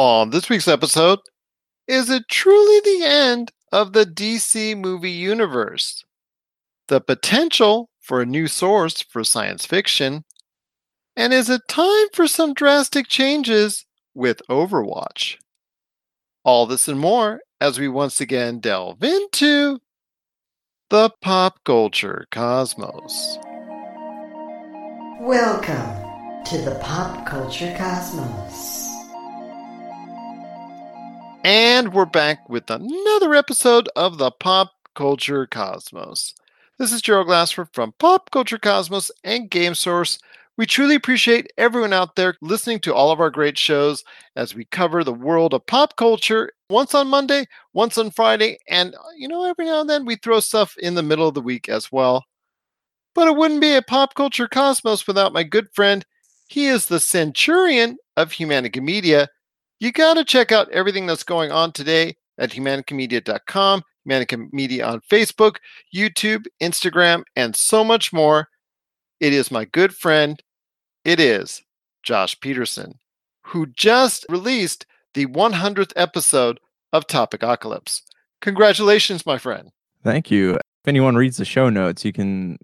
On 0.00 0.30
this 0.30 0.48
week's 0.48 0.68
episode, 0.68 1.18
is 1.88 2.08
it 2.08 2.28
truly 2.28 2.80
the 2.84 3.04
end 3.04 3.50
of 3.72 3.94
the 3.94 4.06
DC 4.06 4.78
movie 4.78 5.10
universe? 5.10 6.04
The 6.86 7.00
potential 7.00 7.90
for 8.00 8.22
a 8.22 8.24
new 8.24 8.46
source 8.46 9.02
for 9.02 9.24
science 9.24 9.66
fiction? 9.66 10.22
And 11.16 11.32
is 11.32 11.50
it 11.50 11.62
time 11.66 12.06
for 12.12 12.28
some 12.28 12.54
drastic 12.54 13.08
changes 13.08 13.86
with 14.14 14.40
Overwatch? 14.48 15.38
All 16.44 16.64
this 16.64 16.86
and 16.86 17.00
more 17.00 17.40
as 17.60 17.80
we 17.80 17.88
once 17.88 18.20
again 18.20 18.60
delve 18.60 19.02
into 19.02 19.80
the 20.90 21.10
pop 21.20 21.58
culture 21.64 22.24
cosmos. 22.30 23.36
Welcome 25.18 26.44
to 26.44 26.58
the 26.58 26.78
pop 26.80 27.26
culture 27.26 27.74
cosmos. 27.76 28.87
And 31.44 31.94
we're 31.94 32.04
back 32.04 32.48
with 32.48 32.68
another 32.68 33.34
episode 33.34 33.88
of 33.94 34.18
the 34.18 34.30
Pop 34.30 34.72
Culture 34.94 35.46
Cosmos. 35.46 36.34
This 36.78 36.92
is 36.92 37.00
Gerald 37.00 37.28
Glassford 37.28 37.68
from 37.72 37.94
Pop 37.98 38.30
Culture 38.30 38.58
Cosmos 38.58 39.10
and 39.22 39.48
Game 39.48 39.74
Source. 39.74 40.18
We 40.56 40.66
truly 40.66 40.96
appreciate 40.96 41.52
everyone 41.56 41.92
out 41.92 42.16
there 42.16 42.34
listening 42.42 42.80
to 42.80 42.94
all 42.94 43.12
of 43.12 43.20
our 43.20 43.30
great 43.30 43.56
shows 43.56 44.02
as 44.34 44.56
we 44.56 44.64
cover 44.64 45.04
the 45.04 45.12
world 45.12 45.54
of 45.54 45.64
pop 45.66 45.96
culture 45.96 46.50
once 46.68 46.96
on 46.96 47.06
Monday, 47.06 47.46
once 47.72 47.96
on 47.96 48.10
Friday, 48.10 48.58
and 48.68 48.94
uh, 48.94 48.98
you 49.16 49.28
know, 49.28 49.44
every 49.44 49.66
now 49.66 49.80
and 49.80 49.88
then 49.88 50.04
we 50.04 50.16
throw 50.16 50.40
stuff 50.40 50.76
in 50.78 50.96
the 50.96 51.02
middle 51.02 51.28
of 51.28 51.34
the 51.34 51.40
week 51.40 51.68
as 51.68 51.92
well. 51.92 52.24
But 53.14 53.28
it 53.28 53.36
wouldn't 53.36 53.60
be 53.60 53.74
a 53.74 53.82
Pop 53.82 54.14
Culture 54.14 54.48
Cosmos 54.48 55.06
without 55.06 55.32
my 55.32 55.44
good 55.44 55.68
friend. 55.72 56.04
He 56.48 56.66
is 56.66 56.86
the 56.86 56.98
Centurion 56.98 57.96
of 58.16 58.32
Humanica 58.32 58.82
Media 58.82 59.28
you 59.80 59.92
got 59.92 60.14
to 60.14 60.24
check 60.24 60.52
out 60.52 60.70
everything 60.70 61.06
that's 61.06 61.22
going 61.22 61.52
on 61.52 61.72
today 61.72 62.16
at 62.38 62.50
humanicamedia.com, 62.50 63.82
Humanica 64.06 64.52
Media 64.52 64.86
on 64.86 65.00
Facebook, 65.00 65.56
YouTube, 65.94 66.46
Instagram, 66.62 67.22
and 67.36 67.54
so 67.54 67.84
much 67.84 68.12
more. 68.12 68.48
It 69.20 69.32
is 69.32 69.50
my 69.50 69.64
good 69.64 69.94
friend, 69.94 70.42
it 71.04 71.20
is 71.20 71.62
Josh 72.02 72.38
Peterson, 72.40 72.94
who 73.42 73.66
just 73.66 74.24
released 74.28 74.86
the 75.14 75.26
100th 75.26 75.92
episode 75.96 76.60
of 76.92 77.06
Topic 77.06 77.42
Apocalypse. 77.42 78.02
Congratulations, 78.40 79.26
my 79.26 79.38
friend. 79.38 79.70
Thank 80.04 80.30
you. 80.30 80.54
If 80.54 80.86
anyone 80.86 81.16
reads 81.16 81.36
the 81.36 81.44
show 81.44 81.68
notes, 81.68 82.04
you 82.04 82.12
can 82.12 82.58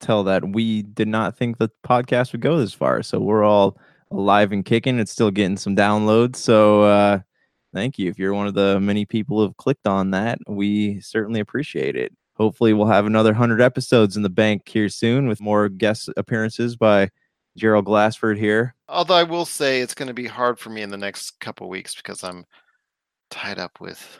tell 0.00 0.24
that 0.24 0.52
we 0.52 0.82
did 0.82 1.08
not 1.08 1.36
think 1.36 1.58
the 1.58 1.70
podcast 1.86 2.32
would 2.32 2.40
go 2.40 2.58
this 2.58 2.74
far. 2.74 3.02
So 3.02 3.20
we're 3.20 3.44
all 3.44 3.78
alive 4.10 4.52
and 4.52 4.64
kicking. 4.64 4.98
It's 4.98 5.12
still 5.12 5.30
getting 5.30 5.56
some 5.56 5.76
downloads. 5.76 6.36
So 6.36 6.82
uh, 6.82 7.20
thank 7.74 7.98
you. 7.98 8.10
If 8.10 8.18
you're 8.18 8.34
one 8.34 8.46
of 8.46 8.54
the 8.54 8.80
many 8.80 9.04
people 9.04 9.38
who 9.38 9.44
have 9.44 9.56
clicked 9.56 9.86
on 9.86 10.10
that, 10.10 10.38
we 10.46 11.00
certainly 11.00 11.40
appreciate 11.40 11.96
it. 11.96 12.12
Hopefully, 12.34 12.72
we'll 12.72 12.86
have 12.86 13.04
another 13.04 13.32
100 13.32 13.60
episodes 13.60 14.16
in 14.16 14.22
the 14.22 14.30
bank 14.30 14.66
here 14.66 14.88
soon 14.88 15.28
with 15.28 15.42
more 15.42 15.68
guest 15.68 16.08
appearances 16.16 16.74
by 16.74 17.10
Gerald 17.56 17.84
Glassford 17.84 18.38
here. 18.38 18.74
Although 18.88 19.14
I 19.14 19.24
will 19.24 19.44
say 19.44 19.80
it's 19.80 19.94
going 19.94 20.08
to 20.08 20.14
be 20.14 20.26
hard 20.26 20.58
for 20.58 20.70
me 20.70 20.80
in 20.80 20.90
the 20.90 20.96
next 20.96 21.38
couple 21.40 21.68
weeks 21.68 21.94
because 21.94 22.24
I'm 22.24 22.46
tied 23.30 23.58
up 23.58 23.80
with 23.80 24.18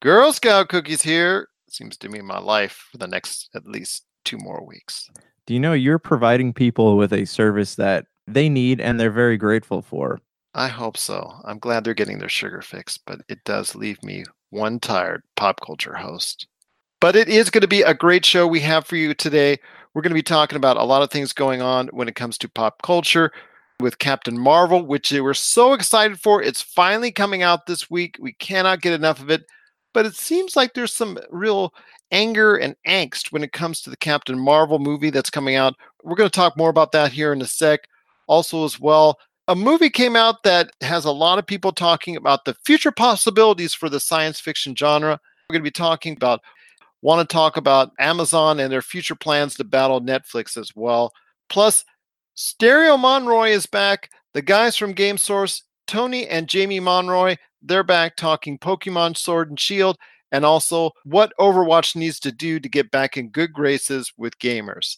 Girl 0.00 0.32
Scout 0.32 0.68
cookies 0.68 1.02
here. 1.02 1.48
Seems 1.68 1.96
to 1.98 2.08
be 2.08 2.22
my 2.22 2.38
life 2.38 2.88
for 2.92 2.98
the 2.98 3.08
next 3.08 3.50
at 3.54 3.66
least 3.66 4.04
two 4.24 4.38
more 4.38 4.64
weeks. 4.64 5.10
Do 5.46 5.54
you 5.54 5.60
know 5.60 5.72
you're 5.72 5.98
providing 5.98 6.52
people 6.52 6.96
with 6.96 7.12
a 7.12 7.24
service 7.24 7.74
that 7.74 8.06
they 8.32 8.48
need 8.48 8.80
and 8.80 8.98
they're 8.98 9.10
very 9.10 9.36
grateful 9.36 9.82
for. 9.82 10.20
I 10.54 10.68
hope 10.68 10.96
so. 10.96 11.34
I'm 11.44 11.58
glad 11.58 11.84
they're 11.84 11.94
getting 11.94 12.18
their 12.18 12.28
sugar 12.28 12.62
fix, 12.62 12.98
but 12.98 13.20
it 13.28 13.44
does 13.44 13.74
leave 13.74 14.02
me 14.02 14.24
one 14.50 14.80
tired 14.80 15.22
pop 15.36 15.60
culture 15.64 15.94
host. 15.94 16.46
But 17.00 17.14
it 17.14 17.28
is 17.28 17.50
going 17.50 17.62
to 17.62 17.68
be 17.68 17.82
a 17.82 17.94
great 17.94 18.24
show 18.24 18.46
we 18.46 18.60
have 18.60 18.86
for 18.86 18.96
you 18.96 19.14
today. 19.14 19.58
We're 19.94 20.02
going 20.02 20.10
to 20.10 20.14
be 20.14 20.22
talking 20.22 20.56
about 20.56 20.76
a 20.76 20.84
lot 20.84 21.02
of 21.02 21.10
things 21.10 21.32
going 21.32 21.62
on 21.62 21.88
when 21.88 22.08
it 22.08 22.16
comes 22.16 22.38
to 22.38 22.48
pop 22.48 22.82
culture 22.82 23.30
with 23.80 23.98
Captain 23.98 24.36
Marvel, 24.36 24.84
which 24.84 25.12
we're 25.12 25.34
so 25.34 25.72
excited 25.74 26.20
for. 26.20 26.42
It's 26.42 26.60
finally 26.60 27.12
coming 27.12 27.42
out 27.42 27.66
this 27.66 27.88
week. 27.88 28.16
We 28.18 28.32
cannot 28.32 28.80
get 28.80 28.92
enough 28.92 29.20
of 29.20 29.30
it. 29.30 29.44
But 29.94 30.06
it 30.06 30.16
seems 30.16 30.56
like 30.56 30.74
there's 30.74 30.92
some 30.92 31.18
real 31.30 31.72
anger 32.10 32.56
and 32.56 32.74
angst 32.86 33.32
when 33.32 33.44
it 33.44 33.52
comes 33.52 33.80
to 33.82 33.90
the 33.90 33.96
Captain 33.96 34.38
Marvel 34.38 34.78
movie 34.78 35.10
that's 35.10 35.30
coming 35.30 35.54
out. 35.54 35.74
We're 36.02 36.16
going 36.16 36.30
to 36.30 36.34
talk 36.34 36.56
more 36.56 36.70
about 36.70 36.92
that 36.92 37.12
here 37.12 37.32
in 37.32 37.42
a 37.42 37.46
sec 37.46 37.80
also 38.28 38.64
as 38.64 38.78
well. 38.78 39.18
A 39.48 39.56
movie 39.56 39.90
came 39.90 40.14
out 40.14 40.42
that 40.44 40.70
has 40.82 41.04
a 41.04 41.10
lot 41.10 41.38
of 41.38 41.46
people 41.46 41.72
talking 41.72 42.16
about 42.16 42.44
the 42.44 42.54
future 42.64 42.92
possibilities 42.92 43.74
for 43.74 43.88
the 43.88 43.98
science 43.98 44.38
fiction 44.38 44.76
genre. 44.76 45.18
We're 45.48 45.54
going 45.54 45.64
to 45.64 45.70
be 45.70 45.70
talking 45.70 46.14
about 46.14 46.40
want 47.00 47.28
to 47.28 47.32
talk 47.32 47.56
about 47.56 47.92
Amazon 47.98 48.60
and 48.60 48.72
their 48.72 48.82
future 48.82 49.14
plans 49.14 49.54
to 49.54 49.64
battle 49.64 50.00
Netflix 50.00 50.56
as 50.56 50.72
well. 50.74 51.12
Plus, 51.48 51.84
Stereo 52.34 52.96
Monroy 52.96 53.50
is 53.50 53.66
back. 53.66 54.10
The 54.34 54.42
guys 54.42 54.76
from 54.76 54.92
Game 54.92 55.16
Source, 55.16 55.62
Tony 55.86 56.26
and 56.26 56.48
Jamie 56.48 56.80
Monroy, 56.80 57.36
they're 57.62 57.82
back 57.82 58.16
talking 58.16 58.58
Pokemon 58.58 59.16
Sword 59.16 59.48
and 59.48 59.58
Shield 59.58 59.96
and 60.30 60.44
also 60.44 60.90
what 61.04 61.32
Overwatch 61.40 61.96
needs 61.96 62.20
to 62.20 62.32
do 62.32 62.60
to 62.60 62.68
get 62.68 62.90
back 62.90 63.16
in 63.16 63.30
good 63.30 63.52
graces 63.52 64.12
with 64.16 64.38
gamers. 64.38 64.96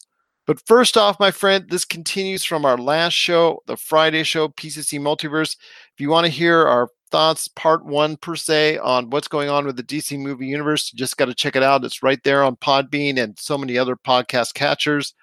But 0.51 0.67
first 0.67 0.97
off, 0.97 1.21
my 1.21 1.31
friend, 1.31 1.65
this 1.69 1.85
continues 1.85 2.45
from 2.45 2.65
our 2.65 2.77
last 2.77 3.13
show, 3.13 3.63
the 3.69 3.77
Friday 3.77 4.25
show, 4.25 4.49
PCC 4.49 4.99
Multiverse. 4.99 5.57
If 5.95 6.01
you 6.01 6.11
want 6.11 6.25
to 6.25 6.33
hear 6.33 6.67
our 6.67 6.89
thoughts, 7.13 7.47
part 7.47 7.85
one 7.85 8.17
per 8.17 8.35
se, 8.35 8.79
on 8.79 9.11
what's 9.11 9.29
going 9.29 9.49
on 9.49 9.65
with 9.65 9.77
the 9.77 9.85
DC 9.85 10.19
movie 10.19 10.49
universe, 10.49 10.93
you 10.93 10.99
just 10.99 11.17
got 11.17 11.27
to 11.27 11.35
check 11.35 11.55
it 11.55 11.63
out. 11.63 11.85
It's 11.85 12.03
right 12.03 12.19
there 12.25 12.43
on 12.43 12.57
Podbean 12.57 13.17
and 13.17 13.39
so 13.39 13.57
many 13.57 13.79
other 13.79 13.95
podcast 13.95 14.55
catchers. 14.55 15.15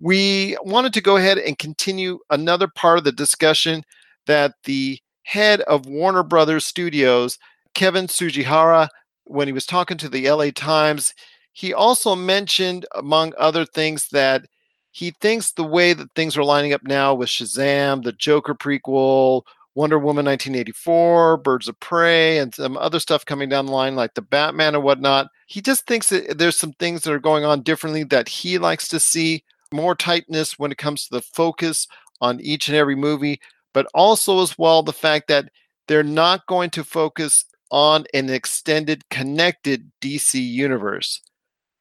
We 0.00 0.56
wanted 0.62 0.94
to 0.94 1.02
go 1.02 1.18
ahead 1.18 1.36
and 1.36 1.58
continue 1.58 2.18
another 2.30 2.66
part 2.66 2.96
of 2.96 3.04
the 3.04 3.12
discussion 3.12 3.84
that 4.24 4.54
the 4.64 4.98
head 5.24 5.60
of 5.60 5.84
Warner 5.84 6.22
Brothers 6.22 6.64
Studios, 6.64 7.38
Kevin 7.74 8.06
Tsujihara, 8.06 8.88
when 9.24 9.48
he 9.48 9.52
was 9.52 9.66
talking 9.66 9.98
to 9.98 10.08
the 10.08 10.30
LA 10.30 10.48
Times, 10.50 11.12
he 11.56 11.72
also 11.72 12.14
mentioned, 12.14 12.84
among 12.94 13.32
other 13.38 13.64
things, 13.64 14.08
that 14.08 14.44
he 14.90 15.12
thinks 15.22 15.52
the 15.52 15.64
way 15.64 15.94
that 15.94 16.12
things 16.14 16.36
are 16.36 16.44
lining 16.44 16.74
up 16.74 16.82
now 16.84 17.14
with 17.14 17.30
Shazam, 17.30 18.04
the 18.04 18.12
Joker 18.12 18.54
prequel, 18.54 19.40
Wonder 19.74 19.98
Woman 19.98 20.26
1984, 20.26 21.38
Birds 21.38 21.66
of 21.66 21.80
Prey, 21.80 22.36
and 22.36 22.54
some 22.54 22.76
other 22.76 23.00
stuff 23.00 23.24
coming 23.24 23.48
down 23.48 23.64
the 23.64 23.72
line 23.72 23.96
like 23.96 24.12
the 24.12 24.20
Batman 24.20 24.74
and 24.74 24.84
whatnot. 24.84 25.28
He 25.46 25.62
just 25.62 25.86
thinks 25.86 26.10
that 26.10 26.36
there's 26.36 26.58
some 26.58 26.74
things 26.74 27.04
that 27.04 27.12
are 27.14 27.18
going 27.18 27.46
on 27.46 27.62
differently 27.62 28.04
that 28.04 28.28
he 28.28 28.58
likes 28.58 28.86
to 28.88 29.00
see 29.00 29.42
more 29.72 29.94
tightness 29.94 30.58
when 30.58 30.72
it 30.72 30.76
comes 30.78 31.04
to 31.08 31.14
the 31.14 31.22
focus 31.22 31.88
on 32.20 32.38
each 32.42 32.68
and 32.68 32.76
every 32.76 32.96
movie, 32.96 33.40
but 33.72 33.86
also 33.94 34.42
as 34.42 34.58
well 34.58 34.82
the 34.82 34.92
fact 34.92 35.26
that 35.28 35.48
they're 35.88 36.02
not 36.02 36.44
going 36.48 36.68
to 36.68 36.84
focus 36.84 37.46
on 37.70 38.04
an 38.12 38.28
extended 38.28 39.08
connected 39.08 39.90
DC 40.02 40.34
universe. 40.34 41.22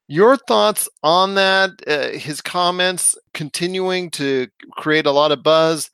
Your 0.08 0.38
thoughts 0.38 0.88
on 1.04 1.36
that? 1.36 1.72
Uh, 1.88 2.10
his 2.18 2.42
comments 2.42 3.18
continuing 3.34 4.12
to 4.12 4.48
create 4.74 5.06
a 5.06 5.12
lot 5.12 5.32
of 5.32 5.44
buzz 5.44 5.90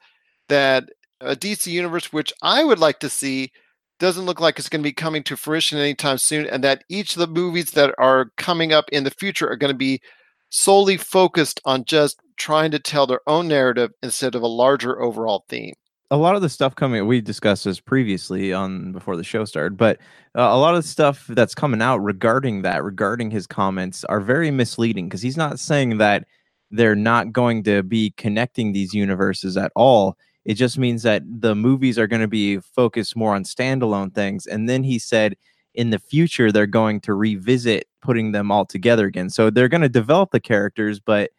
that 0.50 0.86
a 1.22 1.36
DC 1.36 1.68
universe, 1.68 2.12
which 2.12 2.34
I 2.42 2.64
would 2.64 2.80
like 2.80 3.00
to 3.00 3.10
see, 3.10 3.52
doesn't 4.00 4.26
look 4.26 4.40
like 4.42 4.60
it's 4.60 4.68
going 4.70 4.82
to 4.82 4.88
be 4.90 4.94
coming 4.94 5.24
to 5.24 5.38
fruition 5.38 5.78
anytime 5.80 6.18
soon, 6.18 6.48
and 6.48 6.64
that 6.64 6.84
each 6.90 7.16
of 7.16 7.20
the 7.20 7.28
movies 7.28 7.72
that 7.72 7.94
are 7.98 8.32
coming 8.38 8.74
up 8.74 8.90
in 8.92 9.04
the 9.04 9.12
future 9.12 9.48
are 9.50 9.56
going 9.56 9.72
to 9.74 9.78
be 9.78 10.02
solely 10.50 10.98
focused 10.98 11.62
on 11.66 11.86
just 11.86 12.20
trying 12.38 12.72
to 12.72 12.80
tell 12.80 13.08
their 13.08 13.22
own 13.28 13.48
narrative 13.48 13.92
instead 14.04 14.36
of 14.36 14.42
a 14.42 14.48
larger 14.48 15.02
overall 15.02 15.46
theme 15.48 15.76
a 16.12 16.18
lot 16.18 16.36
of 16.36 16.42
the 16.42 16.50
stuff 16.50 16.76
coming 16.76 17.08
we 17.08 17.22
discussed 17.22 17.64
this 17.64 17.80
previously 17.80 18.54
on 18.54 18.92
before 18.92 19.16
the 19.16 19.24
show 19.24 19.46
started 19.46 19.78
but 19.78 19.97
uh, 20.38 20.41
a 20.41 20.58
lot 20.58 20.76
of 20.76 20.84
the 20.84 20.88
stuff 20.88 21.26
that's 21.30 21.56
coming 21.56 21.82
out 21.82 21.97
regarding 21.97 22.62
that 22.62 22.84
regarding 22.84 23.32
his 23.32 23.47
comments 23.47 24.03
are 24.06 24.20
very 24.20 24.52
misleading 24.52 25.08
because 25.08 25.22
he's 25.22 25.38
not 25.38 25.59
saying 25.59 25.97
that 25.97 26.26
they're 26.72 26.96
not 26.96 27.32
going 27.32 27.64
to 27.64 27.84
be 27.84 28.12
connecting 28.18 28.72
these 28.72 28.94
universes 28.94 29.58
at 29.58 29.72
all. 29.76 30.18
It 30.46 30.53
just 30.56 30.78
means 30.78 31.03
that 31.03 31.22
the 31.26 31.53
movies 31.53 32.00
are 32.00 32.08
going 32.08 32.22
to 32.22 32.28
be 32.28 32.59
focused 32.59 33.16
more 33.16 33.35
on 33.35 33.44
standalone 33.44 34.14
things 34.14 34.47
and 34.47 34.68
then 34.68 34.84
he 34.84 34.97
said 34.97 35.35
in 35.76 35.90
the 35.91 36.00
future 36.00 36.52
they're 36.52 36.68
going 36.68 37.00
to 37.02 37.14
revisit 37.14 37.88
putting 38.02 38.32
them 38.32 38.52
all 38.52 38.66
together 38.66 39.06
again. 39.06 39.30
So 39.30 39.50
they're 39.50 39.70
going 39.70 39.82
to 39.82 39.90
develop 39.90 40.32
the 40.32 40.40
characters 40.40 41.00
but 41.00 41.32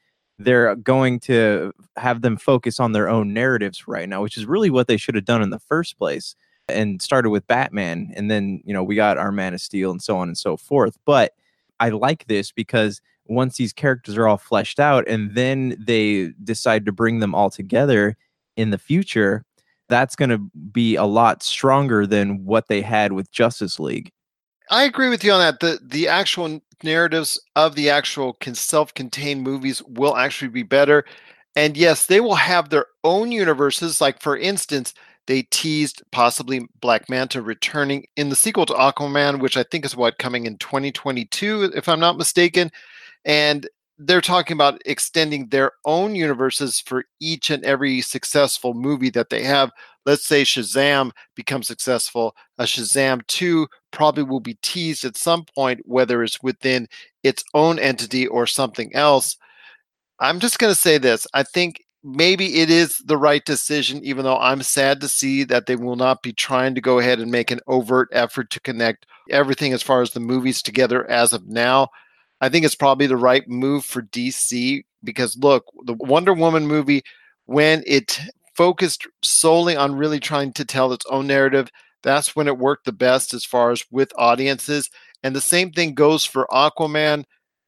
they're 0.45 0.75
going 0.77 1.21
to 1.21 1.73
have 1.97 2.23
them 2.23 2.37
focus 2.37 2.81
on 2.81 2.93
their 2.93 3.09
own 3.09 3.33
narratives 3.33 3.87
right 3.87 4.09
now, 4.09 4.23
which 4.23 4.37
is 4.37 4.47
really 4.47 4.71
what 4.71 4.87
they 4.87 4.97
should 4.97 5.15
have 5.15 5.25
done 5.25 5.43
in 5.43 5.51
the 5.51 5.59
first 5.59 5.99
place 5.99 6.35
and 6.69 7.03
started 7.03 7.31
with 7.31 7.47
Batman. 7.47 8.13
And 8.17 8.31
then, 8.31 8.63
you 8.65 8.73
know, 8.73 8.83
we 8.83 8.95
got 8.95 9.19
our 9.19 9.33
Man 9.33 9.55
of 9.55 9.61
Steel 9.61 9.91
and 9.91 10.03
so 10.03 10.17
on 10.17 10.29
and 10.29 10.39
so 10.39 10.57
forth. 10.57 10.99
But 11.05 11.33
I 11.81 11.91
like 11.91 12.27
this 12.27 12.53
because 12.53 13.01
once 13.27 13.57
these 13.57 13.73
characters 13.73 14.17
are 14.17 14.29
all 14.29 14.37
fleshed 14.37 14.81
out 14.81 15.07
and 15.09 15.35
then 15.35 15.77
they 15.79 16.33
decide 16.43 16.87
to 16.87 16.93
bring 16.93 17.21
them 17.21 17.35
all 17.35 17.51
together 17.51 18.17
in 18.57 18.71
the 18.71 18.79
future, 18.79 19.45
that's 19.89 20.17
going 20.17 20.31
to 20.31 20.39
be 20.73 20.97
a 20.97 21.05
lot 21.05 21.43
stronger 21.43 22.07
than 22.07 22.45
what 22.45 22.69
they 22.69 22.83
had 22.83 23.13
with 23.13 23.31
Justice 23.31 23.79
League. 23.79 24.11
I 24.71 24.85
agree 24.85 25.09
with 25.09 25.23
you 25.23 25.33
on 25.33 25.41
that. 25.41 25.61
The 25.61 25.79
the 25.83 26.09
actual 26.09 26.63
narratives 26.85 27.41
of 27.57 27.75
the 27.75 27.91
actual 27.91 28.37
self-contained 28.53 29.43
movies 29.43 29.83
will 29.83 30.17
actually 30.17 30.49
be 30.49 30.63
better. 30.63 31.05
And 31.57 31.77
yes, 31.77 32.07
they 32.07 32.21
will 32.21 32.35
have 32.35 32.69
their 32.69 32.87
own 33.05 33.33
universes. 33.33 34.01
Like 34.01 34.21
for 34.21 34.37
instance, 34.37 34.95
they 35.27 35.43
teased 35.43 36.03
possibly 36.11 36.67
Black 36.81 37.09
Manta 37.09 37.43
returning 37.43 38.07
in 38.17 38.29
the 38.29 38.37
sequel 38.37 38.67
to 38.67 38.73
Aquaman, 38.73 39.41
which 39.41 39.57
I 39.57 39.63
think 39.63 39.85
is 39.85 39.97
what 39.97 40.19
coming 40.19 40.47
in 40.47 40.59
2022, 40.59 41.73
if 41.75 41.89
I'm 41.89 42.01
not 42.01 42.19
mistaken. 42.19 42.71
And 43.25 43.69
they're 43.99 44.21
talking 44.21 44.57
about 44.57 44.83
extending 44.85 45.49
their 45.49 45.73
own 45.85 46.17
universes 46.17 46.81
for 46.81 47.05
each 47.21 47.51
and 47.51 47.65
every 47.65 48.01
successful 48.01 48.75
movie 48.75 49.11
that 49.11 49.31
they 49.31 49.45
have. 49.45 49.71
Let's 50.05 50.27
say 50.27 50.43
Shazam 50.43 51.13
becomes 51.37 51.69
successful. 51.69 52.35
A 52.59 52.65
Shazam 52.65 53.27
2 53.29 53.67
probably 53.91 54.25
will 54.25 54.41
be 54.41 54.59
teased 54.63 55.05
at 55.05 55.17
some 55.17 55.45
point, 55.55 55.81
whether 55.85 56.23
it's 56.23 56.43
within 56.43 56.89
its 57.23 57.45
own 57.55 57.79
entity 57.79 58.27
or 58.27 58.47
something 58.47 58.95
else. 58.95 59.37
I'm 60.19 60.41
just 60.41 60.59
going 60.59 60.73
to 60.73 60.79
say 60.79 60.99
this. 60.99 61.27
I 61.35 61.43
think 61.43 61.83
maybe 62.05 62.61
it 62.61 62.71
is 62.71 62.99
the 62.99 63.17
right 63.17 63.45
decision, 63.45 64.05
even 64.05 64.25
though 64.25 64.39
I'm 64.39 64.63
sad 64.63 65.01
to 65.01 65.09
see 65.09 65.45
that 65.45 65.67
they 65.67 65.77
will 65.77 65.97
not 65.97 66.23
be 66.23 66.33
trying 66.33 66.75
to 66.75 66.81
go 66.81 66.99
ahead 66.99 67.21
and 67.21 67.31
make 67.31 67.51
an 67.51 67.61
overt 67.67 68.09
effort 68.13 68.51
to 68.51 68.61
connect 68.61 69.07
everything 69.31 69.73
as 69.73 69.83
far 69.83 70.03
as 70.03 70.11
the 70.11 70.21
movies 70.21 70.63
together 70.63 71.09
as 71.09 71.33
of 71.33 71.47
now. 71.47 71.89
I 72.41 72.49
think 72.49 72.65
it's 72.65 72.75
probably 72.75 73.07
the 73.07 73.17
right 73.17 73.49
move 73.49 73.85
for 73.85 74.03
DC 74.03 74.85
because 75.05 75.37
look, 75.37 75.65
the 75.85 75.95
Wonder 75.95 76.35
Woman 76.35 76.67
movie, 76.67 77.03
when 77.47 77.85
it 77.87 78.19
focused 78.55 79.07
solely 79.23 79.77
on 79.77 79.95
really 79.95 80.21
trying 80.21 80.53
to 80.55 80.65
tell 80.65 80.93
its 80.93 81.07
own 81.11 81.27
narrative, 81.27 81.71
that's 82.03 82.35
when 82.35 82.49
it 82.49 82.59
worked 82.59 82.85
the 82.85 82.93
best 82.93 83.35
as 83.35 83.45
far 83.45 83.71
as 83.71 83.85
with 83.91 84.13
audiences. 84.17 84.91
And 85.23 85.35
the 85.35 85.41
same 85.41 85.71
thing 85.71 85.95
goes 85.95 86.25
for 86.25 86.47
Aquaman. 86.51 87.25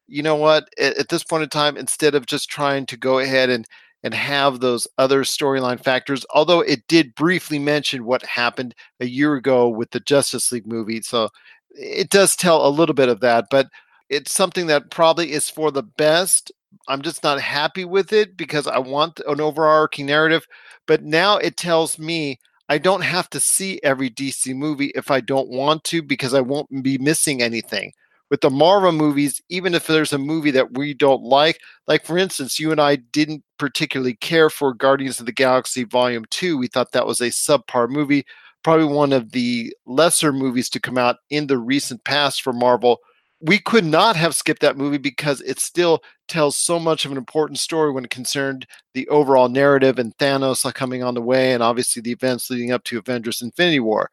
You 0.07 0.23
know 0.23 0.37
what? 0.37 0.69
At, 0.79 0.99
at 0.99 1.09
this 1.09 1.25
point 1.25 1.45
in 1.45 1.49
time, 1.49 1.77
instead 1.77 2.15
of 2.15 2.27
just 2.27 2.49
trying 2.49 2.87
to 2.87 2.97
go 2.97 3.19
ahead 3.19 3.51
and 3.51 3.67
and 4.03 4.13
have 4.13 4.61
those 4.61 4.87
other 4.99 5.23
storyline 5.23 5.83
factors, 5.83 6.27
although 6.35 6.61
it 6.61 6.87
did 6.89 7.15
briefly 7.15 7.59
mention 7.59 8.05
what 8.05 8.23
happened 8.27 8.75
a 9.01 9.07
year 9.07 9.35
ago 9.35 9.67
with 9.67 9.91
the 9.93 10.01
Justice 10.01 10.53
League 10.53 10.67
movie. 10.67 11.01
So 11.01 11.31
it 11.71 12.11
does 12.11 12.37
tell 12.37 12.67
a 12.67 12.69
little 12.69 12.95
bit 12.95 13.09
of 13.09 13.21
that. 13.21 13.47
But 13.51 13.69
it's 14.11 14.31
something 14.31 14.67
that 14.67 14.91
probably 14.91 15.33
is 15.33 15.49
for 15.49 15.71
the 15.71 15.83
best. 15.83 16.53
I'm 16.89 17.03
just 17.03 17.23
not 17.23 17.41
happy 17.41 17.85
with 17.85 18.13
it 18.13 18.37
because 18.37 18.67
I 18.67 18.79
want 18.79 19.21
an 19.27 19.41
overarching 19.41 20.07
narrative. 20.07 20.47
But 20.87 21.03
now 21.03 21.37
it 21.39 21.57
tells 21.57 21.99
me 21.99 22.39
I 22.69 22.79
don't 22.79 23.03
have 23.03 23.29
to 23.31 23.41
see 23.41 23.81
every 23.83 24.11
DC 24.11 24.55
movie 24.55 24.93
if 24.95 25.11
I 25.11 25.21
don't 25.21 25.49
want 25.49 25.85
to 25.85 26.03
because 26.03 26.35
I 26.35 26.41
won't 26.41 26.83
be 26.83 26.99
missing 26.99 27.43
anything. 27.43 27.93
With 28.31 28.41
the 28.41 28.51
Marvel 28.51 28.91
movies, 28.91 29.41
even 29.51 29.75
if 29.75 29.87
there's 29.87 30.13
a 30.13 30.19
movie 30.19 30.51
that 30.53 30.77
we 30.77 30.95
don't 30.95 31.23
like, 31.23 31.61
like 31.87 32.07
for 32.07 32.17
instance, 32.17 32.59
you 32.59 32.73
and 32.73 32.81
I 32.81 32.97
didn't 32.97 33.45
particularly 33.59 34.15
care 34.15 34.49
for 34.49 34.73
Guardians 34.73 35.21
of 35.21 35.27
the 35.27 35.33
Galaxy 35.33 35.85
Volume 35.85 36.25
2, 36.31 36.57
we 36.57 36.67
thought 36.67 36.93
that 36.93 37.07
was 37.07 37.21
a 37.21 37.27
subpar 37.27 37.89
movie, 37.89 38.25
probably 38.63 38.87
one 38.87 39.13
of 39.13 39.33
the 39.33 39.75
lesser 39.87 40.33
movies 40.33 40.71
to 40.71 40.81
come 40.81 40.97
out 40.97 41.17
in 41.29 41.47
the 41.47 41.59
recent 41.59 42.03
past 42.05 42.43
for 42.43 42.55
Marvel 42.55 42.99
we 43.41 43.59
could 43.59 43.85
not 43.85 44.17
have 44.17 44.35
skipped 44.35 44.63
that 44.63 44.77
movie 44.77 44.99
because 44.99 45.41
it 45.43 45.59
still 45.59 46.03
tells 46.29 46.57
so 46.57 46.79
much 46.79 47.05
of 47.05 47.13
an 47.13 47.19
important 47.19 47.59
story 47.59 47.93
when 47.93 48.05
it 48.05 48.11
concerned 48.11 48.67
the 48.95 49.07
overall 49.09 49.49
narrative 49.49 49.99
and 49.99 50.17
Thanos 50.17 50.73
coming 50.75 51.03
on 51.03 51.15
the 51.15 51.21
way, 51.21 51.53
and 51.53 51.63
obviously 51.63 52.01
the 52.01 52.13
events 52.13 52.49
leading 52.49 52.73
up 52.73 52.85
to 52.85 52.99
Avengers 52.99 53.43
Infinity 53.43 53.81
War. 53.81 54.11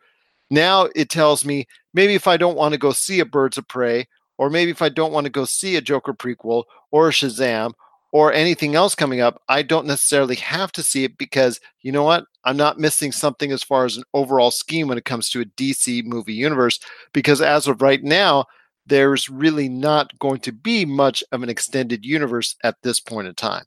Now 0.50 0.89
it 0.95 1.09
tells 1.09 1.45
me 1.45 1.65
maybe 1.94 2.13
if 2.13 2.27
I 2.27 2.38
don't 2.38 2.57
want 2.57 2.73
to 2.73 2.77
go 2.77 2.91
see 2.91 3.19
a 3.21 3.25
Birds 3.25 3.57
of 3.57 3.68
Prey, 3.68 4.07
or 4.38 4.50
maybe 4.50 4.71
if 4.71 4.81
I 4.81 4.89
don't 4.89 5.13
want 5.13 5.25
to 5.25 5.31
go 5.31 5.45
see 5.45 5.75
a 5.75 5.81
Joker 5.81 6.13
prequel 6.13 6.63
or 6.91 7.09
a 7.09 7.12
Shazam 7.12 7.74
or 8.12 8.33
anything 8.33 8.75
else 8.75 8.95
coming 8.95 9.21
up, 9.21 9.41
I 9.47 9.62
don't 9.62 9.85
necessarily 9.85 10.35
have 10.35 10.71
to 10.74 10.83
see 10.83 11.06
it 11.06 11.17
because 11.17 11.62
you 11.81 11.91
know 11.91 12.03
what? 12.03 12.25
I'm 12.44 12.57
not 12.57 12.79
missing 12.79 13.12
something 13.12 13.51
as 13.51 13.63
far 13.63 13.85
as 13.85 13.97
an 13.97 14.03
overall 14.13 14.51
scheme 14.51 14.88
when 14.88 14.97
it 14.97 15.06
comes 15.06 15.29
to 15.29 15.41
a 15.41 15.45
DC 15.45 16.03
movie 16.06 16.33
universe. 16.33 16.79
Because 17.13 17.39
as 17.41 17.67
of 17.67 17.81
right 17.81 18.03
now, 18.03 18.45
there's 18.91 19.29
really 19.29 19.69
not 19.69 20.19
going 20.19 20.41
to 20.41 20.51
be 20.51 20.83
much 20.83 21.23
of 21.31 21.43
an 21.43 21.49
extended 21.49 22.05
universe 22.05 22.57
at 22.61 22.75
this 22.83 22.99
point 22.99 23.25
in 23.25 23.33
time. 23.33 23.63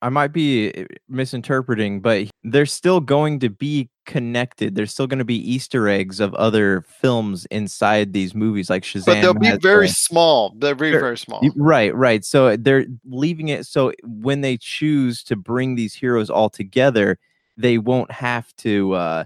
I 0.00 0.10
might 0.10 0.32
be 0.32 0.72
eh, 0.72 0.84
misinterpreting, 1.08 2.00
but 2.00 2.28
they're 2.44 2.66
still 2.66 3.00
going 3.00 3.40
to 3.40 3.50
be 3.50 3.90
connected. 4.06 4.76
There's 4.76 4.92
still 4.92 5.08
going 5.08 5.18
to 5.18 5.24
be 5.24 5.36
Easter 5.36 5.88
eggs 5.88 6.20
of 6.20 6.32
other 6.34 6.82
films 6.82 7.46
inside 7.46 8.12
these 8.12 8.32
movies, 8.32 8.70
like 8.70 8.84
Shazam. 8.84 9.06
But 9.06 9.20
they'll 9.20 9.34
be 9.34 9.58
very 9.58 9.88
the, 9.88 9.92
small. 9.94 10.54
They're 10.56 10.76
very, 10.76 10.92
very 10.92 11.18
small. 11.18 11.42
Right, 11.56 11.92
right. 11.92 12.24
So 12.24 12.56
they're 12.56 12.86
leaving 13.04 13.48
it 13.48 13.66
so 13.66 13.92
when 14.04 14.40
they 14.40 14.56
choose 14.56 15.24
to 15.24 15.36
bring 15.36 15.74
these 15.74 15.94
heroes 15.94 16.30
all 16.30 16.48
together, 16.48 17.18
they 17.56 17.76
won't 17.76 18.12
have 18.12 18.54
to 18.58 18.92
uh, 18.92 19.24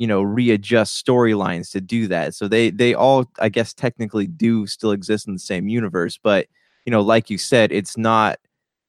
you 0.00 0.06
know 0.06 0.22
readjust 0.22 1.04
storylines 1.06 1.70
to 1.72 1.80
do 1.82 2.08
that. 2.08 2.34
So 2.34 2.48
they 2.48 2.70
they 2.70 2.94
all 2.94 3.26
i 3.38 3.50
guess 3.50 3.74
technically 3.74 4.26
do 4.26 4.66
still 4.66 4.92
exist 4.92 5.28
in 5.28 5.34
the 5.34 5.38
same 5.40 5.68
universe 5.68 6.18
but 6.22 6.48
you 6.86 6.90
know 6.90 7.02
like 7.02 7.28
you 7.30 7.38
said 7.38 7.70
it's 7.72 7.98
not 7.98 8.38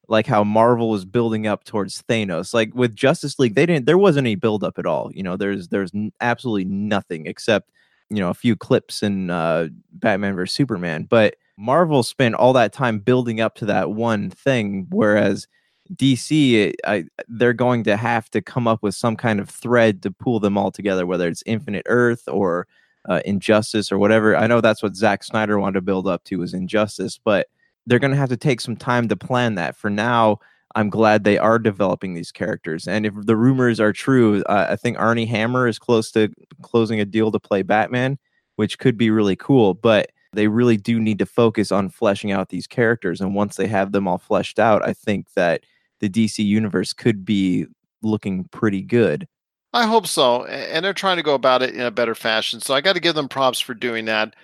like 0.08 0.26
how 0.26 0.42
marvel 0.44 0.90
was 0.90 1.04
building 1.04 1.46
up 1.46 1.64
towards 1.64 2.02
thanos. 2.04 2.54
Like 2.54 2.74
with 2.74 2.96
justice 2.96 3.38
league 3.38 3.54
they 3.54 3.66
didn't 3.66 3.86
there 3.86 3.98
wasn't 3.98 4.26
any 4.26 4.36
build 4.36 4.64
up 4.64 4.78
at 4.78 4.86
all 4.86 5.10
you 5.14 5.22
know 5.22 5.36
there's 5.36 5.68
there's 5.68 5.92
absolutely 6.22 6.64
nothing 6.64 7.26
except 7.26 7.70
you 8.10 8.18
know 8.18 8.30
a 8.30 8.34
few 8.34 8.56
clips 8.56 9.02
in 9.02 9.30
uh 9.30 9.68
batman 9.92 10.34
vs 10.34 10.54
superman. 10.54 11.04
But 11.10 11.36
marvel 11.58 12.02
spent 12.02 12.34
all 12.36 12.54
that 12.54 12.72
time 12.72 12.98
building 13.00 13.40
up 13.40 13.54
to 13.56 13.66
that 13.66 13.90
one 13.92 14.30
thing 14.30 14.86
whereas 14.90 15.46
DC, 15.94 16.72
I, 16.86 17.04
they're 17.28 17.52
going 17.52 17.84
to 17.84 17.96
have 17.96 18.30
to 18.30 18.40
come 18.40 18.66
up 18.66 18.82
with 18.82 18.94
some 18.94 19.16
kind 19.16 19.40
of 19.40 19.48
thread 19.48 20.02
to 20.02 20.10
pull 20.10 20.40
them 20.40 20.56
all 20.56 20.70
together, 20.70 21.06
whether 21.06 21.28
it's 21.28 21.42
Infinite 21.46 21.84
Earth 21.86 22.28
or 22.28 22.66
uh, 23.08 23.20
Injustice 23.24 23.90
or 23.90 23.98
whatever. 23.98 24.36
I 24.36 24.46
know 24.46 24.60
that's 24.60 24.82
what 24.82 24.96
Zack 24.96 25.24
Snyder 25.24 25.58
wanted 25.58 25.74
to 25.74 25.80
build 25.82 26.06
up 26.06 26.24
to 26.24 26.38
was 26.38 26.54
Injustice, 26.54 27.18
but 27.22 27.48
they're 27.86 27.98
going 27.98 28.12
to 28.12 28.16
have 28.16 28.28
to 28.28 28.36
take 28.36 28.60
some 28.60 28.76
time 28.76 29.08
to 29.08 29.16
plan 29.16 29.56
that. 29.56 29.76
For 29.76 29.90
now, 29.90 30.38
I'm 30.74 30.88
glad 30.88 31.24
they 31.24 31.38
are 31.38 31.58
developing 31.58 32.14
these 32.14 32.32
characters, 32.32 32.86
and 32.88 33.04
if 33.04 33.14
the 33.14 33.36
rumors 33.36 33.80
are 33.80 33.92
true, 33.92 34.42
uh, 34.44 34.68
I 34.70 34.76
think 34.76 34.98
Armie 34.98 35.26
Hammer 35.26 35.66
is 35.66 35.78
close 35.78 36.10
to 36.12 36.30
closing 36.62 37.00
a 37.00 37.04
deal 37.04 37.30
to 37.32 37.40
play 37.40 37.62
Batman, 37.62 38.18
which 38.56 38.78
could 38.78 38.96
be 38.96 39.10
really 39.10 39.36
cool. 39.36 39.74
But 39.74 40.10
they 40.32 40.48
really 40.48 40.78
do 40.78 40.98
need 40.98 41.18
to 41.18 41.26
focus 41.26 41.70
on 41.70 41.90
fleshing 41.90 42.32
out 42.32 42.48
these 42.48 42.66
characters, 42.66 43.20
and 43.20 43.34
once 43.34 43.56
they 43.56 43.66
have 43.66 43.92
them 43.92 44.08
all 44.08 44.18
fleshed 44.18 44.58
out, 44.58 44.86
I 44.86 44.94
think 44.94 45.32
that 45.34 45.64
the 46.02 46.10
DC 46.10 46.44
universe 46.44 46.92
could 46.92 47.24
be 47.24 47.64
looking 48.02 48.44
pretty 48.50 48.82
good. 48.82 49.26
I 49.72 49.86
hope 49.86 50.06
so. 50.06 50.44
And 50.44 50.84
they're 50.84 50.92
trying 50.92 51.16
to 51.16 51.22
go 51.22 51.34
about 51.34 51.62
it 51.62 51.74
in 51.74 51.80
a 51.80 51.90
better 51.90 52.14
fashion. 52.14 52.60
So 52.60 52.74
I 52.74 52.82
got 52.82 52.92
to 52.94 53.00
give 53.00 53.14
them 53.14 53.28
props 53.28 53.60
for 53.60 53.72
doing 53.72 54.04
that. 54.06 54.34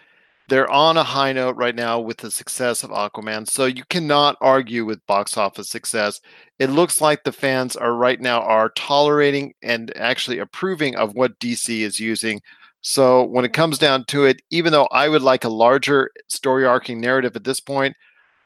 They're 0.49 0.71
on 0.71 0.97
a 0.97 1.05
high 1.05 1.35
note 1.35 1.57
right 1.57 1.75
now 1.75 2.01
with 2.01 2.19
the 2.19 2.31
success 2.31 2.83
of 2.83 2.89
Aquaman. 2.91 3.47
So 3.47 3.67
you 3.67 3.83
cannot 3.91 4.39
argue 4.41 4.87
with 4.87 5.05
box 5.07 5.37
office 5.37 5.69
success. 5.69 6.23
It 6.59 6.71
looks 6.71 7.03
like 7.03 7.25
the 7.25 7.33
fans 7.33 7.77
are 7.77 7.93
right 7.93 8.19
now 8.19 8.41
are 8.41 8.71
tolerating 8.71 9.53
and 9.63 9.95
actually 9.97 10.39
approving 10.39 10.97
of 10.97 11.15
what 11.15 11.39
DC 11.41 11.81
is 11.81 12.01
using. 12.01 12.41
So 12.81 13.25
when 13.25 13.45
it 13.45 13.53
comes 13.53 13.77
down 13.77 14.05
to 14.07 14.25
it, 14.25 14.41
even 14.51 14.73
though 14.73 14.87
I 14.87 15.11
would 15.11 15.21
like 15.21 15.45
a 15.45 15.51
larger 15.51 16.11
story 16.29 16.65
arcing 16.65 17.01
narrative 17.01 17.37
at 17.37 17.45
this 17.45 17.61
point, 17.61 17.95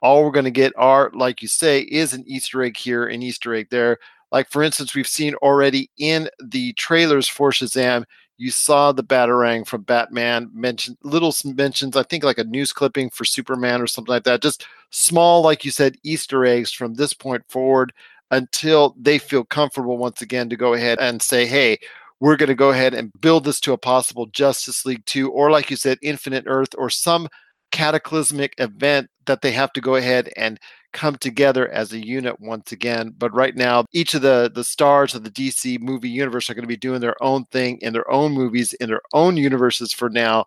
all 0.02 0.24
we're 0.24 0.30
going 0.32 0.44
to 0.44 0.50
get 0.50 0.72
are, 0.76 1.10
like 1.14 1.40
you 1.40 1.48
say, 1.48 1.80
is 1.80 2.12
an 2.12 2.24
Easter 2.26 2.62
egg 2.62 2.76
here, 2.76 3.06
an 3.06 3.22
Easter 3.22 3.54
egg 3.54 3.68
there. 3.70 3.98
Like, 4.30 4.50
for 4.50 4.62
instance, 4.62 4.94
we've 4.94 5.06
seen 5.06 5.34
already 5.36 5.90
in 5.98 6.28
the 6.42 6.72
trailers 6.74 7.28
for 7.28 7.50
Shazam, 7.50 8.04
you 8.38 8.50
saw 8.50 8.90
the 8.90 9.04
Batarang 9.04 9.64
from 9.66 9.82
Batman 9.82 10.50
mentioned 10.52 10.96
little 11.04 11.32
mentions, 11.44 11.96
I 11.96 12.02
think 12.02 12.24
like 12.24 12.38
a 12.38 12.44
news 12.44 12.72
clipping 12.72 13.10
for 13.10 13.24
Superman 13.24 13.80
or 13.80 13.86
something 13.86 14.10
like 14.12 14.24
that. 14.24 14.42
Just 14.42 14.66
small, 14.90 15.42
like 15.42 15.64
you 15.64 15.70
said, 15.70 15.96
Easter 16.02 16.44
eggs 16.44 16.72
from 16.72 16.94
this 16.94 17.12
point 17.12 17.44
forward 17.48 17.92
until 18.32 18.96
they 18.98 19.18
feel 19.18 19.44
comfortable 19.44 19.96
once 19.96 20.22
again 20.22 20.48
to 20.48 20.56
go 20.56 20.72
ahead 20.72 20.98
and 20.98 21.22
say, 21.22 21.46
hey, 21.46 21.78
we're 22.18 22.36
going 22.36 22.48
to 22.48 22.54
go 22.54 22.70
ahead 22.70 22.94
and 22.94 23.12
build 23.20 23.44
this 23.44 23.60
to 23.60 23.74
a 23.74 23.78
possible 23.78 24.26
Justice 24.26 24.84
League 24.84 25.04
2, 25.06 25.30
or 25.30 25.50
like 25.50 25.70
you 25.70 25.76
said, 25.76 25.98
Infinite 26.02 26.44
Earth, 26.46 26.74
or 26.78 26.90
some 26.90 27.28
cataclysmic 27.72 28.54
event 28.58 29.10
that 29.26 29.42
they 29.42 29.52
have 29.52 29.72
to 29.72 29.80
go 29.80 29.96
ahead 29.96 30.32
and 30.36 30.60
come 30.92 31.16
together 31.16 31.68
as 31.70 31.92
a 31.92 32.04
unit 32.04 32.38
once 32.40 32.70
again. 32.70 33.14
But 33.18 33.34
right 33.34 33.56
now, 33.56 33.86
each 33.92 34.14
of 34.14 34.22
the 34.22 34.50
the 34.54 34.64
stars 34.64 35.14
of 35.14 35.24
the 35.24 35.30
DC 35.30 35.80
movie 35.80 36.10
universe 36.10 36.48
are 36.48 36.54
going 36.54 36.62
to 36.62 36.68
be 36.68 36.76
doing 36.76 37.00
their 37.00 37.20
own 37.22 37.46
thing 37.46 37.78
in 37.78 37.92
their 37.92 38.08
own 38.10 38.32
movies 38.32 38.72
in 38.74 38.88
their 38.88 39.02
own 39.12 39.36
universes 39.36 39.92
for 39.92 40.08
now. 40.08 40.44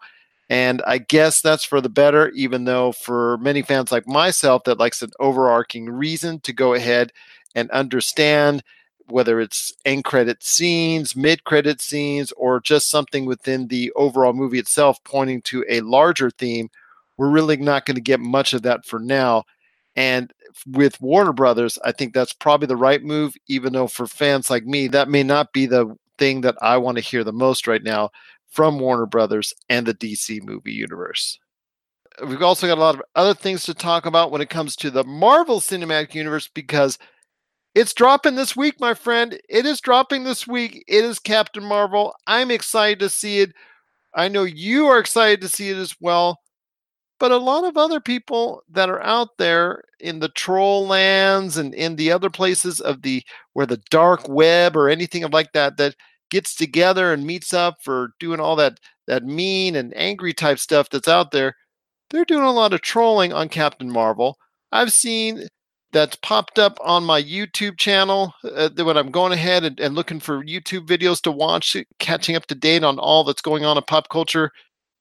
And 0.50 0.82
I 0.86 1.00
guess 1.00 1.42
that's 1.42 1.66
for 1.66 1.82
the 1.82 1.90
better, 1.90 2.30
even 2.30 2.66
though 2.66 2.92
for 2.92 3.38
many 3.40 3.64
fans 3.64 3.92
like 3.92 4.08
myself 4.08 4.64
that 4.66 4.78
likes 4.78 5.02
an 5.02 5.10
overarching 5.20 5.90
reason 5.90 6.40
to 6.42 6.54
go 6.54 6.76
ahead 6.76 7.12
and 7.56 7.70
understand 7.72 8.64
whether 9.08 9.40
it's 9.40 9.74
end 9.86 10.04
credit 10.04 10.44
scenes, 10.44 11.16
mid 11.16 11.44
credit 11.44 11.82
scenes, 11.82 12.32
or 12.34 12.60
just 12.60 12.90
something 12.90 13.26
within 13.26 13.68
the 13.68 13.92
overall 13.96 14.34
movie 14.34 14.60
itself 14.60 15.04
pointing 15.04 15.42
to 15.44 15.66
a 15.70 15.82
larger 15.82 16.30
theme, 16.30 16.70
we're 17.18 17.30
really 17.30 17.58
not 17.58 17.86
going 17.86 17.96
to 17.96 18.02
get 18.02 18.20
much 18.20 18.54
of 18.54 18.64
that 18.64 18.86
for 18.86 19.00
now. 19.00 19.44
And 19.96 20.34
with 20.68 21.00
Warner 21.00 21.34
Brothers, 21.34 21.80
I 21.84 21.92
think 21.92 22.14
that's 22.14 22.34
probably 22.34 22.68
the 22.68 22.76
right 22.76 23.02
move, 23.02 23.34
even 23.48 23.74
though 23.74 23.88
for 23.88 24.08
fans 24.08 24.50
like 24.50 24.66
me, 24.66 24.88
that 24.90 25.10
may 25.10 25.24
not 25.24 25.54
be 25.54 25.66
the 25.66 25.96
thing 26.18 26.42
that 26.42 26.56
I 26.62 26.78
want 26.78 26.98
to 26.98 27.04
hear 27.04 27.24
the 27.24 27.34
most 27.34 27.68
right 27.68 27.84
now 27.84 28.10
from 28.50 28.80
Warner 28.80 29.06
Brothers 29.06 29.54
and 29.70 29.86
the 29.86 29.94
DC 29.94 30.44
movie 30.44 30.74
universe. 30.74 31.40
We've 32.26 32.42
also 32.42 32.68
got 32.68 32.78
a 32.78 32.82
lot 32.82 32.96
of 32.96 33.02
other 33.16 33.34
things 33.34 33.64
to 33.66 33.74
talk 33.74 34.06
about 34.06 34.32
when 34.32 34.42
it 34.42 34.50
comes 34.50 34.76
to 34.78 34.90
the 34.90 35.04
Marvel 35.04 35.60
Cinematic 35.60 36.14
Universe 36.14 36.48
because 36.48 36.98
it's 37.74 37.94
dropping 37.94 38.36
this 38.36 38.56
week, 38.56 38.80
my 38.80 38.94
friend. 38.94 39.38
It 39.50 39.66
is 39.66 39.82
dropping 39.82 40.24
this 40.24 40.48
week. 40.48 40.86
It 40.88 41.04
is 41.04 41.20
Captain 41.20 41.64
Marvel. 41.64 42.16
I'm 42.26 42.52
excited 42.52 43.00
to 43.00 43.10
see 43.10 43.40
it. 43.40 43.52
I 44.14 44.30
know 44.30 44.44
you 44.44 44.88
are 44.88 45.00
excited 45.00 45.42
to 45.42 45.50
see 45.50 45.70
it 45.70 45.76
as 45.76 45.96
well. 46.00 46.40
But 47.20 47.32
a 47.32 47.38
lot 47.38 47.64
of 47.64 47.78
other 47.78 48.00
people 48.00 48.64
that 48.70 48.90
are 48.90 49.02
out 49.02 49.38
there 49.38 49.84
in 50.00 50.20
the 50.20 50.30
troll 50.30 50.86
lands 50.86 51.58
and 51.58 51.74
in 51.74 51.96
the 51.96 52.12
other 52.12 52.30
places 52.30 52.82
of 52.82 53.04
the 53.04 53.24
where 53.54 53.66
the 53.66 53.82
dark 53.90 54.28
web 54.28 54.76
or 54.76 54.90
anything 54.90 55.24
of 55.24 55.32
like 55.34 55.54
that 55.54 55.78
that 55.78 55.96
gets 56.30 56.56
together 56.56 57.14
and 57.14 57.26
meets 57.26 57.54
up 57.54 57.76
for 57.82 58.12
doing 58.20 58.40
all 58.40 58.56
that 58.58 58.80
that 59.08 59.24
mean 59.24 59.76
and 59.76 59.96
angry 59.96 60.34
type 60.34 60.60
stuff 60.60 60.90
that's 60.90 61.08
out 61.08 61.32
there, 61.32 61.56
they're 62.10 62.26
doing 62.26 62.44
a 62.44 62.52
lot 62.52 62.74
of 62.74 62.82
trolling 62.82 63.32
on 63.32 63.50
Captain 63.50 63.92
Marvel. 63.92 64.38
I've 64.72 64.92
seen 64.92 65.48
that's 65.92 66.18
popped 66.18 66.60
up 66.60 66.78
on 66.82 67.06
my 67.06 67.24
YouTube 67.24 67.78
channel 67.78 68.34
uh, 68.44 68.70
when 68.76 68.98
I'm 68.98 69.12
going 69.12 69.32
ahead 69.32 69.64
and, 69.64 69.80
and 69.80 69.96
looking 69.96 70.20
for 70.20 70.44
YouTube 70.44 70.88
videos 70.88 71.22
to 71.22 71.32
watch, 71.32 71.78
catching 72.00 72.36
up 72.36 72.48
to 72.48 72.56
date 72.56 72.84
on 72.84 73.00
all 73.00 73.24
that's 73.24 73.42
going 73.42 73.64
on 73.64 73.78
in 73.78 73.84
pop 73.84 74.10
culture. 74.10 74.52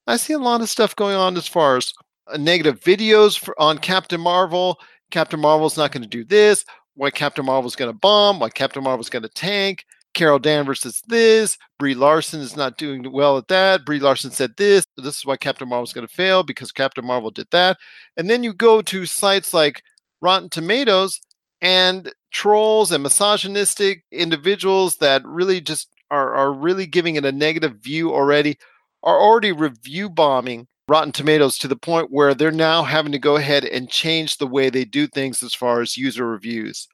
I 0.06 0.16
see 0.16 0.34
a 0.34 0.38
lot 0.38 0.61
of 0.61 0.68
stuff 0.68 0.96
going 0.96 1.16
on 1.16 1.37
as 1.37 1.49
far 1.49 1.76
as 1.76 1.92
uh, 2.26 2.37
negative 2.37 2.80
videos 2.80 3.38
for, 3.38 3.58
on 3.61 3.78
Captain 3.78 4.20
Marvel. 4.20 4.78
Captain 5.11 5.40
Marvel's 5.40 5.76
not 5.76 5.92
going 5.92 6.02
to 6.02 6.08
do 6.08 6.25
this. 6.25 6.64
Why 6.94 7.11
Captain 7.11 7.44
Marvel's 7.44 7.76
going 7.76 7.90
to 7.90 7.99
bomb? 7.99 8.40
Why 8.40 8.50
Captain 8.50 8.82
Marvel's 8.82 9.11
going 9.11 9.23
to 9.23 9.28
tank? 9.28 9.84
Carol 10.14 10.38
Danvers 10.38 10.87
is 10.87 11.02
this. 11.08 11.58
Brie 11.78 11.94
Larson 11.94 12.40
is 12.40 12.56
not 12.56 12.78
doing 12.78 13.11
well 13.11 13.37
at 13.37 13.49
that. 13.49 13.84
Brie 13.84 13.99
Larson 13.99 14.30
said 14.30 14.52
this. 14.56 14.87
This 14.96 15.18
is 15.18 15.26
why 15.26 15.37
Captain 15.37 15.68
Marvel's 15.68 15.92
going 15.92 16.06
to 16.06 16.14
fail 16.14 16.44
because 16.44 16.70
Captain 16.70 17.04
Marvel 17.04 17.30
did 17.30 17.49
that. 17.50 17.78
And 18.16 18.30
then 18.30 18.44
you 18.44 18.54
go 18.54 18.80
to 18.82 19.06
sites 19.06 19.52
like 19.52 19.82
Rotten 20.20 20.49
Tomatoes 20.49 21.20
and 21.61 22.12
trolls 22.30 22.92
and 22.92 23.02
misogynistic 23.02 24.04
individuals 24.12 24.96
that 24.96 25.26
really 25.26 25.61
just 25.61 25.88
are, 26.11 26.34
are 26.34 26.52
really 26.52 26.87
giving 26.87 27.16
it 27.16 27.25
a 27.25 27.32
negative 27.32 27.78
view 27.78 28.14
already 28.14 28.56
are 29.04 29.20
already 29.20 29.52
review 29.52 30.08
bombing 30.08 30.66
Rotten 30.88 31.12
Tomatoes 31.12 31.56
to 31.58 31.68
the 31.68 31.76
point 31.76 32.11
where 32.11 32.34
they're 32.34 32.50
now 32.50 32.82
having 32.82 33.12
to 33.12 33.18
go 33.18 33.37
ahead 33.37 33.64
and 33.64 33.88
change 33.88 34.37
the 34.37 34.46
way 34.46 34.68
they 34.68 34.84
do 34.84 35.06
things 35.06 35.42
as 35.42 35.54
far 35.54 35.80
as 35.80 35.96
user 35.96 36.26
reviews. 36.26 36.88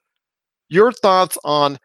Your 0.69 0.91
thoughts 0.91 1.37
on 1.43 1.77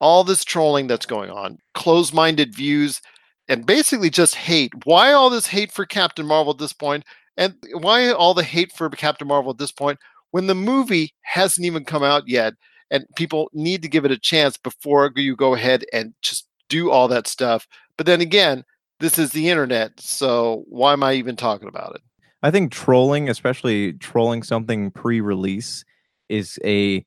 all 0.00 0.24
this 0.24 0.44
trolling 0.44 0.88
that's 0.88 1.06
going 1.06 1.30
on, 1.30 1.58
closed 1.74 2.12
minded 2.12 2.54
views, 2.54 3.00
and 3.48 3.66
basically 3.66 4.10
just 4.10 4.34
hate. 4.34 4.72
Why 4.84 5.12
all 5.12 5.30
this 5.30 5.46
hate 5.46 5.70
for 5.70 5.84
Captain 5.84 6.26
Marvel 6.26 6.52
at 6.52 6.58
this 6.58 6.72
point? 6.72 7.04
And 7.36 7.54
why 7.74 8.10
all 8.10 8.34
the 8.34 8.42
hate 8.42 8.72
for 8.72 8.90
Captain 8.90 9.28
Marvel 9.28 9.52
at 9.52 9.58
this 9.58 9.72
point 9.72 9.98
when 10.32 10.46
the 10.48 10.54
movie 10.54 11.14
hasn't 11.22 11.64
even 11.64 11.84
come 11.84 12.02
out 12.02 12.28
yet? 12.28 12.54
And 12.90 13.06
people 13.16 13.48
need 13.52 13.82
to 13.82 13.88
give 13.88 14.04
it 14.04 14.10
a 14.10 14.18
chance 14.18 14.56
before 14.56 15.10
you 15.16 15.36
go 15.36 15.54
ahead 15.54 15.84
and 15.92 16.12
just 16.22 16.48
do 16.68 16.90
all 16.90 17.08
that 17.08 17.26
stuff. 17.26 17.66
But 17.96 18.06
then 18.06 18.20
again, 18.20 18.64
this 19.02 19.18
is 19.18 19.32
the 19.32 19.50
internet. 19.50 20.00
So 20.00 20.64
why 20.68 20.92
am 20.92 21.02
I 21.02 21.14
even 21.14 21.36
talking 21.36 21.68
about 21.68 21.96
it? 21.96 22.02
I 22.42 22.50
think 22.50 22.72
trolling, 22.72 23.28
especially 23.28 23.94
trolling 23.94 24.42
something 24.42 24.90
pre 24.92 25.20
release, 25.20 25.84
is 26.28 26.58
a 26.64 27.04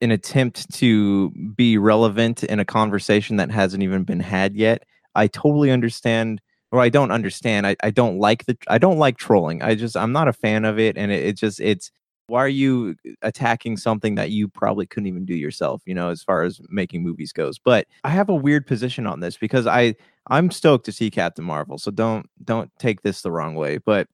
an 0.00 0.10
attempt 0.10 0.70
to 0.74 1.30
be 1.56 1.78
relevant 1.78 2.44
in 2.44 2.60
a 2.60 2.64
conversation 2.64 3.36
that 3.36 3.50
hasn't 3.50 3.82
even 3.82 4.04
been 4.04 4.20
had 4.20 4.54
yet. 4.54 4.84
I 5.14 5.26
totally 5.28 5.70
understand 5.70 6.40
or 6.70 6.80
I 6.80 6.88
don't 6.90 7.10
understand. 7.10 7.66
I, 7.66 7.76
I 7.82 7.90
don't 7.90 8.18
like 8.18 8.44
the 8.44 8.56
I 8.68 8.78
don't 8.78 8.98
like 8.98 9.16
trolling. 9.16 9.62
I 9.62 9.74
just 9.74 9.96
I'm 9.96 10.12
not 10.12 10.28
a 10.28 10.32
fan 10.32 10.64
of 10.64 10.78
it 10.78 10.98
and 10.98 11.10
it, 11.10 11.24
it 11.24 11.36
just 11.36 11.58
it's 11.60 11.90
why 12.26 12.42
are 12.42 12.48
you 12.48 12.96
attacking 13.22 13.76
something 13.76 14.14
that 14.14 14.30
you 14.30 14.48
probably 14.48 14.86
couldn't 14.86 15.06
even 15.06 15.24
do 15.26 15.34
yourself, 15.34 15.82
you 15.86 15.94
know, 15.94 16.10
as 16.10 16.22
far 16.22 16.42
as 16.42 16.60
making 16.68 17.02
movies 17.02 17.32
goes. 17.32 17.58
But 17.58 17.86
I 18.02 18.10
have 18.10 18.28
a 18.28 18.34
weird 18.34 18.66
position 18.66 19.06
on 19.06 19.20
this 19.20 19.36
because 19.36 19.66
I 19.66 19.94
I'm 20.28 20.50
stoked 20.50 20.86
to 20.86 20.92
see 20.92 21.10
Captain 21.10 21.44
Marvel. 21.44 21.78
So 21.78 21.90
don't 21.90 22.26
don't 22.44 22.70
take 22.78 23.02
this 23.02 23.22
the 23.22 23.30
wrong 23.30 23.54
way, 23.54 23.78
but 23.78 24.08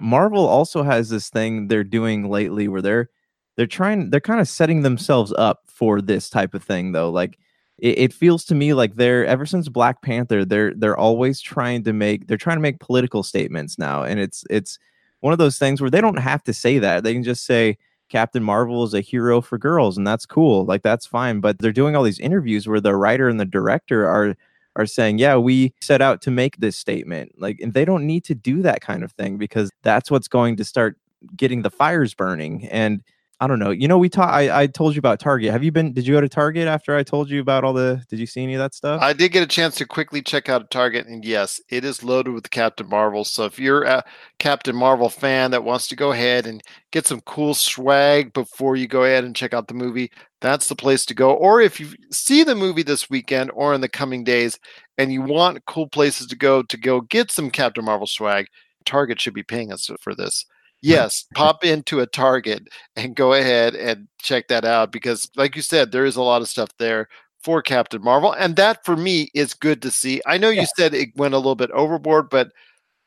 Marvel 0.00 0.46
also 0.46 0.82
has 0.82 1.08
this 1.08 1.28
thing 1.28 1.68
they're 1.68 1.84
doing 1.84 2.28
lately 2.28 2.68
where 2.68 2.82
they're 2.82 3.10
they're 3.56 3.66
trying 3.66 4.10
they're 4.10 4.20
kind 4.20 4.40
of 4.40 4.48
setting 4.48 4.82
themselves 4.82 5.32
up 5.38 5.62
for 5.66 6.00
this 6.00 6.28
type 6.28 6.54
of 6.54 6.62
thing 6.62 6.92
though 6.92 7.10
like 7.10 7.38
it, 7.78 7.98
it, 7.98 8.12
feels 8.12 8.44
to 8.44 8.54
me 8.54 8.72
like 8.72 8.94
they're 8.94 9.26
ever 9.26 9.46
since 9.46 9.68
black 9.68 10.02
panther 10.02 10.44
they're 10.44 10.72
they're 10.74 10.96
always 10.96 11.40
trying 11.40 11.82
to 11.84 11.92
make 11.92 12.26
they're 12.26 12.36
trying 12.36 12.56
to 12.56 12.62
make 12.62 12.80
political 12.80 13.22
statements 13.22 13.78
now 13.78 14.02
and 14.02 14.20
it's 14.20 14.44
it's 14.50 14.78
one 15.20 15.32
of 15.32 15.38
those 15.38 15.58
things 15.58 15.80
where 15.80 15.90
they 15.90 16.00
don't 16.00 16.18
have 16.18 16.42
to 16.42 16.52
say 16.52 16.78
that 16.78 17.04
they 17.04 17.12
can 17.12 17.22
just 17.22 17.44
say 17.44 17.76
captain 18.08 18.42
marvel 18.42 18.84
is 18.84 18.94
a 18.94 19.00
hero 19.00 19.40
for 19.40 19.58
girls 19.58 19.96
and 19.96 20.06
that's 20.06 20.26
cool 20.26 20.64
like 20.64 20.82
that's 20.82 21.06
fine 21.06 21.40
but 21.40 21.58
they're 21.58 21.72
doing 21.72 21.96
all 21.96 22.02
these 22.02 22.20
interviews 22.20 22.68
where 22.68 22.80
the 22.80 22.94
writer 22.94 23.28
and 23.28 23.40
the 23.40 23.44
director 23.44 24.08
are 24.08 24.36
are 24.76 24.86
saying 24.86 25.18
yeah 25.18 25.36
we 25.36 25.72
set 25.80 26.00
out 26.02 26.20
to 26.22 26.30
make 26.30 26.56
this 26.58 26.76
statement 26.76 27.32
like 27.38 27.58
and 27.60 27.74
they 27.74 27.84
don't 27.84 28.06
need 28.06 28.24
to 28.24 28.34
do 28.34 28.62
that 28.62 28.80
kind 28.80 29.02
of 29.02 29.12
thing 29.12 29.36
because 29.36 29.70
that's 29.82 30.10
what's 30.10 30.28
going 30.28 30.56
to 30.56 30.64
start 30.64 30.96
getting 31.36 31.62
the 31.62 31.70
fires 31.70 32.14
burning 32.14 32.66
and 32.68 33.02
I 33.44 33.46
don't 33.46 33.58
know. 33.58 33.72
You 33.72 33.88
know, 33.88 33.98
we 33.98 34.08
talked. 34.08 34.32
I, 34.32 34.62
I 34.62 34.66
told 34.66 34.94
you 34.94 34.98
about 35.00 35.20
Target. 35.20 35.50
Have 35.50 35.62
you 35.62 35.70
been? 35.70 35.92
Did 35.92 36.06
you 36.06 36.14
go 36.14 36.20
to 36.22 36.30
Target 36.30 36.66
after 36.66 36.96
I 36.96 37.02
told 37.02 37.28
you 37.28 37.42
about 37.42 37.62
all 37.62 37.74
the? 37.74 38.02
Did 38.08 38.18
you 38.18 38.24
see 38.24 38.42
any 38.42 38.54
of 38.54 38.58
that 38.60 38.72
stuff? 38.72 39.02
I 39.02 39.12
did 39.12 39.32
get 39.32 39.42
a 39.42 39.46
chance 39.46 39.74
to 39.76 39.86
quickly 39.86 40.22
check 40.22 40.48
out 40.48 40.70
Target, 40.70 41.06
and 41.08 41.22
yes, 41.22 41.60
it 41.68 41.84
is 41.84 42.02
loaded 42.02 42.32
with 42.32 42.48
Captain 42.48 42.88
Marvel. 42.88 43.22
So 43.22 43.44
if 43.44 43.58
you're 43.58 43.82
a 43.82 44.02
Captain 44.38 44.74
Marvel 44.74 45.10
fan 45.10 45.50
that 45.50 45.62
wants 45.62 45.88
to 45.88 45.96
go 45.96 46.12
ahead 46.12 46.46
and 46.46 46.62
get 46.90 47.06
some 47.06 47.20
cool 47.26 47.52
swag 47.52 48.32
before 48.32 48.76
you 48.76 48.88
go 48.88 49.04
ahead 49.04 49.24
and 49.24 49.36
check 49.36 49.52
out 49.52 49.68
the 49.68 49.74
movie, 49.74 50.10
that's 50.40 50.68
the 50.68 50.74
place 50.74 51.04
to 51.04 51.14
go. 51.14 51.34
Or 51.34 51.60
if 51.60 51.78
you 51.78 51.88
see 52.10 52.44
the 52.44 52.54
movie 52.54 52.82
this 52.82 53.10
weekend 53.10 53.50
or 53.52 53.74
in 53.74 53.82
the 53.82 53.90
coming 53.90 54.24
days, 54.24 54.58
and 54.96 55.12
you 55.12 55.20
want 55.20 55.66
cool 55.66 55.86
places 55.90 56.28
to 56.28 56.36
go 56.36 56.62
to 56.62 56.78
go 56.78 57.02
get 57.02 57.30
some 57.30 57.50
Captain 57.50 57.84
Marvel 57.84 58.06
swag, 58.06 58.46
Target 58.86 59.20
should 59.20 59.34
be 59.34 59.42
paying 59.42 59.70
us 59.70 59.90
for 60.00 60.14
this 60.14 60.46
yes, 60.84 61.24
pop 61.34 61.64
into 61.64 62.00
a 62.00 62.06
Target 62.06 62.68
and 62.96 63.16
go 63.16 63.32
ahead 63.32 63.74
and 63.74 64.06
check 64.20 64.48
that 64.48 64.64
out 64.64 64.92
because, 64.92 65.30
like 65.36 65.56
you 65.56 65.62
said, 65.62 65.90
there 65.90 66.04
is 66.04 66.16
a 66.16 66.22
lot 66.22 66.42
of 66.42 66.48
stuff 66.48 66.68
there 66.78 67.08
for 67.42 67.62
Captain 67.62 68.02
Marvel, 68.02 68.32
and 68.32 68.56
that 68.56 68.84
for 68.84 68.96
me 68.96 69.28
is 69.34 69.54
good 69.54 69.82
to 69.82 69.90
see. 69.90 70.20
I 70.26 70.38
know 70.38 70.50
you 70.50 70.66
said 70.76 70.94
it 70.94 71.16
went 71.16 71.34
a 71.34 71.38
little 71.38 71.54
bit 71.54 71.70
overboard, 71.72 72.30
but 72.30 72.50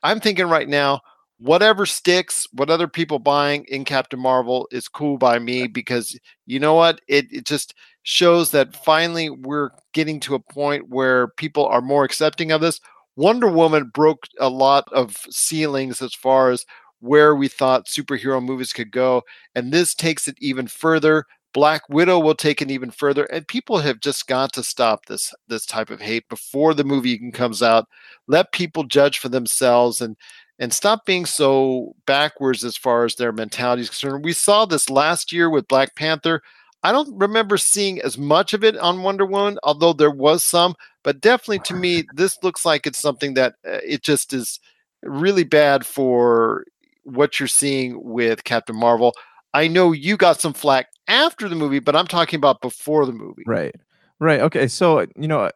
I'm 0.02 0.20
thinking 0.20 0.46
right 0.46 0.68
now, 0.68 1.00
whatever 1.38 1.86
sticks, 1.86 2.46
what 2.52 2.70
other 2.70 2.88
people 2.88 3.18
buying 3.18 3.64
in 3.68 3.84
Captain 3.84 4.20
Marvel 4.20 4.68
is 4.70 4.88
cool 4.88 5.18
by 5.18 5.38
me 5.38 5.66
because 5.66 6.18
you 6.46 6.60
know 6.60 6.74
what? 6.74 7.00
It 7.08 7.26
it 7.32 7.46
just 7.46 7.74
shows 8.02 8.50
that 8.52 8.76
finally 8.84 9.30
we're 9.30 9.70
getting 9.92 10.18
to 10.20 10.34
a 10.34 10.40
point 10.40 10.88
where 10.88 11.28
people 11.28 11.66
are 11.66 11.82
more 11.82 12.04
accepting 12.04 12.52
of 12.52 12.60
this. 12.60 12.80
Wonder 13.16 13.48
Woman 13.48 13.90
broke 13.92 14.24
a 14.38 14.48
lot 14.48 14.84
of 14.92 15.16
ceilings 15.30 16.00
as 16.00 16.14
far 16.14 16.50
as 16.50 16.64
where 17.00 17.34
we 17.34 17.48
thought 17.48 17.86
superhero 17.86 18.44
movies 18.44 18.72
could 18.72 18.90
go. 18.90 19.22
And 19.54 19.72
this 19.72 19.94
takes 19.94 20.28
it 20.28 20.36
even 20.40 20.66
further. 20.66 21.24
Black 21.54 21.88
Widow 21.88 22.18
will 22.18 22.34
take 22.34 22.60
it 22.60 22.70
even 22.70 22.90
further. 22.90 23.24
And 23.24 23.48
people 23.48 23.78
have 23.78 24.00
just 24.00 24.26
got 24.26 24.52
to 24.52 24.62
stop 24.62 25.06
this 25.06 25.34
this 25.48 25.66
type 25.66 25.90
of 25.90 26.00
hate 26.00 26.28
before 26.28 26.74
the 26.74 26.84
movie 26.84 27.12
even 27.12 27.32
comes 27.32 27.62
out. 27.62 27.86
Let 28.26 28.52
people 28.52 28.84
judge 28.84 29.18
for 29.18 29.28
themselves 29.28 30.00
and 30.00 30.16
and 30.58 30.72
stop 30.72 31.06
being 31.06 31.24
so 31.24 31.94
backwards 32.06 32.64
as 32.64 32.76
far 32.76 33.04
as 33.04 33.14
their 33.14 33.32
mentality 33.32 33.82
is 33.82 33.90
concerned. 33.90 34.24
We 34.24 34.32
saw 34.32 34.66
this 34.66 34.90
last 34.90 35.32
year 35.32 35.48
with 35.50 35.68
Black 35.68 35.94
Panther. 35.94 36.42
I 36.82 36.92
don't 36.92 37.16
remember 37.18 37.58
seeing 37.58 38.00
as 38.00 38.18
much 38.18 38.54
of 38.54 38.64
it 38.64 38.76
on 38.76 39.02
Wonder 39.02 39.26
Woman, 39.26 39.58
although 39.62 39.92
there 39.92 40.10
was 40.10 40.44
some. 40.44 40.74
But 41.02 41.20
definitely 41.20 41.60
to 41.60 41.74
me, 41.74 42.04
this 42.14 42.38
looks 42.42 42.64
like 42.64 42.86
it's 42.86 42.98
something 42.98 43.34
that 43.34 43.54
uh, 43.66 43.78
it 43.84 44.02
just 44.02 44.32
is 44.32 44.60
really 45.02 45.44
bad 45.44 45.86
for 45.86 46.64
what 47.04 47.38
you're 47.38 47.46
seeing 47.48 48.02
with 48.02 48.44
Captain 48.44 48.76
Marvel. 48.76 49.14
I 49.54 49.68
know 49.68 49.92
you 49.92 50.16
got 50.16 50.40
some 50.40 50.52
flack 50.52 50.88
after 51.08 51.48
the 51.48 51.56
movie, 51.56 51.78
but 51.78 51.96
I'm 51.96 52.06
talking 52.06 52.36
about 52.36 52.60
before 52.60 53.06
the 53.06 53.12
movie. 53.12 53.44
Right. 53.46 53.74
Right. 54.20 54.40
Okay. 54.40 54.68
So, 54.68 55.06
you 55.16 55.28
know, 55.28 55.50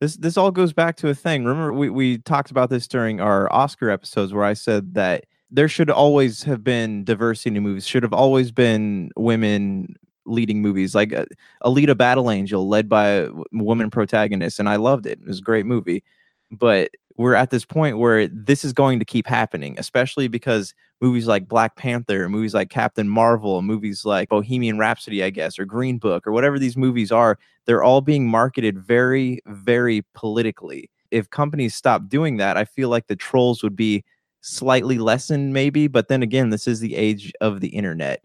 this 0.00 0.16
this 0.16 0.36
all 0.36 0.50
goes 0.50 0.72
back 0.72 0.96
to 0.98 1.08
a 1.08 1.14
thing. 1.14 1.44
Remember 1.44 1.72
we 1.72 1.88
we 1.88 2.18
talked 2.18 2.50
about 2.50 2.70
this 2.70 2.86
during 2.86 3.20
our 3.20 3.52
Oscar 3.52 3.90
episodes 3.90 4.32
where 4.32 4.44
I 4.44 4.52
said 4.52 4.94
that 4.94 5.24
there 5.50 5.68
should 5.68 5.90
always 5.90 6.42
have 6.42 6.62
been 6.62 7.04
diversity 7.04 7.56
in 7.56 7.62
movies. 7.62 7.86
Should 7.86 8.02
have 8.02 8.12
always 8.12 8.50
been 8.50 9.10
women 9.16 9.96
leading 10.26 10.60
movies 10.60 10.94
like 10.94 11.12
uh, 11.12 11.24
Alita 11.64 11.96
Battle 11.96 12.30
Angel, 12.30 12.68
led 12.68 12.88
by 12.88 13.06
a 13.06 13.30
woman 13.52 13.90
protagonist, 13.90 14.58
and 14.58 14.68
I 14.68 14.76
loved 14.76 15.06
it. 15.06 15.20
It 15.20 15.26
was 15.26 15.38
a 15.38 15.42
great 15.42 15.66
movie. 15.66 16.02
But 16.50 16.90
we're 17.16 17.34
at 17.34 17.50
this 17.50 17.64
point 17.64 17.98
where 17.98 18.28
this 18.28 18.64
is 18.64 18.72
going 18.72 18.98
to 18.98 19.04
keep 19.04 19.26
happening, 19.26 19.78
especially 19.78 20.28
because 20.28 20.74
movies 21.00 21.26
like 21.26 21.48
Black 21.48 21.76
Panther, 21.76 22.28
movies 22.28 22.54
like 22.54 22.70
Captain 22.70 23.08
Marvel, 23.08 23.62
movies 23.62 24.04
like 24.04 24.28
Bohemian 24.28 24.78
Rhapsody, 24.78 25.22
I 25.22 25.30
guess, 25.30 25.58
or 25.58 25.64
Green 25.64 25.98
Book, 25.98 26.26
or 26.26 26.32
whatever 26.32 26.58
these 26.58 26.76
movies 26.76 27.10
are, 27.10 27.38
they're 27.64 27.82
all 27.82 28.00
being 28.00 28.28
marketed 28.28 28.78
very, 28.78 29.40
very 29.46 30.04
politically. 30.14 30.90
If 31.10 31.30
companies 31.30 31.74
stop 31.74 32.08
doing 32.08 32.36
that, 32.36 32.56
I 32.56 32.64
feel 32.64 32.88
like 32.88 33.06
the 33.06 33.16
trolls 33.16 33.62
would 33.62 33.76
be 33.76 34.04
slightly 34.40 34.98
lessened, 34.98 35.52
maybe. 35.52 35.88
But 35.88 36.08
then 36.08 36.22
again, 36.22 36.50
this 36.50 36.66
is 36.66 36.80
the 36.80 36.96
age 36.96 37.32
of 37.40 37.60
the 37.60 37.68
internet. 37.68 38.24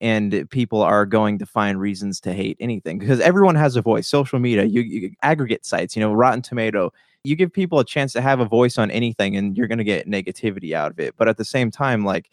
And 0.00 0.48
people 0.50 0.82
are 0.82 1.06
going 1.06 1.38
to 1.38 1.46
find 1.46 1.80
reasons 1.80 2.20
to 2.22 2.32
hate 2.32 2.56
anything 2.60 2.98
because 2.98 3.20
everyone 3.20 3.54
has 3.54 3.76
a 3.76 3.82
voice. 3.82 4.08
Social 4.08 4.38
media, 4.38 4.64
you, 4.64 4.82
you 4.82 5.12
aggregate 5.22 5.64
sites, 5.64 5.96
you 5.96 6.00
know, 6.00 6.12
Rotten 6.12 6.42
Tomato, 6.42 6.92
you 7.24 7.34
give 7.34 7.52
people 7.52 7.78
a 7.78 7.84
chance 7.84 8.12
to 8.12 8.20
have 8.20 8.38
a 8.38 8.44
voice 8.44 8.78
on 8.78 8.90
anything 8.90 9.36
and 9.36 9.56
you're 9.56 9.66
going 9.66 9.78
to 9.78 9.84
get 9.84 10.08
negativity 10.08 10.72
out 10.72 10.92
of 10.92 11.00
it. 11.00 11.14
But 11.16 11.26
at 11.26 11.38
the 11.38 11.44
same 11.44 11.70
time, 11.70 12.04
like, 12.04 12.30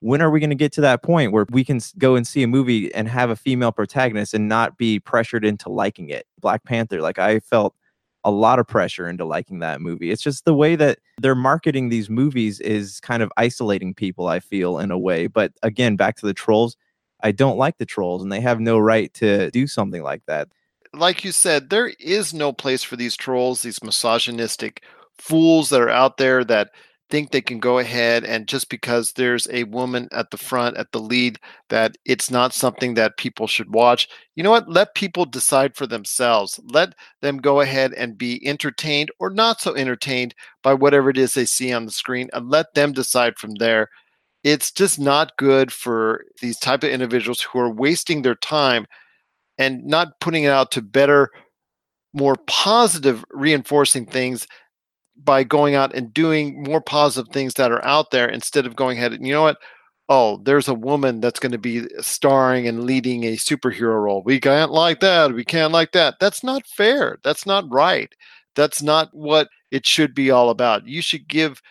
when 0.00 0.20
are 0.20 0.30
we 0.30 0.40
going 0.40 0.50
to 0.50 0.56
get 0.56 0.72
to 0.72 0.80
that 0.80 1.04
point 1.04 1.32
where 1.32 1.46
we 1.50 1.64
can 1.64 1.80
go 1.96 2.16
and 2.16 2.26
see 2.26 2.42
a 2.42 2.48
movie 2.48 2.92
and 2.92 3.08
have 3.08 3.30
a 3.30 3.36
female 3.36 3.70
protagonist 3.70 4.34
and 4.34 4.48
not 4.48 4.76
be 4.76 4.98
pressured 4.98 5.44
into 5.44 5.68
liking 5.68 6.10
it? 6.10 6.26
Black 6.40 6.64
Panther, 6.64 7.00
like, 7.00 7.20
I 7.20 7.38
felt 7.38 7.76
a 8.24 8.32
lot 8.32 8.58
of 8.58 8.66
pressure 8.66 9.08
into 9.08 9.24
liking 9.24 9.60
that 9.60 9.80
movie. 9.80 10.10
It's 10.10 10.22
just 10.22 10.44
the 10.44 10.54
way 10.54 10.74
that 10.76 10.98
they're 11.20 11.36
marketing 11.36 11.88
these 11.88 12.10
movies 12.10 12.58
is 12.60 13.00
kind 13.00 13.22
of 13.22 13.32
isolating 13.36 13.94
people, 13.94 14.26
I 14.26 14.40
feel, 14.40 14.78
in 14.78 14.90
a 14.90 14.98
way. 14.98 15.28
But 15.28 15.52
again, 15.62 15.96
back 15.96 16.16
to 16.16 16.26
the 16.26 16.34
trolls, 16.34 16.76
I 17.22 17.30
don't 17.30 17.58
like 17.58 17.78
the 17.78 17.86
trolls 17.86 18.22
and 18.22 18.32
they 18.32 18.40
have 18.40 18.60
no 18.60 18.78
right 18.78 19.12
to 19.14 19.50
do 19.52 19.66
something 19.68 20.02
like 20.02 20.22
that 20.26 20.48
like 20.94 21.24
you 21.24 21.32
said, 21.32 21.70
there 21.70 21.92
is 21.98 22.34
no 22.34 22.52
place 22.52 22.82
for 22.82 22.96
these 22.96 23.16
trolls, 23.16 23.62
these 23.62 23.82
misogynistic 23.82 24.82
fools 25.18 25.70
that 25.70 25.80
are 25.80 25.90
out 25.90 26.16
there 26.16 26.44
that 26.44 26.70
think 27.12 27.30
they 27.30 27.42
can 27.42 27.60
go 27.60 27.78
ahead 27.78 28.24
and 28.24 28.48
just 28.48 28.70
because 28.70 29.12
there's 29.12 29.46
a 29.50 29.64
woman 29.64 30.08
at 30.12 30.30
the 30.30 30.38
front 30.38 30.78
at 30.78 30.90
the 30.92 30.98
lead 30.98 31.38
that 31.68 31.94
it's 32.06 32.30
not 32.30 32.54
something 32.54 32.94
that 32.94 33.18
people 33.18 33.46
should 33.46 33.74
watch. 33.74 34.08
You 34.34 34.42
know 34.42 34.50
what? 34.50 34.66
Let 34.66 34.94
people 34.94 35.26
decide 35.26 35.76
for 35.76 35.86
themselves. 35.86 36.58
Let 36.64 36.94
them 37.20 37.36
go 37.36 37.60
ahead 37.60 37.92
and 37.92 38.16
be 38.16 38.40
entertained 38.46 39.10
or 39.18 39.28
not 39.28 39.60
so 39.60 39.74
entertained 39.74 40.34
by 40.62 40.72
whatever 40.72 41.10
it 41.10 41.18
is 41.18 41.34
they 41.34 41.44
see 41.44 41.70
on 41.70 41.84
the 41.84 41.92
screen 41.92 42.30
and 42.32 42.48
let 42.48 42.72
them 42.74 42.92
decide 42.92 43.36
from 43.38 43.56
there. 43.56 43.88
It's 44.42 44.72
just 44.72 44.98
not 44.98 45.36
good 45.36 45.70
for 45.70 46.24
these 46.40 46.58
type 46.58 46.82
of 46.82 46.90
individuals 46.90 47.42
who 47.42 47.58
are 47.58 47.70
wasting 47.70 48.22
their 48.22 48.34
time 48.36 48.86
and 49.58 49.84
not 49.84 50.20
putting 50.20 50.44
it 50.44 50.50
out 50.50 50.70
to 50.72 50.82
better, 50.82 51.30
more 52.12 52.36
positive 52.46 53.24
reinforcing 53.30 54.06
things 54.06 54.46
by 55.16 55.44
going 55.44 55.74
out 55.74 55.94
and 55.94 56.12
doing 56.12 56.62
more 56.62 56.80
positive 56.80 57.32
things 57.32 57.54
that 57.54 57.70
are 57.70 57.84
out 57.84 58.10
there 58.10 58.28
instead 58.28 58.66
of 58.66 58.76
going 58.76 58.98
ahead 58.98 59.12
and 59.12 59.26
you 59.26 59.32
know 59.32 59.42
what? 59.42 59.58
Oh 60.08 60.40
there's 60.44 60.68
a 60.68 60.74
woman 60.74 61.20
that's 61.20 61.38
going 61.38 61.52
to 61.52 61.58
be 61.58 61.86
starring 62.00 62.66
and 62.66 62.84
leading 62.84 63.24
a 63.24 63.36
superhero 63.36 64.02
role. 64.02 64.22
We 64.24 64.40
can't 64.40 64.72
like 64.72 65.00
that. 65.00 65.32
We 65.32 65.44
can't 65.44 65.72
like 65.72 65.92
that. 65.92 66.16
That's 66.18 66.42
not 66.42 66.66
fair. 66.66 67.18
That's 67.22 67.46
not 67.46 67.70
right. 67.70 68.12
That's 68.54 68.82
not 68.82 69.08
what 69.12 69.48
it 69.70 69.86
should 69.86 70.14
be 70.14 70.30
all 70.30 70.50
about. 70.50 70.86
You 70.86 71.02
should 71.02 71.28
give 71.28 71.62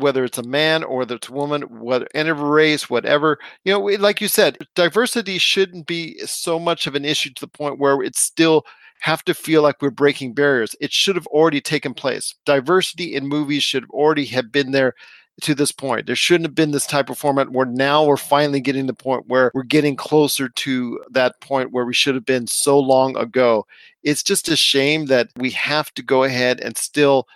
whether 0.00 0.24
it's 0.24 0.38
a 0.38 0.42
man 0.42 0.84
or 0.84 0.98
whether 0.98 1.16
it's 1.16 1.28
a 1.28 1.32
woman, 1.32 1.62
whether 1.80 2.06
any 2.14 2.32
race, 2.32 2.88
whatever. 2.88 3.38
You 3.64 3.72
know, 3.72 3.80
like 3.80 4.20
you 4.20 4.28
said, 4.28 4.58
diversity 4.74 5.38
shouldn't 5.38 5.86
be 5.86 6.18
so 6.20 6.58
much 6.58 6.86
of 6.86 6.94
an 6.94 7.04
issue 7.04 7.30
to 7.34 7.40
the 7.40 7.48
point 7.48 7.78
where 7.78 8.02
it's 8.02 8.20
still 8.20 8.64
have 9.00 9.24
to 9.24 9.34
feel 9.34 9.62
like 9.62 9.80
we're 9.80 9.90
breaking 9.90 10.34
barriers. 10.34 10.74
It 10.80 10.92
should 10.92 11.16
have 11.16 11.26
already 11.28 11.60
taken 11.60 11.94
place. 11.94 12.34
Diversity 12.44 13.14
in 13.14 13.28
movies 13.28 13.62
should 13.62 13.88
already 13.90 14.26
have 14.26 14.50
been 14.50 14.72
there 14.72 14.94
to 15.42 15.54
this 15.54 15.70
point. 15.70 16.06
There 16.06 16.16
shouldn't 16.16 16.46
have 16.46 16.54
been 16.54 16.72
this 16.72 16.86
type 16.86 17.10
of 17.10 17.18
format 17.18 17.52
where 17.52 17.66
now 17.66 18.04
we're 18.04 18.16
finally 18.16 18.60
getting 18.60 18.86
the 18.86 18.94
point 18.94 19.28
where 19.28 19.52
we're 19.54 19.62
getting 19.62 19.94
closer 19.94 20.48
to 20.48 21.00
that 21.10 21.40
point 21.40 21.72
where 21.72 21.84
we 21.84 21.94
should 21.94 22.16
have 22.16 22.24
been 22.24 22.46
so 22.46 22.78
long 22.78 23.16
ago. 23.16 23.64
It's 24.02 24.22
just 24.22 24.48
a 24.48 24.56
shame 24.56 25.06
that 25.06 25.28
we 25.36 25.50
have 25.50 25.92
to 25.94 26.02
go 26.02 26.24
ahead 26.24 26.60
and 26.60 26.76
still 26.76 27.28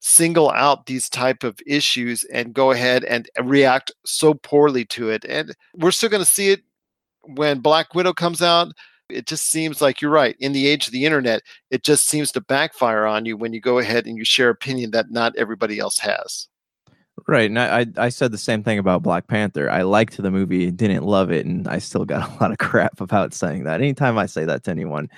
single 0.00 0.50
out 0.50 0.86
these 0.86 1.08
type 1.08 1.44
of 1.44 1.60
issues 1.66 2.24
and 2.24 2.54
go 2.54 2.72
ahead 2.72 3.04
and 3.04 3.28
react 3.42 3.92
so 4.04 4.34
poorly 4.34 4.84
to 4.86 5.10
it. 5.10 5.24
And 5.26 5.54
we're 5.76 5.90
still 5.90 6.08
going 6.08 6.22
to 6.22 6.28
see 6.28 6.50
it 6.50 6.62
when 7.22 7.60
black 7.60 7.94
widow 7.94 8.12
comes 8.12 8.42
out. 8.42 8.72
It 9.10 9.26
just 9.26 9.46
seems 9.46 9.82
like 9.82 10.00
you're 10.00 10.10
right. 10.10 10.36
In 10.40 10.52
the 10.52 10.66
age 10.66 10.86
of 10.86 10.92
the 10.92 11.04
internet 11.04 11.42
it 11.70 11.84
just 11.84 12.06
seems 12.06 12.32
to 12.32 12.40
backfire 12.40 13.04
on 13.04 13.26
you 13.26 13.36
when 13.36 13.52
you 13.52 13.60
go 13.60 13.78
ahead 13.78 14.06
and 14.06 14.16
you 14.16 14.24
share 14.24 14.50
opinion 14.50 14.90
that 14.92 15.10
not 15.10 15.36
everybody 15.36 15.78
else 15.78 15.98
has. 15.98 16.48
Right 17.28 17.50
and 17.50 17.58
I, 17.58 17.86
I 17.98 18.08
said 18.08 18.32
the 18.32 18.38
same 18.38 18.62
thing 18.62 18.78
about 18.78 19.02
black 19.02 19.26
panther. 19.26 19.70
I 19.70 19.82
liked 19.82 20.16
the 20.16 20.30
movie 20.30 20.70
didn't 20.70 21.04
love 21.04 21.30
it 21.30 21.44
and 21.44 21.68
i 21.68 21.78
still 21.78 22.06
got 22.06 22.30
a 22.30 22.42
lot 22.42 22.52
of 22.52 22.58
crap 22.58 23.00
about 23.00 23.34
saying 23.34 23.64
that. 23.64 23.80
Anytime 23.80 24.16
i 24.16 24.24
say 24.24 24.46
that 24.46 24.64
to 24.64 24.70
anyone 24.70 25.10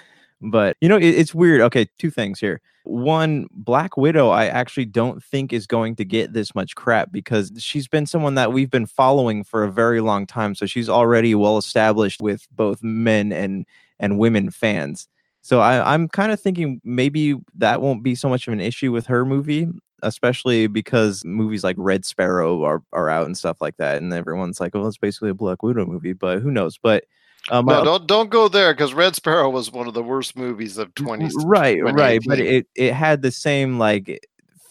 but 0.43 0.77
you 0.81 0.89
know, 0.89 0.97
it, 0.97 1.05
it's 1.05 1.35
weird. 1.35 1.61
Okay, 1.63 1.87
two 1.99 2.11
things 2.11 2.41
here. 2.41 2.61
One, 2.85 3.47
Black 3.53 3.97
Widow, 3.97 4.31
I 4.31 4.47
actually 4.47 4.87
don't 4.87 5.23
think 5.23 5.53
is 5.53 5.69
going 5.69 5.95
to 5.97 6.05
get 6.05 6.33
this 6.33 6.55
much 6.55 6.75
crap 6.75 7.13
because 7.13 7.53
she's 7.59 7.87
been 7.87 8.07
someone 8.07 8.35
that 8.35 8.53
we've 8.53 8.71
been 8.71 8.87
following 8.87 9.45
for 9.45 9.63
a 9.63 9.71
very 9.71 10.01
long 10.01 10.27
time. 10.27 10.57
So 10.57 10.67
she's 10.67 10.89
already 10.89 11.35
well 11.37 11.59
established 11.59 12.21
with 12.21 12.49
both 12.51 12.83
men 12.83 13.33
and 13.33 13.67
and 14.01 14.19
women 14.19 14.51
fans. 14.51 15.09
So 15.43 15.61
I, 15.61 15.95
I'm 15.95 16.09
kind 16.09 16.33
of 16.33 16.41
thinking 16.41 16.81
maybe 16.85 17.37
that 17.57 17.81
won't 17.81 18.03
be 18.03 18.15
so 18.15 18.29
much 18.29 18.47
of 18.47 18.53
an 18.53 18.61
issue 18.61 18.93
with 18.93 19.07
her 19.07 19.25
movie, 19.25 19.69
especially 20.03 20.67
because 20.67 21.25
movies 21.25 21.65
like 21.65 21.77
Red 21.79 22.05
Sparrow 22.05 22.63
are, 22.65 22.83
are 22.93 23.09
out 23.09 23.27
and 23.27 23.37
stuff 23.37 23.61
like 23.61 23.77
that. 23.79 24.01
And 24.01 24.13
everyone's 24.13 24.61
like, 24.61 24.75
oh, 24.75 24.87
it's 24.87 24.99
basically 24.99 25.31
a 25.31 25.35
Black 25.35 25.63
Widow 25.63 25.87
movie, 25.87 26.13
but 26.13 26.41
who 26.41 26.51
knows? 26.51 26.79
But 26.79 27.05
um, 27.51 27.67
no, 27.67 27.85
don't 27.85 28.07
don't 28.07 28.31
go 28.31 28.49
there 28.49 28.73
because 28.73 28.95
Red 28.95 29.17
Sparrow 29.17 29.51
was 29.51 29.73
one 29.73 29.89
of 29.89 29.95
the 29.95 30.03
worst 30.03 30.37
movies 30.37 30.79
of 30.79 30.95
twenty. 30.95 31.29
Right, 31.45 31.83
right, 31.83 32.21
but 32.25 32.39
it 32.39 32.67
it 32.77 32.93
had 32.93 33.23
the 33.23 33.33
same 33.33 33.79
like 33.79 34.27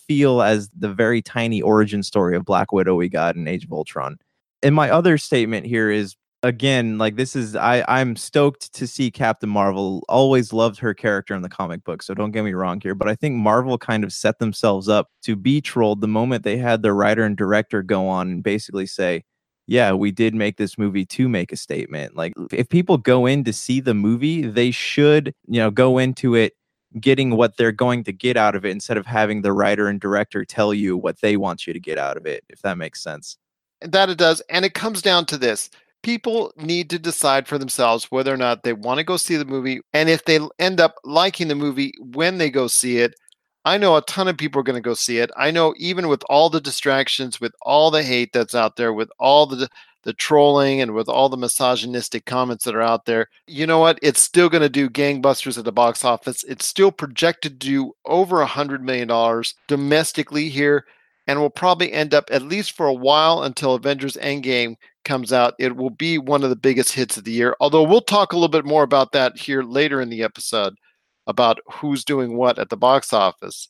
feel 0.07 0.41
as 0.41 0.69
the 0.77 0.93
very 0.93 1.21
tiny 1.21 1.62
origin 1.62 2.03
story 2.03 2.36
of 2.36 2.45
Black 2.45 2.71
Widow 2.71 2.95
we 2.95 3.10
got 3.10 3.36
in 3.36 3.47
Age 3.47 3.65
of 3.65 3.73
Ultron. 3.73 4.17
And 4.63 4.73
my 4.73 4.89
other 4.89 5.17
statement 5.17 5.65
here 5.65 5.89
is 5.89 6.15
again 6.43 6.97
like 6.97 7.17
this 7.17 7.36
is 7.36 7.55
I 7.55 7.84
I'm 7.88 8.15
stoked 8.15 8.73
to 8.73 8.88
see 8.88 9.12
Captain 9.12 9.49
Marvel. 9.49 10.03
Always 10.07 10.53
loved 10.53 10.79
her 10.79 10.93
character 10.93 11.36
in 11.36 11.41
the 11.41 11.49
comic 11.49 11.84
book, 11.84 12.01
so 12.01 12.13
don't 12.13 12.31
get 12.31 12.45
me 12.45 12.53
wrong 12.53 12.79
here. 12.81 12.95
But 12.95 13.10
I 13.10 13.15
think 13.15 13.36
Marvel 13.36 13.77
kind 13.77 14.05
of 14.05 14.13
set 14.13 14.39
themselves 14.39 14.88
up 14.88 15.10
to 15.23 15.36
be 15.36 15.60
trolled 15.60 15.99
the 15.99 16.07
moment 16.07 16.43
they 16.43 16.57
had 16.57 16.84
their 16.84 16.95
writer 16.95 17.23
and 17.23 17.36
director 17.36 17.84
go 17.84 18.07
on 18.07 18.29
and 18.29 18.43
basically 18.43 18.86
say 18.86 19.23
yeah, 19.71 19.93
we 19.93 20.12
did 20.12 20.36
make 20.36 20.57
this 20.57 20.77
movie 20.77 21.05
to 21.05 21.29
make 21.29 21.53
a 21.53 21.55
statement. 21.55 22.13
Like 22.13 22.34
if 22.51 22.67
people 22.67 22.97
go 22.97 23.25
in 23.25 23.45
to 23.45 23.53
see 23.53 23.79
the 23.79 23.93
movie, 23.93 24.41
they 24.41 24.69
should, 24.69 25.34
you 25.47 25.62
know, 25.62 25.71
go 25.71 25.97
into 25.97 26.36
it 26.36 26.57
getting 26.99 27.38
what 27.38 27.55
they're 27.55 27.71
going 27.71 28.03
to 28.03 28.12
get 28.12 28.36
out 28.36 28.53
of 28.53 28.65
it 28.65 28.71
instead 28.71 28.97
of 28.97 29.05
having 29.05 29.43
the 29.43 29.53
writer 29.53 29.88
and 29.88 30.01
director 30.01 30.43
tell 30.43 30.73
you 30.73 30.97
what 30.97 31.21
they 31.21 31.38
want 31.38 31.65
you 31.65 31.71
to 31.71 31.79
get 31.79 31.97
out 31.97 32.17
of 32.17 32.25
it, 32.25 32.43
if 32.49 32.62
that 32.63 32.77
makes 32.77 33.01
sense. 33.01 33.38
That 33.79 34.10
it 34.10 34.17
does. 34.17 34.41
And 34.49 34.65
it 34.65 34.73
comes 34.73 35.01
down 35.01 35.25
to 35.27 35.38
this. 35.38 35.69
People 36.03 36.51
need 36.57 36.89
to 36.89 36.99
decide 36.99 37.47
for 37.47 37.57
themselves 37.57 38.12
whether 38.12 38.34
or 38.34 38.38
not 38.38 38.63
they 38.63 38.73
want 38.73 38.97
to 38.97 39.05
go 39.05 39.15
see 39.15 39.38
the 39.38 39.45
movie. 39.45 39.79
And 39.93 40.10
if 40.10 40.25
they 40.25 40.41
end 40.60 40.81
up 40.81 40.95
liking 41.05 41.47
the 41.47 41.55
movie 41.55 41.93
when 41.97 42.39
they 42.39 42.49
go 42.49 42.67
see 42.67 42.97
it, 42.97 43.15
I 43.63 43.78
know 43.78 43.95
a 43.95 44.02
ton 44.02 44.28
of 44.28 44.38
people 44.38 44.60
are 44.60 44.63
going 44.63 44.82
to 44.82 44.82
go 44.82 44.95
see 44.95 45.19
it. 45.19 45.30
I 45.38 45.52
know 45.52 45.74
even 45.78 46.08
with 46.08 46.24
all 46.30 46.50
the 46.50 46.62
distractions, 46.62 47.39
with 47.39 47.54
all 47.62 47.91
the 47.91 48.02
hate 48.04 48.34
that's 48.34 48.56
out 48.56 48.76
there, 48.76 48.93
with 48.93 49.12
all 49.19 49.45
the 49.45 49.69
the 50.04 50.13
trolling 50.13 50.82
and 50.82 50.95
with 50.95 51.08
all 51.08 51.30
the 51.30 51.38
misogynistic 51.38 52.26
comments 52.26 52.65
that 52.65 52.74
are 52.74 52.82
out 52.82 53.06
there, 53.06 53.28
you 53.45 53.67
know 53.67 53.78
what? 53.78 54.00
It's 54.02 54.19
still 54.19 54.50
going 54.50 54.63
to 54.63 54.69
do 54.69 54.89
gangbusters 54.89 55.60
at 55.60 55.63
the 55.63 55.71
box 55.71 56.04
office. 56.04 56.43
It's 56.45 56.65
still 56.65 56.91
projected 56.91 57.62
to 57.62 57.67
do 57.67 57.95
over 58.06 58.41
a 58.41 58.47
hundred 58.47 58.84
million 58.84 59.08
dollars 59.08 59.54
domestically 59.67 60.50
here, 60.50 60.86
and 61.28 61.39
will 61.39 61.52
probably 61.52 61.93
end 61.93 62.15
up 62.15 62.26
at 62.32 62.41
least 62.41 62.71
for 62.71 62.88
a 62.88 62.93
while 62.93 63.43
until 63.43 63.76
Avengers 63.76 64.17
Endgame 64.17 64.76
comes 65.06 65.32
out. 65.32 65.54
It 65.60 65.76
will 65.76 65.91
be 65.91 66.17
one 66.17 66.43
of 66.43 66.50
the 66.50 66.56
biggest 66.56 66.93
hits 66.93 67.17
of 67.17 67.24
the 67.24 67.32
year. 67.32 67.56
Although 67.60 67.84
we'll 67.84 68.02
talk 68.02 68.34
a 68.34 68.36
little 68.36 68.50
bit 68.50 68.65
more 68.65 68.84
about 68.84 69.12
that 69.12 69.38
here 69.38 69.62
later 69.62 70.02
in 70.02 70.10
the 70.10 70.24
episode 70.24 70.76
about 71.27 71.60
who's 71.71 72.03
doing 72.03 72.36
what 72.38 72.60
at 72.60 72.69
the 72.69 72.77
box 72.77 73.13
office. 73.13 73.69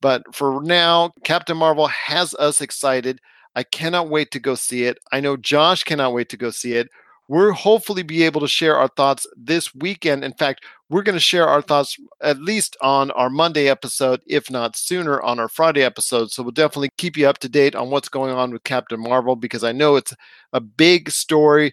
But 0.00 0.22
for 0.34 0.60
now, 0.62 1.12
Captain 1.24 1.56
Marvel 1.56 1.86
has 1.86 2.34
us 2.34 2.60
excited. 2.60 3.20
I 3.54 3.62
cannot 3.62 4.08
wait 4.08 4.30
to 4.32 4.40
go 4.40 4.54
see 4.54 4.84
it. 4.84 4.98
I 5.12 5.20
know 5.20 5.36
Josh 5.36 5.84
cannot 5.84 6.12
wait 6.12 6.28
to 6.30 6.36
go 6.36 6.50
see 6.50 6.72
it. 6.74 6.88
We'll 7.28 7.52
hopefully 7.52 8.02
be 8.02 8.24
able 8.24 8.40
to 8.40 8.48
share 8.48 8.76
our 8.76 8.88
thoughts 8.88 9.26
this 9.36 9.74
weekend. 9.74 10.24
In 10.24 10.32
fact, 10.34 10.64
we're 10.90 11.02
going 11.02 11.16
to 11.16 11.20
share 11.20 11.48
our 11.48 11.62
thoughts 11.62 11.96
at 12.20 12.42
least 12.42 12.76
on 12.82 13.10
our 13.12 13.30
Monday 13.30 13.68
episode, 13.68 14.20
if 14.26 14.50
not 14.50 14.76
sooner 14.76 15.22
on 15.22 15.38
our 15.38 15.48
Friday 15.48 15.82
episode. 15.82 16.30
So 16.30 16.42
we'll 16.42 16.52
definitely 16.52 16.90
keep 16.98 17.16
you 17.16 17.28
up 17.28 17.38
to 17.38 17.48
date 17.48 17.74
on 17.74 17.90
what's 17.90 18.08
going 18.08 18.34
on 18.34 18.50
with 18.52 18.64
Captain 18.64 19.00
Marvel 19.00 19.36
because 19.36 19.64
I 19.64 19.72
know 19.72 19.96
it's 19.96 20.14
a 20.52 20.60
big 20.60 21.10
story 21.10 21.72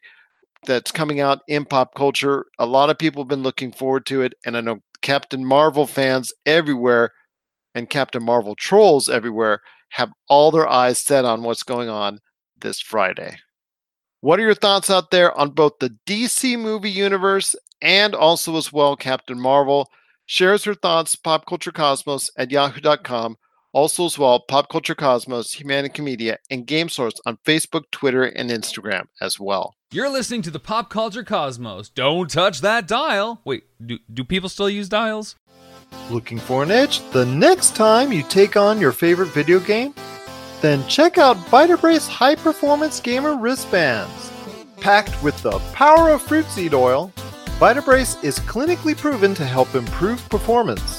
that's 0.66 0.92
coming 0.92 1.20
out 1.20 1.40
in 1.48 1.66
pop 1.66 1.96
culture. 1.96 2.46
A 2.60 2.66
lot 2.66 2.90
of 2.90 2.98
people 2.98 3.24
have 3.24 3.30
been 3.30 3.44
looking 3.44 3.72
forward 3.72 4.06
to 4.08 4.22
it, 4.22 4.34
and 4.46 4.56
I 4.56 4.62
know 4.62 4.80
Captain 5.02 5.46
Marvel 5.46 5.88
fans 5.88 6.32
everywhere 6.46 7.12
and 7.76 7.90
Captain 7.90 8.24
Marvel 8.24 8.56
trolls 8.56 9.10
everywhere 9.10 9.62
have 9.90 10.12
all 10.28 10.52
their 10.52 10.68
eyes 10.68 11.00
set 11.00 11.26
on 11.26 11.44
what's 11.44 11.64
going 11.64 11.90
on 11.90 12.20
this 12.60 12.80
Friday. 12.80 13.36
What 14.22 14.40
are 14.40 14.44
your 14.44 14.54
thoughts 14.54 14.90
out 14.90 15.12
there 15.12 15.38
on 15.38 15.52
both 15.52 15.80
the 15.80 15.96
DC 16.06 16.60
movie 16.60 16.92
universe 16.92 17.56
and 17.82 18.14
also 18.14 18.58
as 18.58 18.74
well 18.74 18.96
Captain 18.96 19.40
Marvel? 19.40 19.90
Shares 20.26 20.66
her 20.66 20.76
thoughts, 20.76 21.16
Pop 21.16 21.46
Culture 21.46 21.72
Cosmos 21.72 22.30
at 22.38 22.52
yahoo.com. 22.52 23.38
Also 23.72 24.06
as 24.06 24.18
well, 24.18 24.40
Pop 24.40 24.68
Culture 24.70 24.96
Cosmos, 24.96 25.56
Humanica 25.56 26.04
Media, 26.04 26.40
and 26.50 26.66
Game 26.66 26.90
Source 26.90 27.14
on 27.26 27.38
Facebook, 27.46 27.84
Twitter, 27.92 28.24
and 28.24 28.50
Instagram 28.50 29.04
as 29.22 29.40
well. 29.40 29.76
You're 29.92 30.10
listening 30.10 30.42
to 30.44 30.52
the 30.52 30.60
Pop 30.60 30.90
Culture 30.90 31.24
Cosmos. 31.24 31.90
Don't 31.90 32.32
touch 32.32 32.62
that 32.62 32.88
dial. 32.88 33.42
Wait, 33.46 33.64
do, 33.84 34.00
do 34.12 34.24
people 34.24 34.50
still 34.50 34.70
use 34.70 34.90
dials? 34.90 35.36
Looking 36.10 36.40
for 36.40 36.64
an 36.64 36.72
edge 36.72 37.00
the 37.12 37.26
next 37.26 37.76
time 37.76 38.12
you 38.12 38.24
take 38.24 38.58
on 38.58 38.82
your 38.82 38.92
favorite 38.92 39.30
video 39.30 39.60
game? 39.60 39.94
Then 40.62 40.86
check 40.88 41.18
out 41.18 41.38
Vitabrace 41.38 42.08
High 42.08 42.36
Performance 42.36 43.00
Gamer 43.00 43.38
Wristbands. 43.38 44.32
Packed 44.78 45.22
with 45.22 45.42
the 45.44 45.58
power 45.74 46.10
of 46.10 46.22
fruit 46.22 46.46
seed 46.48 46.74
oil, 46.74 47.12
Vitabrace 47.60 48.24
is 48.24 48.40
clinically 48.40 48.98
proven 48.98 49.36
to 49.36 49.46
help 49.46 49.76
improve 49.76 50.28
performance, 50.30 50.99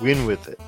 Win 0.00 0.26
with 0.26 0.48
it. 0.48 0.60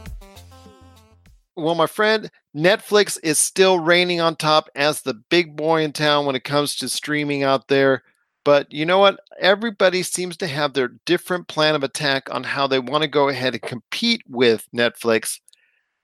Well, 1.56 1.74
my 1.74 1.86
friend, 1.86 2.30
Netflix 2.56 3.18
is 3.22 3.38
still 3.38 3.80
reigning 3.80 4.20
on 4.20 4.36
top 4.36 4.70
as 4.74 5.02
the 5.02 5.14
big 5.14 5.56
boy 5.56 5.82
in 5.82 5.92
town 5.92 6.24
when 6.24 6.36
it 6.36 6.44
comes 6.44 6.76
to 6.76 6.88
streaming 6.88 7.42
out 7.42 7.68
there. 7.68 8.04
But 8.44 8.72
you 8.72 8.86
know 8.86 8.98
what? 8.98 9.20
Everybody 9.40 10.02
seems 10.02 10.36
to 10.38 10.46
have 10.46 10.72
their 10.72 10.92
different 11.04 11.48
plan 11.48 11.74
of 11.74 11.82
attack 11.82 12.32
on 12.32 12.44
how 12.44 12.66
they 12.66 12.78
want 12.78 13.02
to 13.02 13.08
go 13.08 13.28
ahead 13.28 13.54
and 13.54 13.62
compete 13.62 14.22
with 14.28 14.66
Netflix. 14.74 15.40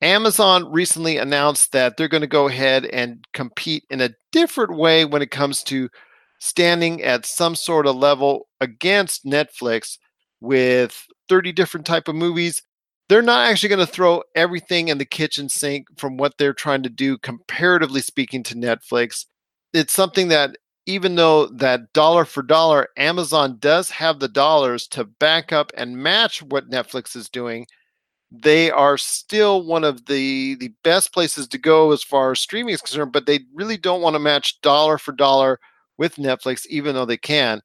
Amazon 0.03 0.71
recently 0.71 1.17
announced 1.17 1.73
that 1.73 1.97
they're 1.97 2.09
going 2.09 2.21
to 2.21 2.27
go 2.27 2.49
ahead 2.49 2.85
and 2.87 3.25
compete 3.33 3.85
in 3.89 4.01
a 4.01 4.11
different 4.33 4.77
way 4.77 5.05
when 5.05 5.23
it 5.23 5.31
comes 5.31 5.63
to 5.63 5.89
standing 6.41 7.03
at 7.03 7.25
some 7.25 7.55
sort 7.55 7.87
of 7.87 7.97
level 7.97 8.49
against 8.61 9.25
Netflix 9.25 9.97
with 10.41 11.07
30 11.29 11.53
different 11.53 11.87
type 11.87 12.09
of 12.09 12.15
movies. 12.15 12.61
They're 13.09 13.23
not 13.23 13.49
actually 13.49 13.69
going 13.69 13.87
to 13.87 13.93
throw 13.93 14.23
everything 14.35 14.88
in 14.88 14.99
the 14.99 15.05
kitchen 15.05 15.49
sink 15.49 15.88
from 15.99 16.17
what 16.17 16.38
they're 16.38 16.55
trying 16.55 16.83
to 16.85 16.88
do 16.88 17.19
comparatively 17.19 18.01
speaking 18.01 18.43
to 18.45 18.55
Netflix. 18.55 19.27
It's 19.75 19.93
something 19.93 20.29
that 20.29 20.57
even 20.87 21.14
though 21.14 21.47
that 21.49 21.93
dollar 21.93 22.25
for 22.25 22.43
dollar, 22.43 22.88
Amazon 22.97 23.57
does 23.59 23.90
have 23.90 24.21
the 24.21 24.29
dollars 24.29 24.87
to 24.88 25.05
back 25.05 25.53
up 25.53 25.71
and 25.77 25.97
match 25.97 26.43
what 26.43 26.71
Netflix 26.71 27.17
is 27.17 27.29
doing, 27.29 27.67
they 28.31 28.71
are 28.71 28.99
still 28.99 29.64
one 29.64 29.85
of 29.85 30.07
the 30.07 30.57
the 30.57 30.73
best 30.83 31.12
places 31.12 31.47
to 31.49 31.59
go 31.59 31.93
as 31.93 32.03
far 32.03 32.33
as 32.33 32.40
streaming 32.40 32.75
is 32.75 32.83
concerned. 32.83 33.12
But 33.12 33.27
they 33.27 33.40
really 33.55 33.77
don't 33.77 34.03
want 34.03 34.14
to 34.14 34.21
match 34.21 34.61
dollar 34.62 34.99
for 34.99 35.12
dollar 35.12 35.61
with 35.99 36.17
Netflix, 36.17 36.67
even 36.67 36.95
though 36.95 37.07
they 37.07 37.17
can. 37.17 37.61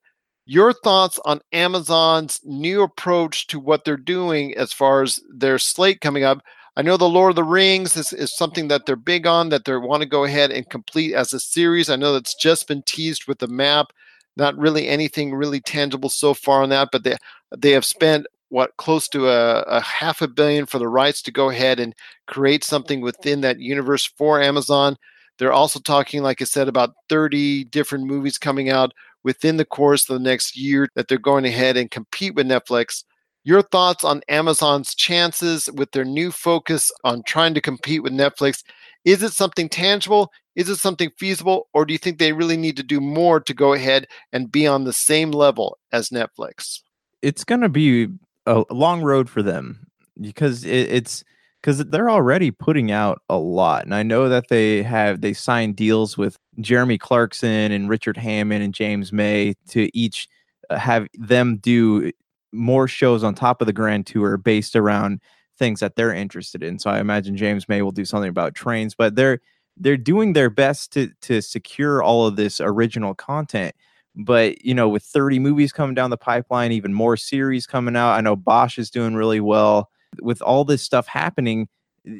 Your 0.49 0.73
thoughts 0.73 1.19
on 1.25 1.41
Amazon's 1.53 2.39
new 2.43 2.81
approach 2.81 3.45
to 3.47 3.59
what 3.59 3.85
they're 3.85 3.95
doing 3.95 4.57
as 4.57 4.73
far 4.73 5.03
as 5.03 5.19
their 5.31 5.59
slate 5.59 6.01
coming 6.01 6.23
up? 6.23 6.41
I 6.75 6.81
know 6.81 6.97
the 6.97 7.07
Lord 7.07 7.29
of 7.29 7.35
the 7.35 7.43
Rings 7.43 7.95
is, 7.95 8.13
is 8.13 8.35
something 8.35 8.67
that 8.69 8.87
they're 8.87 8.95
big 8.95 9.27
on, 9.27 9.49
that 9.49 9.65
they 9.65 9.77
want 9.77 10.01
to 10.01 10.09
go 10.09 10.23
ahead 10.23 10.49
and 10.49 10.67
complete 10.67 11.13
as 11.13 11.33
a 11.33 11.39
series. 11.39 11.87
I 11.87 11.97
know 11.97 12.13
that's 12.13 12.33
just 12.33 12.67
been 12.67 12.81
teased 12.81 13.27
with 13.27 13.37
the 13.37 13.47
map. 13.47 13.93
Not 14.37 14.57
really 14.57 14.87
anything 14.87 15.35
really 15.35 15.59
tangible 15.59 16.09
so 16.09 16.33
far 16.33 16.63
on 16.63 16.69
that, 16.69 16.89
but 16.91 17.03
they 17.03 17.17
they 17.55 17.69
have 17.73 17.85
spent 17.85 18.25
what 18.47 18.75
close 18.77 19.07
to 19.09 19.29
a, 19.29 19.61
a 19.67 19.81
half 19.81 20.23
a 20.23 20.27
billion 20.27 20.65
for 20.65 20.79
the 20.79 20.87
rights 20.87 21.21
to 21.21 21.31
go 21.31 21.51
ahead 21.51 21.79
and 21.79 21.93
create 22.25 22.63
something 22.63 23.01
within 23.01 23.41
that 23.41 23.59
universe 23.59 24.03
for 24.17 24.41
Amazon. 24.41 24.97
They're 25.37 25.53
also 25.53 25.79
talking, 25.79 26.23
like 26.23 26.41
I 26.41 26.45
said, 26.45 26.67
about 26.67 26.95
30 27.07 27.65
different 27.65 28.05
movies 28.05 28.39
coming 28.39 28.71
out 28.71 28.93
within 29.23 29.57
the 29.57 29.65
course 29.65 30.09
of 30.09 30.17
the 30.17 30.23
next 30.23 30.57
year 30.57 30.87
that 30.95 31.07
they're 31.07 31.17
going 31.17 31.45
ahead 31.45 31.77
and 31.77 31.91
compete 31.91 32.35
with 32.35 32.47
Netflix. 32.47 33.03
Your 33.43 33.61
thoughts 33.61 34.03
on 34.03 34.21
Amazon's 34.27 34.93
chances 34.93 35.69
with 35.73 35.91
their 35.91 36.05
new 36.05 36.31
focus 36.31 36.91
on 37.03 37.23
trying 37.23 37.53
to 37.53 37.61
compete 37.61 38.03
with 38.03 38.13
Netflix? 38.13 38.63
Is 39.05 39.23
it 39.23 39.31
something 39.31 39.69
tangible? 39.69 40.31
Is 40.55 40.69
it 40.69 40.75
something 40.75 41.09
feasible? 41.17 41.67
Or 41.73 41.85
do 41.85 41.93
you 41.93 41.97
think 41.97 42.19
they 42.19 42.33
really 42.33 42.57
need 42.57 42.75
to 42.77 42.83
do 42.83 42.99
more 42.99 43.39
to 43.39 43.53
go 43.53 43.73
ahead 43.73 44.07
and 44.33 44.51
be 44.51 44.67
on 44.67 44.83
the 44.83 44.93
same 44.93 45.31
level 45.31 45.77
as 45.91 46.09
Netflix? 46.09 46.81
It's 47.21 47.43
going 47.43 47.61
to 47.61 47.69
be 47.69 48.09
a 48.45 48.65
long 48.69 49.01
road 49.01 49.29
for 49.29 49.41
them 49.41 49.87
because 50.19 50.65
it's 50.65 51.23
because 51.61 51.79
they're 51.85 52.09
already 52.09 52.51
putting 52.51 52.91
out 52.91 53.21
a 53.29 53.37
lot 53.37 53.83
and 53.83 53.93
i 53.93 54.03
know 54.03 54.29
that 54.29 54.47
they 54.49 54.83
have 54.83 55.21
they 55.21 55.33
signed 55.33 55.75
deals 55.75 56.17
with 56.17 56.37
jeremy 56.59 56.97
clarkson 56.97 57.71
and 57.71 57.89
richard 57.89 58.17
hammond 58.17 58.63
and 58.63 58.73
james 58.73 59.11
may 59.11 59.53
to 59.67 59.89
each 59.97 60.27
uh, 60.69 60.77
have 60.77 61.07
them 61.15 61.57
do 61.57 62.11
more 62.51 62.87
shows 62.87 63.23
on 63.23 63.33
top 63.35 63.61
of 63.61 63.67
the 63.67 63.73
grand 63.73 64.07
tour 64.07 64.37
based 64.37 64.75
around 64.75 65.21
things 65.57 65.81
that 65.81 65.95
they're 65.95 66.13
interested 66.13 66.63
in. 66.63 66.79
So 66.79 66.89
I 66.89 66.99
imagine 66.99 67.37
James 67.37 67.67
May 67.69 67.81
will 67.81 67.91
do 67.91 68.05
something 68.05 68.29
about 68.29 68.55
trains, 68.55 68.95
but 68.95 69.15
they're 69.15 69.39
they're 69.77 69.97
doing 69.97 70.33
their 70.33 70.49
best 70.49 70.91
to 70.93 71.09
to 71.21 71.41
secure 71.41 72.01
all 72.01 72.25
of 72.25 72.35
this 72.35 72.59
original 72.59 73.13
content. 73.13 73.75
But 74.15 74.65
you 74.65 74.73
know, 74.73 74.89
with 74.89 75.03
30 75.03 75.39
movies 75.39 75.71
coming 75.71 75.93
down 75.93 76.09
the 76.09 76.17
pipeline, 76.17 76.71
even 76.71 76.93
more 76.93 77.17
series 77.17 77.67
coming 77.67 77.95
out, 77.95 78.13
I 78.13 78.21
know 78.21 78.35
Bosch 78.35 78.79
is 78.79 78.89
doing 78.89 79.15
really 79.15 79.39
well. 79.39 79.89
With 80.21 80.41
all 80.41 80.65
this 80.65 80.81
stuff 80.81 81.07
happening, 81.07 81.67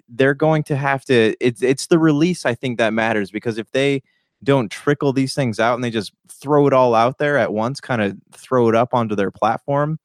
they're 0.08 0.34
going 0.34 0.64
to 0.64 0.76
have 0.76 1.06
to. 1.06 1.36
It's 1.40 1.62
it's 1.62 1.88
the 1.88 2.00
release 2.00 2.46
I 2.46 2.56
think 2.56 2.78
that 2.78 2.94
matters 2.94 3.32
because 3.32 3.58
if 3.58 3.72
they 3.72 4.02
don't 4.44 4.72
trickle 4.72 5.14
these 5.14 5.34
things 5.34 5.60
out 5.60 5.76
and 5.76 5.84
they 5.84 5.90
just 5.90 6.14
throw 6.30 6.68
it 6.68 6.74
all 6.74 6.96
out 6.96 7.18
there 7.18 7.38
at 7.38 7.54
once, 7.54 7.82
kind 7.82 8.02
of 8.02 8.18
throw 8.34 8.70
it 8.70 8.76
up 8.76 8.94
onto 8.94 9.16
their 9.16 9.32
platform, 9.32 10.00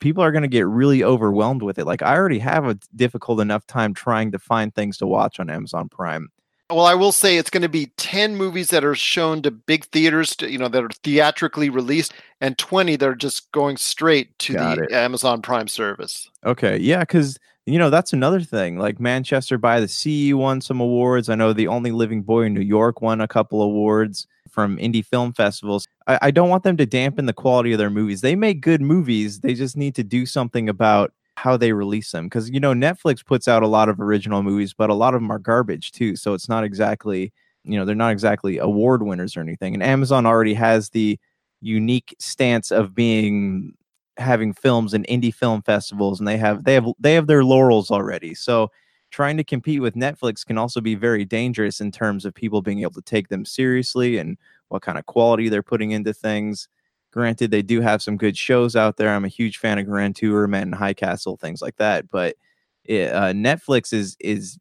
people 0.00 0.22
are 0.22 0.32
going 0.32 0.42
to 0.42 0.48
get 0.48 0.66
really 0.66 1.02
overwhelmed 1.02 1.62
with 1.62 1.78
it. 1.78 1.86
Like 1.86 2.02
I 2.02 2.14
already 2.14 2.38
have 2.38 2.66
a 2.66 2.78
difficult 2.94 3.40
enough 3.40 3.66
time 3.66 3.94
trying 3.94 4.30
to 4.32 4.38
find 4.38 4.74
things 4.74 4.98
to 4.98 5.06
watch 5.06 5.40
on 5.40 5.50
Amazon 5.50 5.88
Prime. 5.88 6.28
Well, 6.74 6.86
I 6.86 6.94
will 6.94 7.12
say 7.12 7.36
it's 7.36 7.50
going 7.50 7.62
to 7.62 7.68
be 7.68 7.86
10 7.96 8.36
movies 8.36 8.70
that 8.70 8.84
are 8.84 8.94
shown 8.94 9.42
to 9.42 9.50
big 9.50 9.84
theaters, 9.86 10.34
to, 10.36 10.50
you 10.50 10.58
know, 10.58 10.68
that 10.68 10.82
are 10.82 10.90
theatrically 11.02 11.68
released, 11.68 12.14
and 12.40 12.56
20 12.58 12.96
that 12.96 13.08
are 13.08 13.14
just 13.14 13.50
going 13.52 13.76
straight 13.76 14.38
to 14.40 14.54
Got 14.54 14.78
the 14.78 14.84
it. 14.84 14.92
Amazon 14.92 15.42
Prime 15.42 15.68
service. 15.68 16.30
Okay. 16.44 16.78
Yeah. 16.78 17.00
Because, 17.00 17.38
you 17.66 17.78
know, 17.78 17.90
that's 17.90 18.12
another 18.12 18.40
thing. 18.40 18.78
Like 18.78 18.98
Manchester 18.98 19.58
by 19.58 19.80
the 19.80 19.88
Sea 19.88 20.34
won 20.34 20.60
some 20.60 20.80
awards. 20.80 21.28
I 21.28 21.34
know 21.34 21.52
The 21.52 21.68
Only 21.68 21.92
Living 21.92 22.22
Boy 22.22 22.42
in 22.42 22.54
New 22.54 22.60
York 22.60 23.02
won 23.02 23.20
a 23.20 23.28
couple 23.28 23.62
awards 23.62 24.26
from 24.50 24.76
indie 24.78 25.04
film 25.04 25.32
festivals. 25.32 25.86
I, 26.06 26.18
I 26.22 26.30
don't 26.30 26.48
want 26.48 26.62
them 26.62 26.76
to 26.76 26.86
dampen 26.86 27.26
the 27.26 27.32
quality 27.32 27.72
of 27.72 27.78
their 27.78 27.90
movies. 27.90 28.20
They 28.20 28.36
make 28.36 28.60
good 28.60 28.80
movies. 28.80 29.40
They 29.40 29.54
just 29.54 29.76
need 29.76 29.94
to 29.96 30.04
do 30.04 30.26
something 30.26 30.68
about 30.68 31.12
how 31.36 31.56
they 31.56 31.72
release 31.72 32.12
them 32.12 32.26
because 32.26 32.50
you 32.50 32.60
know 32.60 32.72
Netflix 32.74 33.24
puts 33.24 33.48
out 33.48 33.62
a 33.62 33.68
lot 33.68 33.88
of 33.88 34.00
original 34.00 34.42
movies, 34.42 34.74
but 34.74 34.90
a 34.90 34.94
lot 34.94 35.14
of 35.14 35.20
them 35.20 35.30
are 35.30 35.38
garbage 35.38 35.92
too. 35.92 36.16
So 36.16 36.34
it's 36.34 36.48
not 36.48 36.64
exactly 36.64 37.32
you 37.64 37.78
know 37.78 37.84
they're 37.84 37.94
not 37.94 38.12
exactly 38.12 38.58
award 38.58 39.02
winners 39.02 39.36
or 39.36 39.40
anything. 39.40 39.74
And 39.74 39.82
Amazon 39.82 40.26
already 40.26 40.54
has 40.54 40.90
the 40.90 41.18
unique 41.60 42.14
stance 42.18 42.70
of 42.70 42.94
being 42.94 43.72
having 44.18 44.52
films 44.52 44.94
in 44.94 45.04
indie 45.04 45.34
film 45.34 45.62
festivals, 45.62 46.18
and 46.20 46.28
they 46.28 46.36
have 46.36 46.64
they 46.64 46.74
have 46.74 46.86
they 46.98 47.14
have 47.14 47.26
their 47.26 47.44
laurels 47.44 47.90
already. 47.90 48.34
So 48.34 48.70
trying 49.10 49.36
to 49.36 49.44
compete 49.44 49.80
with 49.82 49.94
Netflix 49.94 50.44
can 50.44 50.58
also 50.58 50.80
be 50.80 50.94
very 50.94 51.24
dangerous 51.24 51.80
in 51.80 51.92
terms 51.92 52.24
of 52.24 52.34
people 52.34 52.62
being 52.62 52.80
able 52.80 52.92
to 52.92 53.02
take 53.02 53.28
them 53.28 53.44
seriously 53.44 54.16
and 54.18 54.38
what 54.68 54.82
kind 54.82 54.98
of 54.98 55.06
quality 55.06 55.48
they're 55.48 55.62
putting 55.62 55.90
into 55.92 56.12
things. 56.14 56.68
Granted, 57.12 57.50
they 57.50 57.62
do 57.62 57.80
have 57.82 58.02
some 58.02 58.16
good 58.16 58.36
shows 58.36 58.74
out 58.74 58.96
there. 58.96 59.10
I'm 59.10 59.26
a 59.26 59.28
huge 59.28 59.58
fan 59.58 59.78
of 59.78 59.86
Grand 59.86 60.16
Tour, 60.16 60.46
Man 60.46 60.72
High 60.72 60.94
Castle, 60.94 61.36
things 61.36 61.60
like 61.60 61.76
that. 61.76 62.10
But 62.10 62.36
it, 62.84 63.12
uh, 63.12 63.32
Netflix 63.32 63.92
is 63.92 64.16
is 64.18 64.58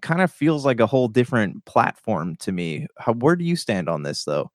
kind 0.00 0.22
of 0.22 0.32
feels 0.32 0.64
like 0.64 0.80
a 0.80 0.86
whole 0.86 1.06
different 1.06 1.64
platform 1.66 2.36
to 2.36 2.50
me. 2.50 2.86
How, 2.98 3.12
where 3.12 3.36
do 3.36 3.44
you 3.44 3.56
stand 3.56 3.90
on 3.90 4.02
this, 4.02 4.24
though? 4.24 4.50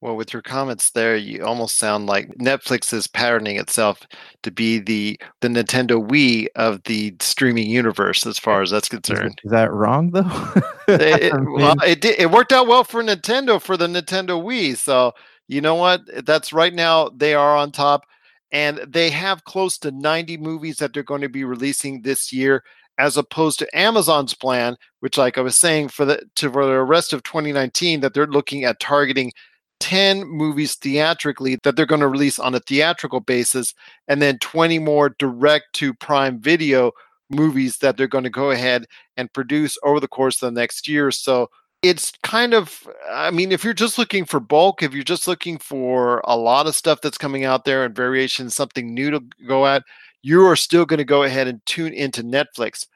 Well, 0.00 0.16
with 0.16 0.32
your 0.32 0.40
comments 0.40 0.90
there, 0.90 1.14
you 1.14 1.44
almost 1.44 1.76
sound 1.76 2.06
like 2.06 2.28
Netflix 2.38 2.92
is 2.94 3.06
patterning 3.06 3.56
itself 3.56 4.00
to 4.42 4.50
be 4.50 4.78
the 4.78 5.20
the 5.40 5.48
Nintendo 5.48 6.04
Wii 6.04 6.46
of 6.56 6.82
the 6.84 7.14
streaming 7.20 7.68
universe, 7.68 8.26
as 8.26 8.38
far 8.38 8.62
as 8.62 8.70
that's 8.70 8.88
concerned. 8.88 9.40
Is 9.44 9.50
that 9.50 9.70
wrong 9.72 10.10
though? 10.10 10.22
it, 10.88 11.22
it, 11.24 11.34
well, 11.34 11.76
it 11.84 12.00
did, 12.00 12.18
it 12.18 12.30
worked 12.30 12.52
out 12.52 12.66
well 12.66 12.82
for 12.82 13.02
Nintendo 13.02 13.60
for 13.60 13.76
the 13.76 13.86
Nintendo 13.86 14.42
Wii. 14.42 14.74
So 14.74 15.12
you 15.50 15.60
know 15.60 15.74
what? 15.74 16.02
That's 16.24 16.52
right 16.52 16.72
now 16.72 17.08
they 17.08 17.34
are 17.34 17.56
on 17.56 17.72
top, 17.72 18.06
and 18.52 18.78
they 18.86 19.10
have 19.10 19.44
close 19.44 19.78
to 19.78 19.90
90 19.90 20.36
movies 20.36 20.76
that 20.76 20.94
they're 20.94 21.02
going 21.02 21.22
to 21.22 21.28
be 21.28 21.42
releasing 21.42 22.02
this 22.02 22.32
year, 22.32 22.62
as 22.98 23.16
opposed 23.16 23.58
to 23.58 23.78
Amazon's 23.78 24.32
plan, 24.32 24.76
which, 25.00 25.18
like 25.18 25.38
I 25.38 25.40
was 25.40 25.56
saying, 25.56 25.88
for 25.88 26.04
the 26.04 26.22
to 26.36 26.52
for 26.52 26.66
the 26.66 26.80
rest 26.84 27.12
of 27.12 27.24
2019, 27.24 27.98
that 28.00 28.14
they're 28.14 28.28
looking 28.28 28.62
at 28.62 28.78
targeting 28.78 29.32
10 29.80 30.22
movies 30.24 30.76
theatrically 30.76 31.58
that 31.64 31.74
they're 31.74 31.84
going 31.84 32.00
to 32.00 32.06
release 32.06 32.38
on 32.38 32.54
a 32.54 32.60
theatrical 32.60 33.18
basis, 33.18 33.74
and 34.06 34.22
then 34.22 34.38
20 34.38 34.78
more 34.78 35.16
direct 35.18 35.72
to 35.72 35.92
Prime 35.94 36.40
Video 36.40 36.92
movies 37.28 37.78
that 37.78 37.96
they're 37.96 38.06
going 38.06 38.22
to 38.22 38.30
go 38.30 38.52
ahead 38.52 38.86
and 39.16 39.32
produce 39.32 39.76
over 39.82 39.98
the 39.98 40.06
course 40.06 40.40
of 40.40 40.54
the 40.54 40.60
next 40.60 40.86
year. 40.86 41.10
So 41.10 41.48
it's 41.82 42.12
kind 42.22 42.52
of, 42.52 42.86
I 43.10 43.30
mean, 43.30 43.52
if 43.52 43.64
you're 43.64 43.72
just 43.72 43.98
looking 43.98 44.24
for 44.24 44.38
bulk, 44.38 44.82
if 44.82 44.92
you're 44.92 45.02
just 45.02 45.26
looking 45.26 45.58
for 45.58 46.20
a 46.24 46.36
lot 46.36 46.66
of 46.66 46.74
stuff 46.74 47.00
that's 47.00 47.18
coming 47.18 47.44
out 47.44 47.64
there 47.64 47.84
and 47.84 47.94
variations, 47.94 48.54
something 48.54 48.92
new 48.92 49.10
to 49.10 49.22
go 49.48 49.66
at, 49.66 49.82
you 50.22 50.44
are 50.46 50.56
still 50.56 50.84
going 50.84 50.98
to 50.98 51.04
go 51.04 51.22
ahead 51.22 51.48
and 51.48 51.64
tune 51.64 51.94
into 51.94 52.22
Netflix. 52.22 52.86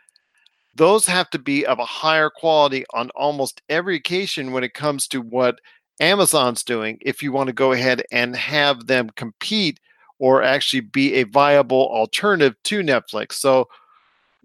Those 0.75 1.07
have 1.07 1.31
to 1.31 1.39
be 1.39 1.65
of 1.65 1.79
a 1.79 1.85
higher 1.85 2.29
quality 2.29 2.85
on 2.93 3.11
almost 3.11 3.63
every 3.69 3.97
occasion 3.97 4.53
when 4.53 4.65
it 4.65 4.75
comes 4.75 5.09
to 5.09 5.23
what 5.23 5.61
Amazon's 6.01 6.63
doing. 6.63 6.99
If 7.01 7.23
you 7.23 7.33
want 7.33 7.47
to 7.47 7.55
go 7.55 7.73
ahead 7.73 8.03
and 8.13 8.37
have 8.37 8.87
them 8.87 9.09
compete 9.17 9.81
or 10.19 10.43
actually 10.43 10.81
be 10.81 11.15
a 11.15 11.25
viable 11.25 11.89
alternative 11.89 12.57
to 12.65 12.81
Netflix. 12.81 13.35
So, 13.35 13.69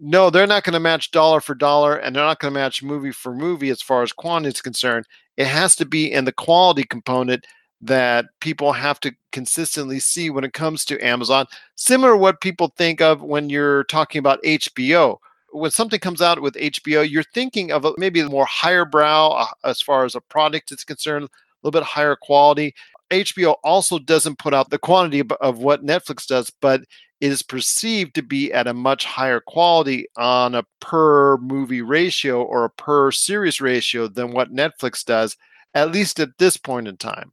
no, 0.00 0.30
they're 0.30 0.46
not 0.46 0.64
going 0.64 0.72
to 0.72 0.80
match 0.80 1.10
dollar 1.10 1.40
for 1.40 1.54
dollar 1.54 1.96
and 1.96 2.16
they're 2.16 2.24
not 2.24 2.40
going 2.40 2.52
to 2.52 2.58
match 2.58 2.82
movie 2.82 3.12
for 3.12 3.34
movie 3.34 3.68
as 3.68 3.82
far 3.82 4.02
as 4.02 4.12
quantity 4.12 4.54
is 4.54 4.62
concerned. 4.62 5.06
It 5.36 5.46
has 5.46 5.76
to 5.76 5.84
be 5.84 6.10
in 6.10 6.24
the 6.24 6.32
quality 6.32 6.84
component 6.84 7.46
that 7.82 8.26
people 8.40 8.72
have 8.72 8.98
to 9.00 9.12
consistently 9.32 10.00
see 10.00 10.30
when 10.30 10.44
it 10.44 10.54
comes 10.54 10.84
to 10.86 11.04
Amazon. 11.04 11.46
Similar 11.76 12.12
to 12.12 12.18
what 12.18 12.40
people 12.40 12.72
think 12.76 13.00
of 13.00 13.22
when 13.22 13.50
you're 13.50 13.84
talking 13.84 14.18
about 14.18 14.42
HBO. 14.42 15.18
When 15.52 15.70
something 15.70 16.00
comes 16.00 16.22
out 16.22 16.40
with 16.40 16.54
HBO, 16.54 17.08
you're 17.08 17.22
thinking 17.34 17.70
of 17.70 17.86
maybe 17.98 18.22
more 18.22 18.46
higher 18.46 18.84
brow 18.84 19.28
uh, 19.30 19.46
as 19.64 19.82
far 19.82 20.04
as 20.04 20.14
a 20.14 20.20
product 20.20 20.72
is 20.72 20.84
concerned, 20.84 21.24
a 21.24 21.28
little 21.62 21.78
bit 21.78 21.86
higher 21.86 22.16
quality. 22.16 22.74
HBO 23.10 23.56
also 23.64 23.98
doesn't 23.98 24.38
put 24.38 24.54
out 24.54 24.70
the 24.70 24.78
quantity 24.78 25.22
of 25.40 25.58
what 25.58 25.84
Netflix 25.84 26.26
does, 26.26 26.50
but 26.60 26.82
is 27.20 27.42
perceived 27.42 28.14
to 28.14 28.22
be 28.22 28.52
at 28.52 28.66
a 28.66 28.74
much 28.74 29.04
higher 29.04 29.40
quality 29.40 30.06
on 30.16 30.54
a 30.54 30.64
per 30.80 31.36
movie 31.38 31.82
ratio 31.82 32.42
or 32.42 32.64
a 32.64 32.70
per 32.70 33.10
series 33.10 33.60
ratio 33.60 34.08
than 34.08 34.32
what 34.32 34.52
Netflix 34.52 35.04
does, 35.04 35.36
at 35.74 35.92
least 35.92 36.18
at 36.18 36.38
this 36.38 36.56
point 36.56 36.88
in 36.88 36.96
time. 36.96 37.32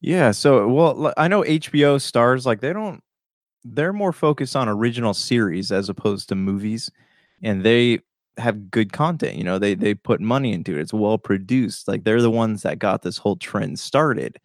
Yeah, 0.00 0.30
so 0.32 0.66
well, 0.68 1.12
I 1.16 1.28
know 1.28 1.42
HBO 1.42 1.96
Starz 1.96 2.44
like 2.46 2.60
they 2.60 2.72
don't 2.72 3.02
they're 3.64 3.92
more 3.92 4.12
focused 4.12 4.56
on 4.56 4.68
original 4.68 5.14
series 5.14 5.70
as 5.70 5.88
opposed 5.88 6.28
to 6.28 6.34
movies 6.34 6.90
and 7.42 7.62
they 7.62 8.00
have 8.38 8.70
good 8.70 8.92
content, 8.92 9.36
you 9.36 9.44
know. 9.44 9.58
They 9.58 9.74
they 9.74 9.94
put 9.94 10.20
money 10.20 10.52
into 10.52 10.76
it. 10.76 10.80
It's 10.80 10.92
well 10.92 11.18
produced. 11.18 11.88
Like 11.88 12.04
they're 12.04 12.22
the 12.22 12.30
ones 12.30 12.62
that 12.62 12.78
got 12.78 13.02
this 13.02 13.18
whole 13.18 13.36
trend 13.36 13.78
started. 13.78 14.38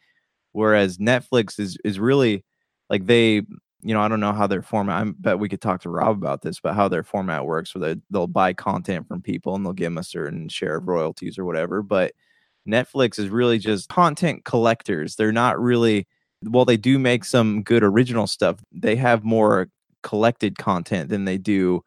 Whereas 0.51 0.97
Netflix 0.97 1.59
is 1.59 1.77
is 1.85 1.99
really 1.99 2.43
like 2.89 3.05
they, 3.05 3.43
you 3.87 3.93
know, 3.93 4.01
I 4.01 4.09
don't 4.09 4.19
know 4.19 4.33
how 4.33 4.47
their 4.47 4.61
format 4.61 5.07
I 5.07 5.11
bet 5.17 5.39
we 5.39 5.47
could 5.47 5.61
talk 5.61 5.81
to 5.81 5.89
Rob 5.89 6.17
about 6.17 6.41
this, 6.41 6.59
but 6.59 6.73
how 6.73 6.89
their 6.89 7.03
format 7.03 7.45
works 7.45 7.73
where 7.73 7.95
they 7.95 8.01
they'll 8.11 8.27
buy 8.27 8.51
content 8.51 9.07
from 9.07 9.21
people 9.21 9.55
and 9.55 9.65
they'll 9.65 9.71
give 9.71 9.85
them 9.85 9.97
a 9.97 10.03
certain 10.03 10.49
share 10.49 10.75
of 10.75 10.89
royalties 10.89 11.37
or 11.37 11.45
whatever, 11.45 11.81
but 11.81 12.11
Netflix 12.67 13.17
is 13.17 13.29
really 13.29 13.59
just 13.59 13.87
content 13.87 14.43
collectors. 14.43 15.15
They're 15.15 15.31
not 15.31 15.57
really, 15.57 16.05
well, 16.43 16.65
they 16.65 16.75
do 16.75 16.99
make 16.99 17.23
some 17.23 17.63
good 17.63 17.81
original 17.81 18.27
stuff. 18.27 18.61
They 18.73 18.97
have 18.97 19.23
more 19.23 19.69
collected 20.03 20.57
content 20.57 21.07
than 21.07 21.23
they 21.23 21.37
do, 21.37 21.81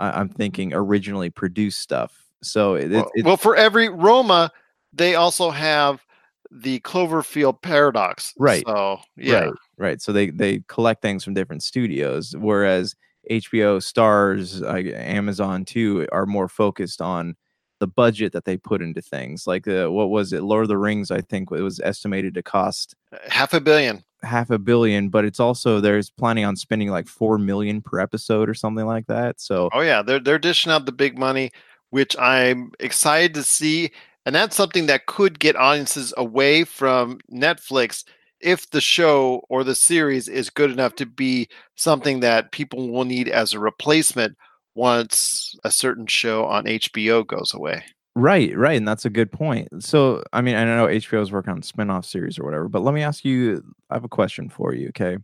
I 0.00 0.10
I'm 0.10 0.28
thinking, 0.30 0.74
originally 0.74 1.30
produced 1.30 1.78
stuff. 1.78 2.24
So 2.42 2.74
it, 2.74 2.90
Well, 2.90 3.10
well, 3.22 3.36
for 3.36 3.54
every 3.54 3.88
Roma, 3.88 4.50
they 4.92 5.14
also 5.14 5.50
have 5.50 6.04
the 6.50 6.80
Cloverfield 6.80 7.62
paradox. 7.62 8.34
Right. 8.36 8.64
So, 8.66 8.98
yeah. 9.16 9.38
Right, 9.38 9.52
right. 9.78 10.00
So 10.00 10.12
they 10.12 10.30
they 10.30 10.62
collect 10.68 11.02
things 11.02 11.24
from 11.24 11.34
different 11.34 11.62
studios, 11.62 12.34
whereas 12.36 12.94
HBO, 13.30 13.78
Starz, 13.78 14.62
uh, 14.62 14.96
Amazon 14.96 15.64
too 15.64 16.06
are 16.12 16.26
more 16.26 16.48
focused 16.48 17.00
on 17.00 17.36
the 17.80 17.86
budget 17.86 18.32
that 18.32 18.44
they 18.44 18.56
put 18.56 18.80
into 18.82 19.02
things. 19.02 19.46
Like 19.46 19.66
uh, 19.66 19.90
what 19.90 20.10
was 20.10 20.32
it, 20.32 20.42
Lord 20.42 20.62
of 20.62 20.68
the 20.68 20.78
Rings? 20.78 21.10
I 21.10 21.20
think 21.20 21.50
it 21.50 21.60
was 21.62 21.80
estimated 21.80 22.34
to 22.34 22.42
cost 22.42 22.94
Half 23.28 23.52
a 23.54 23.60
billion. 23.60 24.04
half 24.22 24.50
a 24.50 24.58
billion, 24.58 25.08
but 25.08 25.24
it's 25.24 25.40
also 25.40 25.80
there's 25.80 26.10
planning 26.10 26.44
on 26.44 26.56
spending 26.56 26.88
like 26.90 27.06
four 27.08 27.38
million 27.38 27.80
per 27.82 27.98
episode 27.98 28.48
or 28.48 28.54
something 28.54 28.86
like 28.86 29.06
that. 29.06 29.40
So 29.40 29.70
Oh 29.72 29.80
yeah, 29.80 30.02
they're 30.02 30.20
they're 30.20 30.38
dishing 30.38 30.70
out 30.72 30.86
the 30.86 30.92
big 30.92 31.18
money, 31.18 31.50
which 31.90 32.16
I'm 32.18 32.72
excited 32.80 33.34
to 33.34 33.42
see, 33.42 33.90
and 34.24 34.34
that's 34.34 34.56
something 34.56 34.86
that 34.86 35.06
could 35.06 35.38
get 35.38 35.56
audiences 35.56 36.14
away 36.16 36.64
from 36.64 37.18
Netflix 37.32 38.04
if 38.44 38.70
the 38.70 38.80
show 38.80 39.42
or 39.48 39.64
the 39.64 39.74
series 39.74 40.28
is 40.28 40.50
good 40.50 40.70
enough 40.70 40.94
to 40.96 41.06
be 41.06 41.48
something 41.76 42.20
that 42.20 42.52
people 42.52 42.90
will 42.90 43.04
need 43.04 43.28
as 43.28 43.54
a 43.54 43.58
replacement 43.58 44.36
once 44.74 45.56
a 45.64 45.70
certain 45.70 46.06
show 46.06 46.44
on 46.44 46.64
HBO 46.64 47.26
goes 47.26 47.54
away. 47.54 47.82
Right, 48.14 48.56
right, 48.56 48.76
and 48.76 48.86
that's 48.86 49.06
a 49.06 49.10
good 49.10 49.32
point. 49.32 49.68
So, 49.82 50.22
I 50.32 50.40
mean, 50.40 50.54
I 50.54 50.64
know 50.64 50.86
HBO 50.86 51.22
is 51.22 51.32
working 51.32 51.52
on 51.52 51.62
spin-off 51.62 52.04
series 52.04 52.38
or 52.38 52.44
whatever, 52.44 52.68
but 52.68 52.82
let 52.82 52.94
me 52.94 53.02
ask 53.02 53.24
you 53.24 53.64
I 53.90 53.94
have 53.94 54.04
a 54.04 54.08
question 54.08 54.48
for 54.48 54.74
you, 54.74 54.88
okay? 54.88 55.16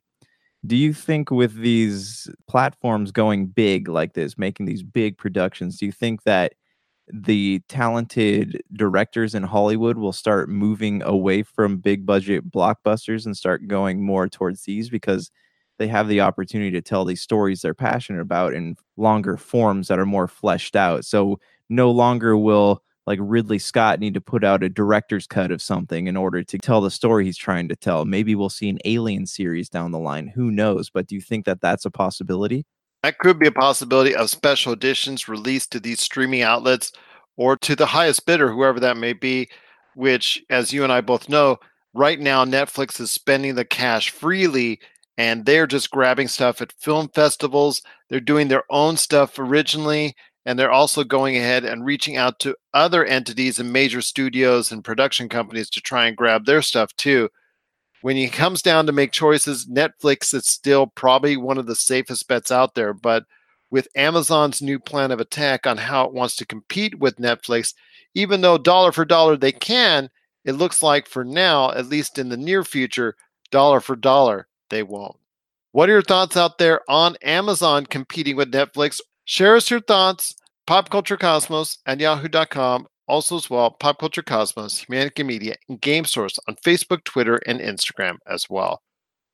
Do 0.66 0.76
you 0.76 0.92
think 0.92 1.30
with 1.30 1.54
these 1.54 2.28
platforms 2.48 3.12
going 3.12 3.46
big 3.46 3.88
like 3.88 4.14
this, 4.14 4.36
making 4.38 4.66
these 4.66 4.82
big 4.82 5.18
productions, 5.18 5.78
do 5.78 5.86
you 5.86 5.92
think 5.92 6.24
that 6.24 6.54
the 7.12 7.60
talented 7.68 8.62
directors 8.72 9.34
in 9.34 9.42
Hollywood 9.42 9.96
will 9.96 10.12
start 10.12 10.48
moving 10.48 11.02
away 11.02 11.42
from 11.42 11.78
big 11.78 12.06
budget 12.06 12.50
blockbusters 12.50 13.26
and 13.26 13.36
start 13.36 13.68
going 13.68 14.02
more 14.04 14.28
towards 14.28 14.64
these 14.64 14.90
because 14.90 15.30
they 15.78 15.88
have 15.88 16.08
the 16.08 16.20
opportunity 16.20 16.70
to 16.72 16.82
tell 16.82 17.04
these 17.04 17.22
stories 17.22 17.62
they're 17.62 17.74
passionate 17.74 18.20
about 18.20 18.54
in 18.54 18.76
longer 18.96 19.36
forms 19.36 19.88
that 19.88 19.98
are 19.98 20.06
more 20.06 20.28
fleshed 20.28 20.76
out. 20.76 21.04
So 21.04 21.40
no 21.68 21.90
longer 21.90 22.36
will 22.36 22.82
like 23.06 23.18
Ridley 23.22 23.58
Scott 23.58 23.98
need 23.98 24.14
to 24.14 24.20
put 24.20 24.44
out 24.44 24.62
a 24.62 24.68
director's 24.68 25.26
cut 25.26 25.50
of 25.50 25.62
something 25.62 26.06
in 26.06 26.16
order 26.16 26.42
to 26.44 26.58
tell 26.58 26.80
the 26.80 26.90
story 26.90 27.24
he's 27.24 27.38
trying 27.38 27.68
to 27.68 27.76
tell. 27.76 28.04
Maybe 28.04 28.34
we'll 28.34 28.50
see 28.50 28.68
an 28.68 28.78
alien 28.84 29.26
series 29.26 29.68
down 29.68 29.90
the 29.90 29.98
line. 29.98 30.28
Who 30.28 30.50
knows? 30.50 30.90
But 30.90 31.06
do 31.06 31.14
you 31.14 31.20
think 31.20 31.46
that 31.46 31.60
that's 31.60 31.84
a 31.84 31.90
possibility? 31.90 32.66
That 33.02 33.18
could 33.18 33.38
be 33.38 33.46
a 33.46 33.52
possibility 33.52 34.14
of 34.14 34.28
special 34.28 34.72
editions 34.72 35.28
released 35.28 35.72
to 35.72 35.80
these 35.80 36.00
streaming 36.00 36.42
outlets 36.42 36.92
or 37.36 37.56
to 37.56 37.74
the 37.74 37.86
highest 37.86 38.26
bidder, 38.26 38.52
whoever 38.52 38.78
that 38.80 38.98
may 38.98 39.14
be, 39.14 39.48
which, 39.94 40.42
as 40.50 40.72
you 40.72 40.84
and 40.84 40.92
I 40.92 41.00
both 41.00 41.28
know, 41.28 41.58
right 41.94 42.20
now 42.20 42.44
Netflix 42.44 43.00
is 43.00 43.10
spending 43.10 43.54
the 43.54 43.64
cash 43.64 44.10
freely 44.10 44.80
and 45.16 45.44
they're 45.44 45.66
just 45.66 45.90
grabbing 45.90 46.28
stuff 46.28 46.60
at 46.60 46.72
film 46.72 47.08
festivals. 47.14 47.82
They're 48.08 48.20
doing 48.20 48.48
their 48.48 48.64
own 48.70 48.96
stuff 48.96 49.38
originally, 49.38 50.14
and 50.46 50.58
they're 50.58 50.70
also 50.70 51.04
going 51.04 51.36
ahead 51.36 51.64
and 51.64 51.84
reaching 51.84 52.16
out 52.16 52.38
to 52.40 52.56
other 52.72 53.04
entities 53.04 53.58
and 53.58 53.72
major 53.72 54.00
studios 54.02 54.72
and 54.72 54.84
production 54.84 55.28
companies 55.28 55.68
to 55.70 55.80
try 55.80 56.06
and 56.06 56.16
grab 56.16 56.46
their 56.46 56.62
stuff 56.62 56.94
too 56.96 57.28
when 58.02 58.16
it 58.16 58.32
comes 58.32 58.62
down 58.62 58.86
to 58.86 58.92
make 58.92 59.12
choices, 59.12 59.66
Netflix 59.66 60.32
is 60.34 60.46
still 60.46 60.86
probably 60.86 61.36
one 61.36 61.58
of 61.58 61.66
the 61.66 61.76
safest 61.76 62.26
bets 62.28 62.50
out 62.50 62.74
there. 62.74 62.94
But 62.94 63.24
with 63.70 63.88
Amazon's 63.94 64.62
new 64.62 64.78
plan 64.78 65.10
of 65.10 65.20
attack 65.20 65.66
on 65.66 65.76
how 65.76 66.06
it 66.06 66.12
wants 66.12 66.36
to 66.36 66.46
compete 66.46 66.98
with 66.98 67.16
Netflix, 67.16 67.74
even 68.14 68.40
though 68.40 68.58
dollar 68.58 68.92
for 68.92 69.04
dollar 69.04 69.36
they 69.36 69.52
can, 69.52 70.10
it 70.44 70.52
looks 70.52 70.82
like 70.82 71.06
for 71.06 71.24
now, 71.24 71.70
at 71.72 71.86
least 71.86 72.18
in 72.18 72.28
the 72.28 72.36
near 72.36 72.64
future, 72.64 73.16
dollar 73.50 73.80
for 73.80 73.96
dollar 73.96 74.48
they 74.70 74.82
won't. 74.82 75.16
What 75.72 75.88
are 75.88 75.92
your 75.92 76.02
thoughts 76.02 76.36
out 76.36 76.58
there 76.58 76.80
on 76.88 77.16
Amazon 77.22 77.86
competing 77.86 78.36
with 78.36 78.52
Netflix? 78.52 79.00
Share 79.24 79.56
us 79.56 79.70
your 79.70 79.80
thoughts, 79.80 80.34
popculturecosmos 80.66 81.78
at 81.86 82.00
yahoo.com 82.00 82.88
also 83.10 83.36
as 83.36 83.50
well 83.50 83.70
pop 83.72 83.98
culture 83.98 84.22
cosmos 84.22 84.84
humanica 84.84 85.26
media 85.26 85.54
and 85.68 85.80
game 85.80 86.04
source 86.04 86.38
on 86.48 86.54
facebook 86.56 87.02
twitter 87.04 87.40
and 87.46 87.60
instagram 87.60 88.16
as 88.26 88.48
well 88.48 88.82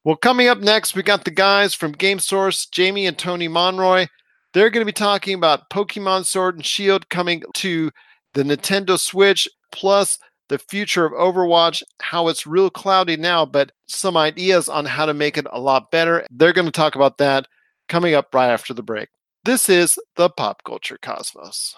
well 0.04 0.16
coming 0.16 0.48
up 0.48 0.58
next 0.58 0.94
we 0.94 1.02
got 1.02 1.24
the 1.24 1.30
guys 1.30 1.74
from 1.74 1.92
game 1.92 2.18
source 2.18 2.66
jamie 2.66 3.06
and 3.06 3.18
tony 3.18 3.48
monroy 3.48 4.06
they're 4.54 4.70
going 4.70 4.80
to 4.80 4.90
be 4.90 4.92
talking 4.92 5.34
about 5.34 5.68
pokemon 5.70 6.24
sword 6.24 6.56
and 6.56 6.64
shield 6.64 7.08
coming 7.10 7.42
to 7.54 7.90
the 8.34 8.42
nintendo 8.42 8.98
switch 8.98 9.46
plus 9.70 10.18
the 10.48 10.58
future 10.58 11.04
of 11.04 11.12
Overwatch, 11.12 11.82
how 12.00 12.28
it's 12.28 12.46
real 12.46 12.70
cloudy 12.70 13.16
now, 13.16 13.44
but 13.44 13.72
some 13.88 14.16
ideas 14.16 14.68
on 14.68 14.84
how 14.84 15.06
to 15.06 15.14
make 15.14 15.36
it 15.36 15.46
a 15.50 15.60
lot 15.60 15.90
better. 15.90 16.24
They're 16.30 16.52
going 16.52 16.66
to 16.66 16.72
talk 16.72 16.94
about 16.94 17.18
that 17.18 17.48
coming 17.88 18.14
up 18.14 18.34
right 18.34 18.50
after 18.50 18.74
the 18.74 18.82
break. 18.82 19.08
This 19.44 19.68
is 19.68 19.98
the 20.16 20.28
Pop 20.28 20.62
Culture 20.64 20.98
Cosmos. 21.00 21.74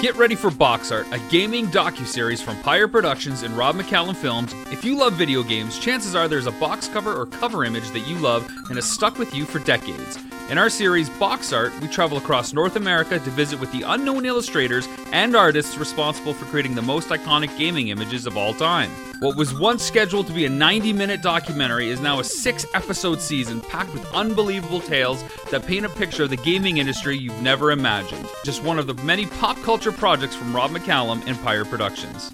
Get 0.00 0.14
ready 0.16 0.36
for 0.36 0.50
Box 0.50 0.92
Art, 0.92 1.06
a 1.12 1.18
gaming 1.28 1.66
docu-series 1.66 2.40
from 2.40 2.56
Pyre 2.62 2.86
Productions 2.86 3.42
and 3.42 3.56
Rob 3.56 3.74
McCallum 3.74 4.14
Films. 4.14 4.54
If 4.70 4.84
you 4.84 4.96
love 4.96 5.14
video 5.14 5.42
games, 5.42 5.78
chances 5.78 6.14
are 6.14 6.28
there's 6.28 6.46
a 6.46 6.52
box 6.52 6.86
cover 6.86 7.14
or 7.14 7.26
cover 7.26 7.64
image 7.64 7.90
that 7.90 8.06
you 8.06 8.16
love 8.18 8.48
and 8.68 8.76
has 8.76 8.88
stuck 8.88 9.18
with 9.18 9.34
you 9.34 9.44
for 9.44 9.58
decades. 9.58 10.18
In 10.50 10.56
our 10.56 10.70
series 10.70 11.10
Box 11.10 11.52
Art, 11.52 11.78
we 11.80 11.88
travel 11.88 12.16
across 12.16 12.54
North 12.54 12.76
America 12.76 13.18
to 13.18 13.30
visit 13.30 13.60
with 13.60 13.70
the 13.72 13.82
unknown 13.82 14.24
illustrators 14.24 14.88
and 15.12 15.36
artists 15.36 15.76
responsible 15.76 16.32
for 16.32 16.46
creating 16.46 16.74
the 16.74 16.80
most 16.80 17.08
iconic 17.08 17.54
gaming 17.58 17.88
images 17.88 18.24
of 18.24 18.36
all 18.36 18.54
time. 18.54 18.90
What 19.20 19.36
was 19.36 19.52
once 19.52 19.82
scheduled 19.82 20.28
to 20.28 20.32
be 20.32 20.44
a 20.44 20.48
90 20.48 20.92
minute 20.92 21.22
documentary 21.22 21.88
is 21.88 22.00
now 22.00 22.20
a 22.20 22.24
six 22.24 22.64
episode 22.72 23.20
season 23.20 23.60
packed 23.60 23.92
with 23.92 24.10
unbelievable 24.14 24.80
tales 24.80 25.24
that 25.50 25.66
paint 25.66 25.84
a 25.84 25.88
picture 25.88 26.22
of 26.22 26.30
the 26.30 26.36
gaming 26.36 26.76
industry 26.78 27.18
you've 27.18 27.42
never 27.42 27.72
imagined. 27.72 28.28
Just 28.44 28.62
one 28.62 28.78
of 28.78 28.86
the 28.86 28.94
many 29.02 29.26
pop 29.26 29.60
culture 29.68 29.92
projects 29.92 30.34
from 30.34 30.56
Rob 30.56 30.70
McCallum 30.70 31.22
and 31.26 31.38
Pyre 31.42 31.66
Productions. 31.66 32.32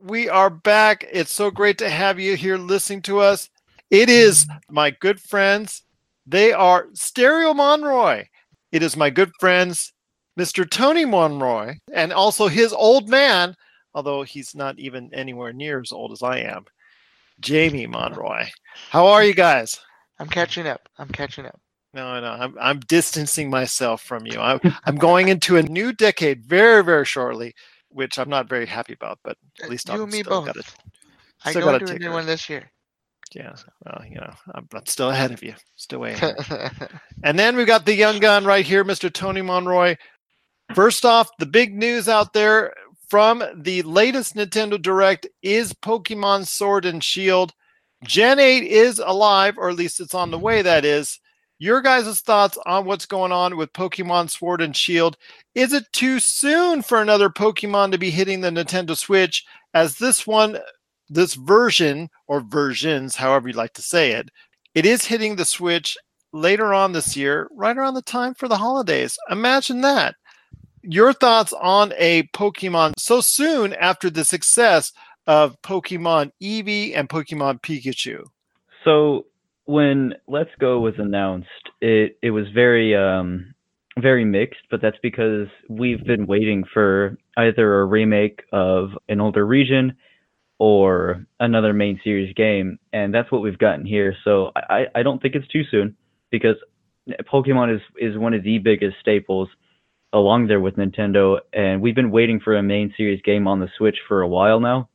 We 0.00 0.28
are 0.28 0.48
back. 0.48 1.04
It's 1.10 1.32
so 1.32 1.50
great 1.50 1.78
to 1.78 1.90
have 1.90 2.20
you 2.20 2.36
here 2.36 2.58
listening 2.58 3.02
to 3.02 3.18
us. 3.18 3.50
It 3.90 4.08
is 4.08 4.46
my 4.70 4.92
good 4.92 5.18
friends 5.20 5.82
they 6.28 6.52
are 6.52 6.86
Stereo 6.92 7.54
Monroy. 7.54 8.26
It 8.70 8.84
is 8.84 8.96
my 8.96 9.10
good 9.10 9.32
friends, 9.40 9.92
Mr. 10.38 10.70
Tony 10.70 11.04
Monroy, 11.04 11.74
and 11.92 12.12
also 12.12 12.46
his 12.46 12.72
old 12.72 13.08
man, 13.08 13.56
although 13.92 14.22
he's 14.22 14.54
not 14.54 14.78
even 14.78 15.12
anywhere 15.12 15.52
near 15.52 15.80
as 15.80 15.90
old 15.90 16.12
as 16.12 16.22
I 16.22 16.38
am, 16.38 16.66
Jamie 17.40 17.88
Monroy. 17.88 18.44
How 18.90 19.08
are 19.08 19.24
you 19.24 19.34
guys? 19.34 19.76
I'm 20.20 20.28
catching 20.28 20.68
up. 20.68 20.88
I'm 20.98 21.08
catching 21.08 21.46
up. 21.46 21.60
No, 21.96 22.20
no, 22.20 22.28
I'm 22.28 22.54
I'm 22.60 22.80
distancing 22.80 23.48
myself 23.48 24.02
from 24.02 24.26
you. 24.26 24.38
I'm 24.38 24.60
I'm 24.84 24.96
going 24.96 25.28
into 25.28 25.56
a 25.56 25.62
new 25.62 25.94
decade 25.94 26.44
very, 26.44 26.84
very 26.84 27.06
shortly, 27.06 27.54
which 27.88 28.18
I'm 28.18 28.28
not 28.28 28.50
very 28.50 28.66
happy 28.66 28.92
about. 28.92 29.18
But 29.24 29.38
uh, 29.62 29.64
at 29.64 29.70
least 29.70 29.88
I'm 29.88 30.10
still 30.10 30.24
both. 30.24 30.46
got 30.46 30.56
it. 30.58 30.74
I 31.44 31.52
Still 31.52 31.62
go 31.62 31.74
into 31.76 31.94
a 31.94 31.98
new 31.98 32.12
one 32.12 32.26
this 32.26 32.50
year. 32.50 32.70
Yeah, 33.34 33.54
well, 33.84 34.04
you 34.08 34.16
know, 34.16 34.32
I'm, 34.54 34.68
I'm 34.74 34.86
still 34.86 35.10
ahead 35.10 35.32
of 35.32 35.42
you. 35.42 35.54
Still 35.76 36.00
way 36.00 36.12
ahead. 36.12 36.36
And 37.24 37.38
then 37.38 37.56
we've 37.56 37.66
got 37.66 37.86
the 37.86 37.94
young 37.94 38.20
gun 38.20 38.44
right 38.44 38.64
here, 38.64 38.84
Mr. 38.84 39.12
Tony 39.12 39.42
Monroy. 39.42 39.96
First 40.74 41.04
off, 41.06 41.30
the 41.38 41.46
big 41.46 41.74
news 41.74 42.08
out 42.08 42.34
there 42.34 42.74
from 43.08 43.42
the 43.56 43.82
latest 43.82 44.36
Nintendo 44.36 44.80
Direct 44.80 45.26
is 45.42 45.72
Pokemon 45.72 46.46
Sword 46.46 46.84
and 46.84 47.02
Shield. 47.02 47.52
Gen 48.04 48.38
8 48.38 48.64
is 48.64 48.98
alive, 48.98 49.56
or 49.58 49.70
at 49.70 49.76
least 49.76 50.00
it's 50.00 50.14
on 50.14 50.30
the 50.30 50.38
way, 50.38 50.62
that 50.62 50.84
is. 50.84 51.18
Your 51.58 51.80
guys' 51.80 52.20
thoughts 52.20 52.58
on 52.66 52.84
what's 52.84 53.06
going 53.06 53.32
on 53.32 53.56
with 53.56 53.72
Pokemon 53.72 54.30
Sword 54.30 54.60
and 54.60 54.76
Shield. 54.76 55.16
Is 55.54 55.72
it 55.72 55.84
too 55.92 56.20
soon 56.20 56.82
for 56.82 57.00
another 57.00 57.30
Pokemon 57.30 57.92
to 57.92 57.98
be 57.98 58.10
hitting 58.10 58.42
the 58.42 58.50
Nintendo 58.50 58.94
Switch? 58.94 59.44
As 59.72 59.96
this 59.96 60.26
one, 60.26 60.58
this 61.08 61.34
version, 61.34 62.10
or 62.26 62.40
versions, 62.40 63.16
however 63.16 63.48
you 63.48 63.54
like 63.54 63.72
to 63.74 63.82
say 63.82 64.12
it, 64.12 64.28
it 64.74 64.84
is 64.84 65.06
hitting 65.06 65.36
the 65.36 65.46
Switch 65.46 65.96
later 66.32 66.74
on 66.74 66.92
this 66.92 67.16
year, 67.16 67.48
right 67.52 67.76
around 67.76 67.94
the 67.94 68.02
time 68.02 68.34
for 68.34 68.48
the 68.48 68.58
holidays. 68.58 69.18
Imagine 69.30 69.80
that. 69.80 70.14
Your 70.82 71.14
thoughts 71.14 71.54
on 71.54 71.94
a 71.96 72.24
Pokemon 72.34 72.92
so 72.98 73.22
soon 73.22 73.72
after 73.72 74.10
the 74.10 74.24
success 74.26 74.92
of 75.26 75.60
Pokemon 75.62 76.32
Eevee 76.42 76.94
and 76.94 77.08
Pokemon 77.08 77.62
Pikachu? 77.62 78.24
So 78.84 79.24
when 79.66 80.14
Let's 80.26 80.50
Go 80.58 80.80
was 80.80 80.94
announced, 80.98 81.48
it 81.80 82.18
it 82.22 82.30
was 82.30 82.46
very 82.54 82.96
um 82.96 83.54
very 83.98 84.24
mixed, 84.24 84.60
but 84.70 84.80
that's 84.82 84.98
because 85.02 85.48
we've 85.68 86.04
been 86.04 86.26
waiting 86.26 86.64
for 86.72 87.16
either 87.36 87.80
a 87.80 87.84
remake 87.86 88.42
of 88.52 88.90
an 89.08 89.20
older 89.20 89.46
region 89.46 89.96
or 90.58 91.26
another 91.40 91.72
main 91.72 92.00
series 92.02 92.34
game, 92.34 92.78
and 92.92 93.12
that's 93.12 93.30
what 93.30 93.42
we've 93.42 93.58
gotten 93.58 93.84
here. 93.84 94.14
So 94.24 94.52
I, 94.56 94.86
I 94.94 95.02
don't 95.02 95.20
think 95.20 95.34
it's 95.34 95.48
too 95.48 95.62
soon 95.70 95.96
because 96.30 96.56
Pokemon 97.32 97.74
is 97.74 97.82
is 97.98 98.18
one 98.18 98.34
of 98.34 98.42
the 98.42 98.58
biggest 98.58 98.96
staples 99.00 99.48
along 100.12 100.46
there 100.46 100.60
with 100.60 100.76
Nintendo, 100.76 101.38
and 101.52 101.82
we've 101.82 101.94
been 101.94 102.10
waiting 102.10 102.40
for 102.40 102.56
a 102.56 102.62
main 102.62 102.94
series 102.96 103.20
game 103.22 103.48
on 103.48 103.60
the 103.60 103.68
Switch 103.76 103.98
for 104.08 104.22
a 104.22 104.28
while 104.28 104.60
now, 104.60 104.88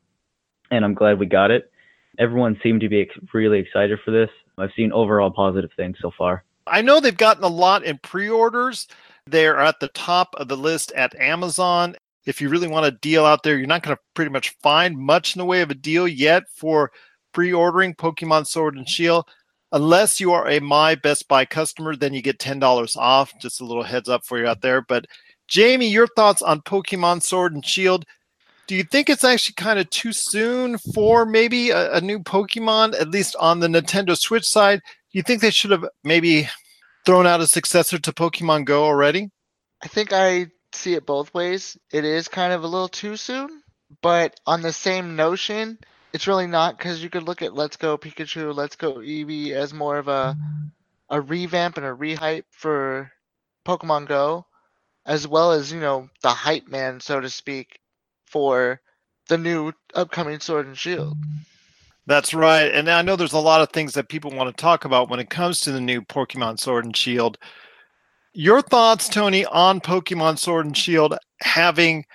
and 0.71 0.85
I'm 0.85 0.93
glad 0.93 1.19
we 1.19 1.25
got 1.25 1.51
it. 1.51 1.71
Everyone 2.19 2.59
seemed 2.63 2.81
to 2.81 2.89
be 2.89 3.01
ex- 3.01 3.33
really 3.33 3.59
excited 3.59 3.99
for 4.03 4.11
this. 4.11 4.29
I've 4.57 4.71
seen 4.75 4.91
overall 4.91 5.31
positive 5.31 5.71
things 5.75 5.97
so 6.01 6.11
far. 6.17 6.43
I 6.67 6.81
know 6.81 6.99
they've 6.99 7.15
gotten 7.15 7.43
a 7.43 7.47
lot 7.47 7.83
in 7.83 7.97
pre 7.99 8.29
orders. 8.29 8.87
They're 9.27 9.59
at 9.59 9.79
the 9.79 9.87
top 9.89 10.35
of 10.37 10.47
the 10.47 10.57
list 10.57 10.91
at 10.93 11.19
Amazon. 11.19 11.95
If 12.25 12.39
you 12.39 12.49
really 12.49 12.67
want 12.67 12.85
a 12.85 12.91
deal 12.91 13.25
out 13.25 13.43
there, 13.43 13.57
you're 13.57 13.67
not 13.67 13.83
going 13.83 13.95
to 13.95 14.01
pretty 14.13 14.31
much 14.31 14.55
find 14.61 14.97
much 14.97 15.35
in 15.35 15.39
the 15.39 15.45
way 15.45 15.61
of 15.61 15.71
a 15.71 15.75
deal 15.75 16.07
yet 16.07 16.43
for 16.53 16.91
pre 17.33 17.53
ordering 17.53 17.95
Pokemon 17.95 18.47
Sword 18.47 18.75
and 18.75 18.87
Shield. 18.87 19.27
Unless 19.73 20.19
you 20.19 20.33
are 20.33 20.49
a 20.49 20.59
My 20.59 20.95
Best 20.95 21.27
Buy 21.27 21.45
customer, 21.45 21.95
then 21.95 22.13
you 22.13 22.21
get 22.21 22.39
$10 22.39 22.97
off. 22.97 23.33
Just 23.39 23.61
a 23.61 23.65
little 23.65 23.83
heads 23.83 24.09
up 24.09 24.25
for 24.25 24.37
you 24.37 24.45
out 24.45 24.61
there. 24.61 24.81
But 24.81 25.05
Jamie, 25.47 25.87
your 25.87 26.07
thoughts 26.07 26.41
on 26.41 26.61
Pokemon 26.61 27.23
Sword 27.23 27.53
and 27.53 27.65
Shield? 27.65 28.05
Do 28.67 28.75
you 28.75 28.83
think 28.83 29.09
it's 29.09 29.23
actually 29.23 29.55
kind 29.55 29.79
of 29.79 29.89
too 29.89 30.13
soon 30.13 30.77
for 30.77 31.25
maybe 31.25 31.71
a, 31.71 31.95
a 31.95 32.01
new 32.01 32.19
Pokemon, 32.19 32.99
at 32.99 33.09
least 33.09 33.35
on 33.39 33.59
the 33.59 33.67
Nintendo 33.67 34.17
Switch 34.17 34.47
side? 34.47 34.81
Do 35.11 35.17
you 35.17 35.23
think 35.23 35.41
they 35.41 35.51
should 35.51 35.71
have 35.71 35.85
maybe 36.03 36.47
thrown 37.05 37.27
out 37.27 37.41
a 37.41 37.47
successor 37.47 37.99
to 37.99 38.11
Pokemon 38.13 38.65
Go 38.65 38.83
already? 38.83 39.29
I 39.83 39.87
think 39.87 40.13
I 40.13 40.47
see 40.73 40.93
it 40.93 41.05
both 41.05 41.33
ways. 41.33 41.77
It 41.91 42.05
is 42.05 42.27
kind 42.27 42.53
of 42.53 42.63
a 42.63 42.67
little 42.67 42.87
too 42.87 43.17
soon, 43.17 43.61
but 44.01 44.39
on 44.45 44.61
the 44.61 44.71
same 44.71 45.15
notion, 45.15 45.77
it's 46.13 46.27
really 46.27 46.47
not 46.47 46.77
because 46.77 47.03
you 47.03 47.09
could 47.09 47.23
look 47.23 47.41
at 47.41 47.55
Let's 47.55 47.77
Go 47.77 47.97
Pikachu, 47.97 48.55
Let's 48.55 48.75
Go 48.75 48.95
Eevee 48.95 49.51
as 49.51 49.73
more 49.73 49.97
of 49.97 50.07
a 50.07 50.37
a 51.09 51.19
revamp 51.19 51.75
and 51.75 51.85
a 51.85 51.89
rehype 51.89 52.45
for 52.51 53.11
Pokemon 53.65 54.07
Go, 54.07 54.45
as 55.05 55.27
well 55.27 55.51
as 55.51 55.71
you 55.71 55.79
know 55.81 56.09
the 56.21 56.29
hype 56.29 56.69
man, 56.69 57.01
so 57.01 57.19
to 57.19 57.29
speak, 57.29 57.80
for 58.31 58.81
the 59.27 59.37
new 59.37 59.71
upcoming 59.93 60.39
Sword 60.39 60.67
and 60.67 60.77
Shield. 60.77 61.17
That's 62.07 62.33
right. 62.33 62.71
And 62.73 62.89
I 62.89 63.01
know 63.01 63.15
there's 63.15 63.33
a 63.33 63.39
lot 63.39 63.61
of 63.61 63.69
things 63.69 63.93
that 63.93 64.09
people 64.09 64.31
want 64.31 64.55
to 64.55 64.61
talk 64.61 64.85
about 64.85 65.09
when 65.09 65.19
it 65.19 65.29
comes 65.29 65.61
to 65.61 65.71
the 65.71 65.81
new 65.81 66.01
Pokemon 66.01 66.59
Sword 66.59 66.85
and 66.85 66.95
Shield. 66.95 67.37
Your 68.33 68.61
thoughts, 68.61 69.07
Tony, 69.07 69.45
on 69.45 69.79
Pokemon 69.79 70.39
Sword 70.39 70.65
and 70.65 70.75
Shield 70.75 71.15
having, 71.41 72.05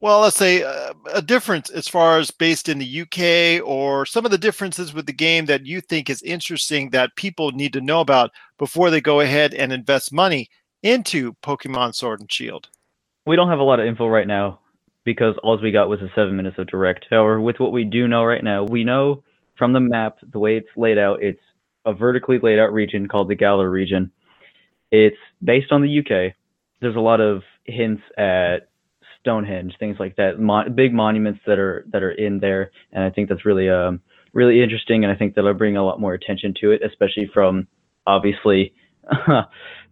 well, 0.00 0.20
let's 0.20 0.36
say 0.36 0.62
uh, 0.62 0.92
a 1.12 1.22
difference 1.22 1.70
as 1.70 1.86
far 1.86 2.18
as 2.18 2.30
based 2.30 2.68
in 2.68 2.78
the 2.78 3.02
UK 3.02 3.66
or 3.66 4.04
some 4.04 4.24
of 4.24 4.30
the 4.30 4.38
differences 4.38 4.92
with 4.92 5.06
the 5.06 5.12
game 5.12 5.46
that 5.46 5.64
you 5.64 5.80
think 5.80 6.10
is 6.10 6.22
interesting 6.22 6.90
that 6.90 7.16
people 7.16 7.52
need 7.52 7.72
to 7.74 7.80
know 7.80 8.00
about 8.00 8.30
before 8.58 8.90
they 8.90 9.00
go 9.00 9.20
ahead 9.20 9.54
and 9.54 9.72
invest 9.72 10.12
money 10.12 10.48
into 10.82 11.34
Pokemon 11.42 11.94
Sword 11.94 12.20
and 12.20 12.32
Shield? 12.32 12.68
We 13.26 13.36
don't 13.36 13.48
have 13.48 13.58
a 13.58 13.64
lot 13.64 13.80
of 13.80 13.86
info 13.86 14.06
right 14.08 14.26
now 14.26 14.60
because 15.06 15.36
all 15.42 15.58
we 15.62 15.70
got 15.70 15.88
was 15.88 16.02
a 16.02 16.10
seven 16.14 16.36
minutes 16.36 16.58
of 16.58 16.66
direct. 16.66 17.06
However, 17.08 17.40
with 17.40 17.60
what 17.60 17.72
we 17.72 17.84
do 17.84 18.08
know 18.08 18.24
right 18.24 18.42
now, 18.44 18.64
we 18.64 18.84
know 18.84 19.22
from 19.56 19.72
the 19.72 19.80
map, 19.80 20.18
the 20.32 20.40
way 20.40 20.56
it's 20.56 20.68
laid 20.76 20.98
out, 20.98 21.22
it's 21.22 21.40
a 21.86 21.94
vertically 21.94 22.38
laid 22.42 22.58
out 22.58 22.72
region 22.72 23.06
called 23.08 23.28
the 23.28 23.36
Galar 23.36 23.70
region. 23.70 24.10
It's 24.90 25.16
based 25.42 25.70
on 25.70 25.80
the 25.80 26.00
UK. 26.00 26.34
There's 26.80 26.96
a 26.96 27.00
lot 27.00 27.20
of 27.20 27.42
hints 27.64 28.02
at 28.18 28.68
Stonehenge, 29.20 29.74
things 29.78 29.96
like 30.00 30.16
that, 30.16 30.74
big 30.74 30.92
monuments 30.92 31.40
that 31.46 31.58
are 31.58 31.86
that 31.92 32.02
are 32.02 32.12
in 32.12 32.40
there, 32.40 32.72
and 32.92 33.02
I 33.02 33.10
think 33.10 33.28
that's 33.28 33.46
really 33.46 33.70
um 33.70 34.00
really 34.32 34.62
interesting, 34.62 35.04
and 35.04 35.12
I 35.12 35.16
think 35.16 35.34
that'll 35.34 35.54
bring 35.54 35.76
a 35.76 35.84
lot 35.84 36.00
more 36.00 36.14
attention 36.14 36.52
to 36.60 36.72
it, 36.72 36.82
especially 36.84 37.30
from 37.32 37.68
obviously 38.06 38.74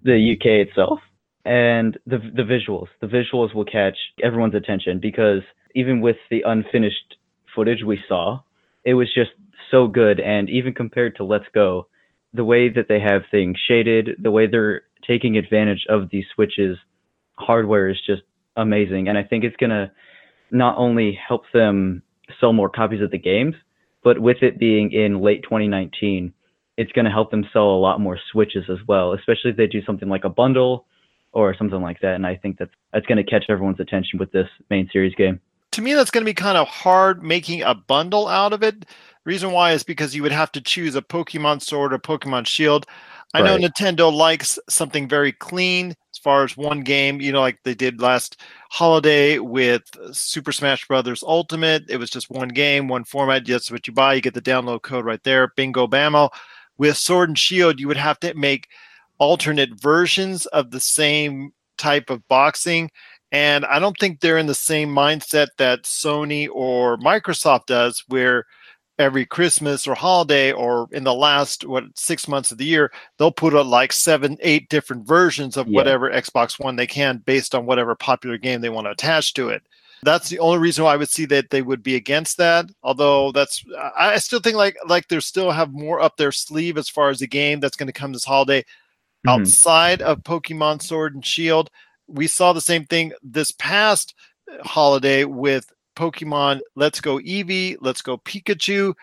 the 0.02 0.36
UK 0.36 0.68
itself 0.68 0.98
and 1.44 1.98
the 2.06 2.18
the 2.18 2.42
visuals. 2.42 2.88
The 3.00 3.06
visuals 3.06 3.54
will 3.54 3.64
catch 3.64 3.96
everyone's 4.22 4.54
attention 4.54 4.98
because 5.00 5.42
even 5.74 6.00
with 6.00 6.16
the 6.30 6.42
unfinished 6.46 7.16
footage 7.54 7.82
we 7.84 7.98
saw, 8.08 8.40
it 8.84 8.94
was 8.94 9.12
just 9.14 9.30
so 9.70 9.86
good. 9.86 10.20
And 10.20 10.48
even 10.48 10.72
compared 10.72 11.16
to 11.16 11.24
Let's 11.24 11.46
Go, 11.54 11.88
the 12.32 12.44
way 12.44 12.68
that 12.68 12.88
they 12.88 13.00
have 13.00 13.22
things 13.30 13.58
shaded, 13.68 14.16
the 14.22 14.30
way 14.30 14.46
they're 14.46 14.82
taking 15.06 15.36
advantage 15.36 15.84
of 15.88 16.08
these 16.10 16.24
switches 16.34 16.78
hardware 17.36 17.88
is 17.88 17.98
just 18.06 18.22
amazing. 18.56 19.08
And 19.08 19.18
I 19.18 19.22
think 19.22 19.44
it's 19.44 19.56
gonna 19.56 19.92
not 20.50 20.78
only 20.78 21.12
help 21.28 21.42
them 21.52 22.02
sell 22.40 22.52
more 22.52 22.70
copies 22.70 23.02
of 23.02 23.10
the 23.10 23.18
games, 23.18 23.54
but 24.02 24.18
with 24.18 24.38
it 24.42 24.58
being 24.58 24.92
in 24.92 25.20
late 25.20 25.42
2019, 25.42 26.32
it's 26.76 26.92
gonna 26.92 27.10
help 27.10 27.30
them 27.30 27.44
sell 27.52 27.70
a 27.70 27.78
lot 27.80 28.00
more 28.00 28.18
switches 28.30 28.64
as 28.70 28.78
well, 28.86 29.12
especially 29.12 29.50
if 29.50 29.56
they 29.56 29.66
do 29.66 29.84
something 29.84 30.08
like 30.08 30.24
a 30.24 30.30
bundle 30.30 30.86
or 31.34 31.54
something 31.54 31.82
like 31.82 32.00
that. 32.00 32.14
And 32.14 32.26
I 32.26 32.36
think 32.36 32.58
that's 32.58 32.72
that's 32.92 33.06
going 33.06 33.18
to 33.18 33.30
catch 33.30 33.44
everyone's 33.48 33.80
attention 33.80 34.18
with 34.18 34.32
this 34.32 34.48
main 34.70 34.88
series 34.92 35.14
game. 35.14 35.40
to 35.74 35.82
me, 35.82 35.92
that's 35.92 36.10
going 36.10 36.24
to 36.24 36.30
be 36.30 36.34
kind 36.34 36.56
of 36.56 36.68
hard 36.68 37.22
making 37.22 37.62
a 37.62 37.74
bundle 37.74 38.28
out 38.28 38.52
of 38.52 38.62
it. 38.62 38.86
Reason 39.24 39.50
why 39.50 39.72
is 39.72 39.82
because 39.82 40.14
you 40.14 40.22
would 40.22 40.32
have 40.32 40.52
to 40.52 40.60
choose 40.60 40.94
a 40.94 41.02
Pokemon 41.02 41.62
Sword 41.62 41.92
or 41.92 41.98
Pokemon 41.98 42.46
Shield. 42.46 42.86
I 43.34 43.42
know 43.42 43.58
Nintendo 43.58 44.12
likes 44.12 44.60
something 44.68 45.08
very 45.08 45.32
clean 45.32 45.90
as 46.12 46.18
far 46.18 46.44
as 46.44 46.56
one 46.56 46.82
game, 46.82 47.20
you 47.20 47.32
know, 47.32 47.40
like 47.40 47.58
they 47.64 47.74
did 47.74 48.00
last 48.00 48.40
holiday 48.70 49.40
with 49.40 49.82
Super 50.12 50.52
Smash 50.52 50.86
Brothers 50.86 51.24
Ultimate. 51.24 51.90
It 51.90 51.96
was 51.96 52.10
just 52.10 52.30
one 52.30 52.50
game, 52.50 52.86
one 52.86 53.02
format. 53.02 53.44
That's 53.44 53.72
what 53.72 53.88
you 53.88 53.92
buy. 53.92 54.14
You 54.14 54.20
get 54.20 54.34
the 54.34 54.40
download 54.40 54.82
code 54.82 55.04
right 55.04 55.22
there. 55.24 55.52
Bingo 55.56 55.88
bammo. 55.88 56.30
With 56.78 56.96
Sword 56.96 57.30
and 57.30 57.38
Shield, 57.38 57.80
you 57.80 57.88
would 57.88 57.96
have 57.96 58.20
to 58.20 58.34
make 58.34 58.68
alternate 59.18 59.70
versions 59.80 60.46
of 60.46 60.70
the 60.70 60.80
same 60.80 61.52
type 61.78 62.10
of 62.10 62.26
boxing. 62.28 62.90
And 63.32 63.64
I 63.64 63.78
don't 63.78 63.96
think 63.98 64.20
they're 64.20 64.38
in 64.38 64.46
the 64.46 64.54
same 64.54 64.94
mindset 64.94 65.48
that 65.58 65.82
Sony 65.82 66.48
or 66.52 66.96
Microsoft 66.98 67.66
does, 67.66 68.04
where 68.08 68.44
every 68.96 69.26
Christmas 69.26 69.88
or 69.88 69.94
holiday 69.96 70.52
or 70.52 70.86
in 70.92 71.02
the 71.02 71.12
last 71.14 71.66
what 71.66 71.82
six 71.96 72.28
months 72.28 72.52
of 72.52 72.58
the 72.58 72.64
year, 72.64 72.92
they'll 73.18 73.32
put 73.32 73.54
out 73.54 73.66
like 73.66 73.92
seven, 73.92 74.36
eight 74.40 74.68
different 74.68 75.04
versions 75.04 75.56
of 75.56 75.66
Yeah. 75.66 75.78
whatever 75.78 76.10
Xbox 76.10 76.60
One 76.60 76.76
they 76.76 76.86
can 76.86 77.18
based 77.26 77.56
on 77.56 77.66
whatever 77.66 77.96
popular 77.96 78.38
game 78.38 78.60
they 78.60 78.68
want 78.68 78.86
to 78.86 78.92
attach 78.92 79.34
to 79.34 79.48
it. 79.48 79.62
That's 80.04 80.28
the 80.28 80.38
only 80.38 80.58
reason 80.58 80.84
why 80.84 80.92
I 80.92 80.96
would 80.96 81.08
see 81.08 81.24
that 81.26 81.50
they 81.50 81.62
would 81.62 81.82
be 81.82 81.96
against 81.96 82.36
that. 82.36 82.66
Although 82.82 83.32
that's, 83.32 83.64
I 83.96 84.12
I 84.12 84.18
still 84.18 84.38
think 84.38 84.56
like 84.56 84.76
like 84.86 85.08
they 85.08 85.18
still 85.20 85.50
have 85.50 85.72
more 85.72 86.00
up 86.00 86.16
their 86.16 86.30
sleeve 86.30 86.76
as 86.78 86.88
far 86.88 87.08
as 87.08 87.18
the 87.18 87.26
game 87.26 87.58
that's 87.58 87.76
going 87.76 87.86
to 87.88 87.92
come 87.92 88.12
this 88.12 88.24
holiday 88.24 88.64
Mhm. 89.24 89.40
outside 89.40 90.02
of 90.02 90.22
Pokemon 90.22 90.82
Sword 90.82 91.14
and 91.14 91.24
Shield. 91.24 91.70
We 92.06 92.26
saw 92.26 92.52
the 92.52 92.60
same 92.60 92.84
thing 92.86 93.12
this 93.22 93.50
past 93.52 94.14
holiday 94.62 95.24
with 95.24 95.72
Pokemon 95.96 96.60
Let's 96.74 97.00
Go 97.00 97.18
Eevee, 97.18 97.76
Let's 97.80 98.02
Go 98.02 98.18
Pikachu. 98.18 98.94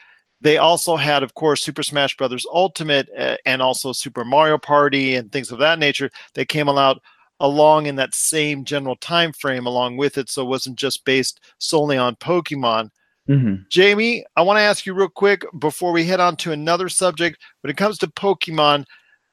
They 0.42 0.58
also 0.58 0.96
had, 0.96 1.24
of 1.24 1.34
course, 1.36 1.62
Super 1.62 1.84
Smash 1.84 2.18
Brothers 2.18 2.46
Ultimate 2.52 3.10
uh, 3.18 3.38
and 3.46 3.62
also 3.62 3.92
Super 3.94 4.26
Mario 4.26 4.58
Party 4.58 5.16
and 5.16 5.32
things 5.32 5.52
of 5.52 5.60
that 5.60 5.80
nature. 5.80 6.10
They 6.34 6.46
came 6.46 6.68
out 6.70 7.02
along 7.40 7.88
in 7.88 7.96
that 7.96 8.14
same 8.14 8.64
general 8.64 8.96
time 8.98 9.34
frame 9.34 9.66
along 9.66 9.98
with 9.98 10.18
it, 10.18 10.30
so 10.30 10.44
it 10.44 10.50
wasn't 10.50 10.78
just 10.78 11.06
based 11.06 11.40
solely 11.58 11.98
on 11.98 12.16
Pokemon. 12.18 12.90
Mhm. 13.30 13.68
Jamie, 13.70 14.26
I 14.36 14.42
want 14.42 14.58
to 14.58 14.62
ask 14.62 14.86
you 14.86 14.94
real 14.94 15.10
quick 15.10 15.44
before 15.60 15.92
we 15.92 16.04
head 16.06 16.20
on 16.20 16.36
to 16.38 16.52
another 16.52 16.90
subject. 16.90 17.40
When 17.62 17.72
it 17.72 17.78
comes 17.78 17.98
to 18.00 18.08
Pokemon, 18.08 18.86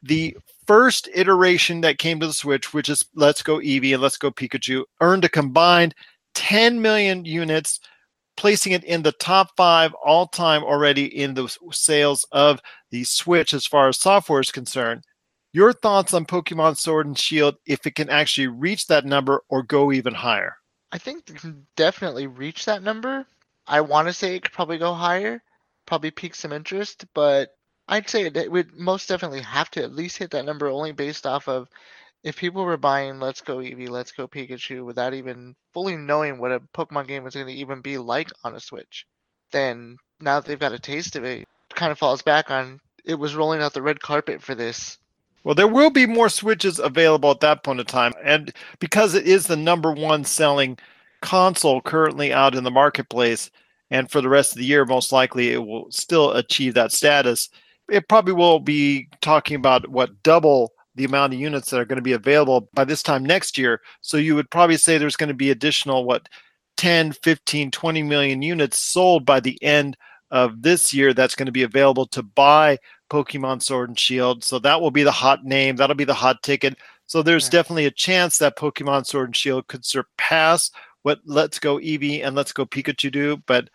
the 0.03 0.36
first 0.68 1.08
iteration 1.14 1.80
that 1.80 1.98
came 1.98 2.20
to 2.20 2.26
the 2.26 2.32
Switch, 2.32 2.74
which 2.74 2.90
is 2.90 3.06
Let's 3.14 3.42
Go 3.42 3.56
Eevee 3.56 3.94
and 3.94 4.02
Let's 4.02 4.18
Go 4.18 4.30
Pikachu, 4.30 4.84
earned 5.00 5.24
a 5.24 5.28
combined 5.28 5.94
10 6.34 6.80
million 6.82 7.24
units, 7.24 7.80
placing 8.36 8.72
it 8.72 8.84
in 8.84 9.02
the 9.02 9.12
top 9.12 9.56
five 9.56 9.94
all 10.04 10.26
time 10.26 10.62
already 10.62 11.06
in 11.06 11.32
the 11.32 11.48
sales 11.72 12.26
of 12.32 12.60
the 12.90 13.02
Switch 13.04 13.54
as 13.54 13.66
far 13.66 13.88
as 13.88 13.98
software 13.98 14.40
is 14.40 14.52
concerned. 14.52 15.04
Your 15.54 15.72
thoughts 15.72 16.12
on 16.12 16.26
Pokemon 16.26 16.76
Sword 16.76 17.06
and 17.06 17.18
Shield, 17.18 17.56
if 17.66 17.86
it 17.86 17.94
can 17.94 18.10
actually 18.10 18.48
reach 18.48 18.86
that 18.88 19.06
number 19.06 19.42
or 19.48 19.62
go 19.62 19.90
even 19.90 20.12
higher? 20.12 20.54
I 20.92 20.98
think 20.98 21.30
it 21.30 21.36
can 21.36 21.66
definitely 21.76 22.26
reach 22.26 22.66
that 22.66 22.82
number. 22.82 23.26
I 23.66 23.80
want 23.80 24.06
to 24.08 24.12
say 24.12 24.36
it 24.36 24.42
could 24.42 24.52
probably 24.52 24.76
go 24.76 24.92
higher, 24.92 25.42
probably 25.86 26.10
pique 26.10 26.34
some 26.34 26.52
interest, 26.52 27.06
but 27.14 27.48
I'd 27.89 28.09
say 28.09 28.26
it 28.26 28.53
would 28.53 28.76
most 28.76 29.09
definitely 29.09 29.41
have 29.41 29.70
to 29.72 29.82
at 29.82 29.95
least 29.95 30.18
hit 30.18 30.30
that 30.32 30.45
number 30.45 30.68
only 30.68 30.93
based 30.93 31.26
off 31.26 31.49
of 31.49 31.68
if 32.22 32.36
people 32.36 32.64
were 32.64 32.76
buying 32.76 33.20
Let's 33.20 33.41
Go 33.41 33.59
Eevee, 33.59 33.89
Let's 33.89 34.12
Go 34.12 34.28
Pikachu 34.28 34.84
without 34.84 35.14
even 35.14 35.55
fully 35.72 35.97
knowing 35.97 36.39
what 36.39 36.53
a 36.53 36.61
Pokemon 36.74 37.09
game 37.09 37.24
was 37.24 37.34
going 37.34 37.47
to 37.47 37.53
even 37.53 37.80
be 37.80 37.97
like 37.97 38.30
on 38.45 38.55
a 38.55 38.61
Switch, 38.61 39.07
then 39.53 39.97
now 40.20 40.39
that 40.39 40.47
they've 40.47 40.59
got 40.59 40.72
a 40.72 40.78
taste 40.78 41.16
of 41.16 41.24
it, 41.24 41.41
it 41.41 41.74
kind 41.74 41.93
of 41.93 41.99
falls 41.99 42.22
back 42.22 42.51
on 42.51 42.80
it 43.05 43.14
was 43.14 43.34
rolling 43.34 43.62
out 43.62 43.72
the 43.72 43.82
red 43.82 44.01
carpet 44.01 44.43
for 44.43 44.55
this. 44.55 44.99
Well, 45.45 45.55
there 45.55 45.68
will 45.68 45.91
be 45.91 46.07
more 46.07 46.28
Switches 46.28 46.78
available 46.78 47.30
at 47.30 47.41
that 47.41 47.62
point 47.62 47.80
in 47.80 47.86
time. 47.86 48.12
And 48.22 48.53
because 48.80 49.14
it 49.14 49.26
is 49.26 49.47
the 49.47 49.57
number 49.57 49.93
one 49.93 50.24
selling 50.24 50.78
console 51.22 51.80
currently 51.80 52.32
out 52.32 52.55
in 52.55 52.64
the 52.64 52.70
marketplace, 52.70 53.51
and 53.91 54.11
for 54.11 54.20
the 54.20 54.28
rest 54.28 54.53
of 54.53 54.59
the 54.59 54.66
year, 54.66 54.84
most 54.84 55.12
likely 55.12 55.53
it 55.53 55.64
will 55.64 55.91
still 55.91 56.32
achieve 56.32 56.74
that 56.74 56.93
status. 56.93 57.49
It 57.89 58.09
probably 58.09 58.34
will 58.34 58.61
be 58.61 59.09
talking 59.20 59.57
about 59.57 59.89
what 59.89 60.22
double 60.22 60.72
the 60.95 61.05
amount 61.05 61.32
of 61.32 61.41
units 61.41 61.70
that 61.70 61.80
are 61.80 61.84
going 61.84 61.97
to 61.97 62.03
be 62.03 62.12
available 62.12 62.68
by 62.74 62.84
this 62.84 63.03
time 63.03 63.24
next 63.24 63.57
year. 63.57 63.80
So 64.01 64.16
you 64.16 64.34
would 64.34 64.51
probably 64.51 64.76
say 64.76 64.99
there's 64.99 65.16
going 65.16 65.28
to 65.28 65.34
be 65.34 65.51
additional, 65.51 66.05
what, 66.05 66.28
10, 66.76 67.12
15, 67.12 67.70
20 67.70 68.03
million 68.03 68.43
units 68.43 68.78
sold 68.78 69.24
by 69.24 69.41
the 69.41 69.62
end 69.62 69.97
of 70.30 70.61
this 70.62 70.93
year 70.93 71.14
that's 71.14 71.34
going 71.34 71.47
to 71.47 71.53
be 71.53 71.62
available 71.62 72.07
to 72.07 72.22
buy 72.22 72.78
Pokemon 73.11 73.62
Sword 73.62 73.89
and 73.89 73.99
Shield. 73.99 74.45
So 74.45 74.59
that 74.59 74.80
will 74.80 74.91
be 74.91 75.03
the 75.03 75.11
hot 75.11 75.45
name. 75.45 75.76
That'll 75.76 75.97
be 75.97 76.05
the 76.05 76.14
hot 76.14 76.43
ticket. 76.43 76.76
So 77.07 77.22
there's 77.22 77.45
Right. 77.47 77.53
definitely 77.53 77.86
a 77.86 77.91
chance 77.91 78.39
that 78.39 78.57
Pokemon 78.57 79.07
Sword 79.07 79.28
and 79.28 79.36
Shield 79.36 79.66
could 79.68 79.84
surpass 79.84 80.70
what 81.03 81.20
Let's 81.24 81.59
Go 81.59 81.78
Eevee 81.78 82.24
and 82.24 82.36
Let's 82.36 82.53
Go 82.53 82.66
Pikachu 82.66 83.11
do. 83.11 83.43
But 83.47 83.70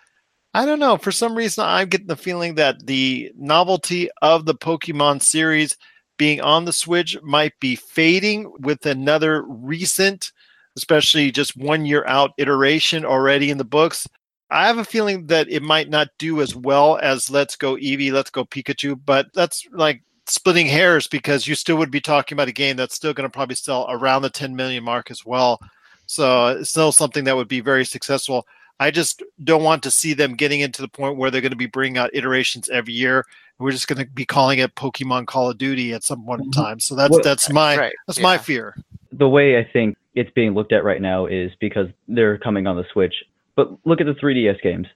I 0.53 0.65
don't 0.65 0.79
know. 0.79 0.97
For 0.97 1.11
some 1.11 1.35
reason, 1.35 1.63
I'm 1.65 1.89
getting 1.89 2.07
the 2.07 2.15
feeling 2.15 2.55
that 2.55 2.85
the 2.85 3.31
novelty 3.35 4.09
of 4.21 4.45
the 4.45 4.53
Pokemon 4.53 5.23
series 5.23 5.75
being 6.17 6.41
on 6.41 6.65
the 6.65 6.73
Switch 6.73 7.17
might 7.23 7.53
be 7.59 7.75
fading 7.75 8.51
with 8.59 8.85
another 8.85 9.43
recent, 9.43 10.31
especially 10.77 11.31
just 11.31 11.57
one 11.57 11.85
year 11.85 12.05
out 12.05 12.31
iteration 12.37 13.03
already 13.03 13.49
in 13.49 13.57
the 13.57 13.63
books. 13.63 14.07
I 14.51 14.67
have 14.67 14.77
a 14.77 14.85
feeling 14.85 15.25
that 15.27 15.49
it 15.49 15.63
might 15.63 15.89
not 15.89 16.09
do 16.19 16.39
as 16.39 16.55
well 16.55 16.99
as 17.01 17.31
Let's 17.31 17.55
Go 17.55 17.75
Eevee, 17.75 18.11
Let's 18.11 18.29
Go 18.29 18.45
Pikachu, 18.45 18.99
but 19.03 19.25
that's 19.33 19.67
like 19.71 20.03
splitting 20.27 20.67
hairs 20.67 21.07
because 21.07 21.47
you 21.47 21.55
still 21.55 21.77
would 21.77 21.89
be 21.89 21.99
talking 21.99 22.35
about 22.35 22.47
a 22.47 22.53
game 22.53 22.77
that's 22.77 22.93
still 22.93 23.13
going 23.13 23.27
to 23.27 23.33
probably 23.33 23.55
sell 23.55 23.87
around 23.89 24.21
the 24.21 24.29
10 24.29 24.55
million 24.55 24.83
mark 24.83 25.09
as 25.09 25.25
well. 25.25 25.59
So 26.05 26.49
it's 26.49 26.69
still 26.69 26.91
something 26.91 27.23
that 27.23 27.35
would 27.35 27.47
be 27.47 27.61
very 27.61 27.85
successful. 27.85 28.45
I 28.83 28.91
just 28.91 29.23
don't 29.41 29.63
want 29.63 29.81
to 29.83 29.91
see 29.91 30.13
them 30.13 30.33
getting 30.33 30.59
into 30.59 30.81
the 30.81 30.89
point 30.89 31.15
where 31.17 31.31
they're 31.31 31.39
going 31.39 31.51
to 31.53 31.57
be 31.57 31.67
bringing 31.67 31.97
out 31.97 32.09
iterations 32.13 32.67
every 32.69 32.93
year. 32.93 33.25
We're 33.57 33.71
just 33.71 33.87
going 33.87 34.03
to 34.05 34.11
be 34.11 34.25
calling 34.25 34.59
it 34.59 34.75
Pokemon 34.75 35.27
Call 35.27 35.49
of 35.49 35.57
Duty 35.57 35.93
at 35.93 36.03
some 36.03 36.25
point 36.25 36.41
in 36.41 36.49
Mhm. 36.49 36.53
time. 36.53 36.79
So 36.81 36.93
that's 36.93 37.11
Well, 37.11 37.21
that's 37.23 37.49
my 37.49 37.77
right, 37.77 37.93
that's 38.07 38.19
my 38.19 38.37
fear. 38.37 38.75
the 39.13 39.29
way 39.29 39.57
I 39.57 39.63
think 39.63 39.95
it's 40.15 40.29
being 40.31 40.53
looked 40.53 40.73
at 40.73 40.83
right 40.83 41.01
now 41.01 41.27
is 41.27 41.49
because 41.61 41.87
they're 42.09 42.37
coming 42.37 42.67
on 42.67 42.75
the 42.75 42.83
Switch. 42.91 43.15
But 43.55 43.71
look 43.85 44.01
at 44.01 44.07
the 44.07 44.15
3DS 44.15 44.59
games. 44.61 44.87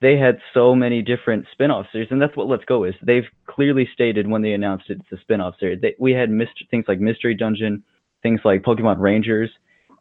They 0.00 0.16
had 0.16 0.38
so 0.54 0.76
many 0.76 1.02
different 1.02 1.46
spin-off 1.50 1.86
series, 1.90 2.12
and 2.12 2.22
that's 2.22 2.36
what 2.36 2.46
Let's 2.46 2.64
Go 2.66 2.84
is. 2.84 2.94
They've 3.02 3.26
clearly 3.46 3.88
stated 3.92 4.28
when 4.28 4.42
they 4.42 4.52
announced 4.52 4.88
it, 4.88 4.98
it's 5.00 5.12
a 5.12 5.20
spin-off 5.22 5.54
series. 5.58 5.80
They, 5.80 5.94
we 5.98 6.12
had 6.12 6.30
myst- 6.30 6.64
things 6.70 6.84
like 6.86 7.00
Mystery 7.00 7.34
Dungeon, 7.34 7.82
things 8.22 8.40
like 8.44 8.62
Pokemon 8.62 8.98
Rangers, 9.00 9.50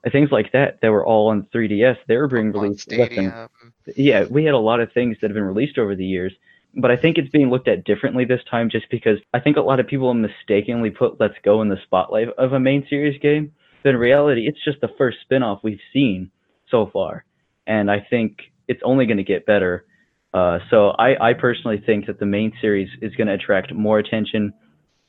things 0.09 0.31
like 0.31 0.51
that 0.53 0.79
that 0.81 0.91
were 0.91 1.05
all 1.05 1.29
on 1.29 1.47
3DS. 1.53 1.97
They 2.07 2.17
were 2.17 2.27
being 2.27 2.51
Pokemon 2.51 2.61
released 2.61 2.89
than 2.89 3.49
yeah, 3.95 4.25
we 4.29 4.45
had 4.45 4.53
a 4.53 4.59
lot 4.59 4.79
of 4.79 4.91
things 4.93 5.17
that 5.21 5.29
have 5.29 5.35
been 5.35 5.43
released 5.43 5.77
over 5.77 5.95
the 5.95 6.05
years, 6.05 6.33
but 6.75 6.91
I 6.91 6.95
think 6.95 7.17
it's 7.17 7.29
being 7.29 7.49
looked 7.49 7.67
at 7.67 7.83
differently 7.83 8.25
this 8.25 8.41
time 8.49 8.69
just 8.69 8.89
because 8.89 9.19
I 9.33 9.39
think 9.39 9.57
a 9.57 9.61
lot 9.61 9.79
of 9.79 9.87
people 9.87 10.13
mistakenly 10.13 10.89
put 10.89 11.19
Let's 11.19 11.35
Go 11.43 11.61
in 11.61 11.69
the 11.69 11.79
spotlight 11.83 12.29
of 12.29 12.53
a 12.53 12.59
main 12.59 12.85
series 12.89 13.19
game. 13.21 13.53
But 13.83 13.89
in 13.89 13.97
reality, 13.97 14.47
it's 14.47 14.63
just 14.63 14.79
the 14.81 14.91
first 14.97 15.17
spin-off 15.21 15.61
we've 15.63 15.79
seen 15.91 16.31
so 16.69 16.89
far, 16.91 17.25
and 17.65 17.89
I 17.89 18.05
think 18.09 18.37
it's 18.67 18.81
only 18.83 19.05
going 19.05 19.17
to 19.17 19.23
get 19.23 19.45
better. 19.45 19.85
Uh, 20.33 20.59
so 20.69 20.89
I, 20.91 21.29
I 21.29 21.33
personally 21.33 21.81
think 21.83 22.05
that 22.05 22.19
the 22.19 22.25
main 22.25 22.53
series 22.61 22.89
is 23.01 23.15
going 23.15 23.27
to 23.27 23.33
attract 23.33 23.73
more 23.73 23.99
attention 23.99 24.53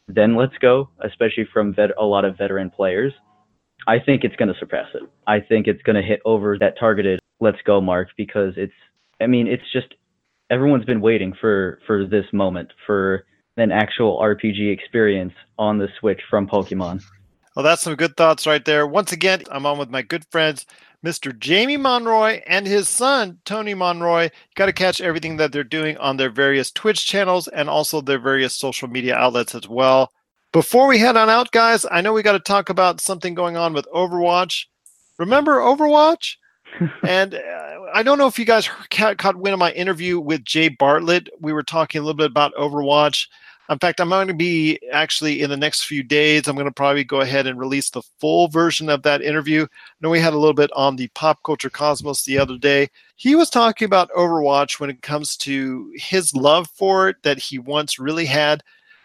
than 0.09 0.37
Let's 0.37 0.57
Go, 0.59 0.89
especially 1.01 1.47
from 1.53 1.75
vet- 1.75 1.97
a 1.99 2.05
lot 2.05 2.25
of 2.25 2.37
veteran 2.37 2.71
players. 2.71 3.13
I 3.87 3.99
think 3.99 4.25
it's 4.25 4.37
going 4.37 4.53
to 4.53 4.59
surpass 4.59 4.89
it. 4.95 5.03
I 5.27 5.41
think 5.41 5.67
it's 5.67 5.83
going 5.83 5.97
to 5.97 6.03
hit 6.03 6.21
over 6.25 6.59
that 6.59 6.79
targeted 6.79 7.21
Let's 7.41 7.61
Go 7.65 7.81
mark 7.81 8.09
because 8.17 8.55
it's. 8.57 8.73
I 9.21 9.27
mean, 9.27 9.47
it's 9.47 9.63
just 9.73 9.95
everyone's 10.51 10.85
been 10.85 11.01
waiting 11.01 11.35
for 11.41 11.81
for 11.87 12.07
this 12.07 12.27
moment 12.33 12.73
for 12.87 13.25
an 13.57 13.73
actual 13.73 14.19
RPG 14.19 14.73
experience 14.73 15.35
on 15.59 15.79
the 15.79 15.89
Switch 16.01 16.21
from 16.31 16.47
Pokemon. 16.47 17.03
Well, 17.55 17.65
that's 17.65 17.83
some 17.83 17.97
good 17.97 18.17
thoughts 18.17 18.47
right 18.47 18.65
there. 18.65 18.87
Once 18.87 19.13
again, 19.13 19.43
I'm 19.51 19.67
on 19.67 19.77
with 19.77 19.91
my 19.91 20.01
good 20.01 20.25
friends, 20.31 20.65
Mr. 21.05 21.39
Jamie 21.39 21.77
Monroy 21.77 22.41
and 22.47 22.67
his 22.67 22.89
son, 22.89 23.41
Tony 23.45 23.75
Monroy. 23.75 24.25
You 24.25 24.31
got 24.55 24.67
to 24.67 24.73
catch 24.73 25.03
everything 25.03 25.37
that 25.37 25.53
they're 25.53 25.65
doing 25.65 25.99
on 25.99 26.17
their 26.17 26.31
various 26.31 26.71
Twitch 26.71 27.07
channels 27.07 27.49
and 27.49 27.69
also 27.69 28.01
their 28.01 28.19
various 28.19 28.55
social 28.55 28.89
media 28.89 29.17
outlets 29.17 29.55
as 29.55 29.69
well. 29.69 30.13
Before 30.53 30.87
we 30.87 30.99
head 30.99 31.17
on 31.17 31.31
out, 31.31 31.51
guys, 31.51 31.87
I 31.91 32.03
know 32.03 32.13
we 32.13 32.23
got 32.23 32.33
to 32.33 32.39
talk 32.39 32.69
about 32.69 33.01
something 33.01 33.33
going 33.33 33.57
on 33.57 33.73
with 33.73 33.87
Overwatch. 33.87 34.67
Remember 35.19 35.61
Overwatch? 35.61 36.37
and 37.09 37.35
uh, 37.35 37.79
I 37.95 38.03
don't 38.03 38.19
know 38.19 38.27
if 38.27 38.39
you 38.39 38.45
guys 38.45 38.69
ca- 38.91 39.15
caught 39.15 39.37
wind 39.37 39.55
of 39.55 39.59
my 39.59 39.73
interview 39.73 40.21
with 40.21 40.45
Jay 40.45 40.69
Bartlett. 40.69 41.31
We 41.41 41.55
were 41.55 41.63
talking 41.63 42.01
a 42.01 42.05
little 42.05 42.19
bit 42.19 42.31
about 42.31 42.55
Overwatch. 42.55 43.29
In 43.71 43.79
fact, 43.79 43.99
I'm 43.99 44.11
going 44.11 44.29
to 44.29 44.35
be 44.35 44.79
actually 44.93 45.41
in 45.41 45.49
the 45.49 45.57
next 45.57 45.85
few 45.85 46.03
days, 46.03 46.47
I'm 46.47 46.57
going 46.57 46.67
to 46.67 46.73
probably 46.73 47.05
go 47.05 47.21
ahead 47.21 47.47
and 47.47 47.59
release 47.59 47.89
the 47.89 48.03
full 48.21 48.49
version 48.49 48.91
of 48.91 49.03
that 49.05 49.23
interview. 49.23 49.63
I 49.63 49.67
know 50.03 50.11
we 50.11 50.21
had 50.21 50.35
a 50.35 50.39
little 50.39 50.53
bit 50.53 50.71
on 50.75 50.97
the 50.97 51.09
Pop 51.09 51.43
Culture 51.45 51.71
Cosmos 51.71 52.25
the 52.25 52.37
other 52.37 52.59
day. 52.59 52.91
He 53.17 53.37
was 53.37 53.49
talking 53.49 53.87
about 53.87 54.11
Overwatch 54.11 54.81
when 54.81 54.91
it 54.91 55.01
comes 55.01 55.35
to 55.39 55.91
his 55.97 56.35
love 56.35 56.69
for 56.75 57.09
it 57.09 57.17
that 57.23 57.39
he 57.39 57.59
once 57.59 57.99
really 57.99 58.27
had. 58.27 58.63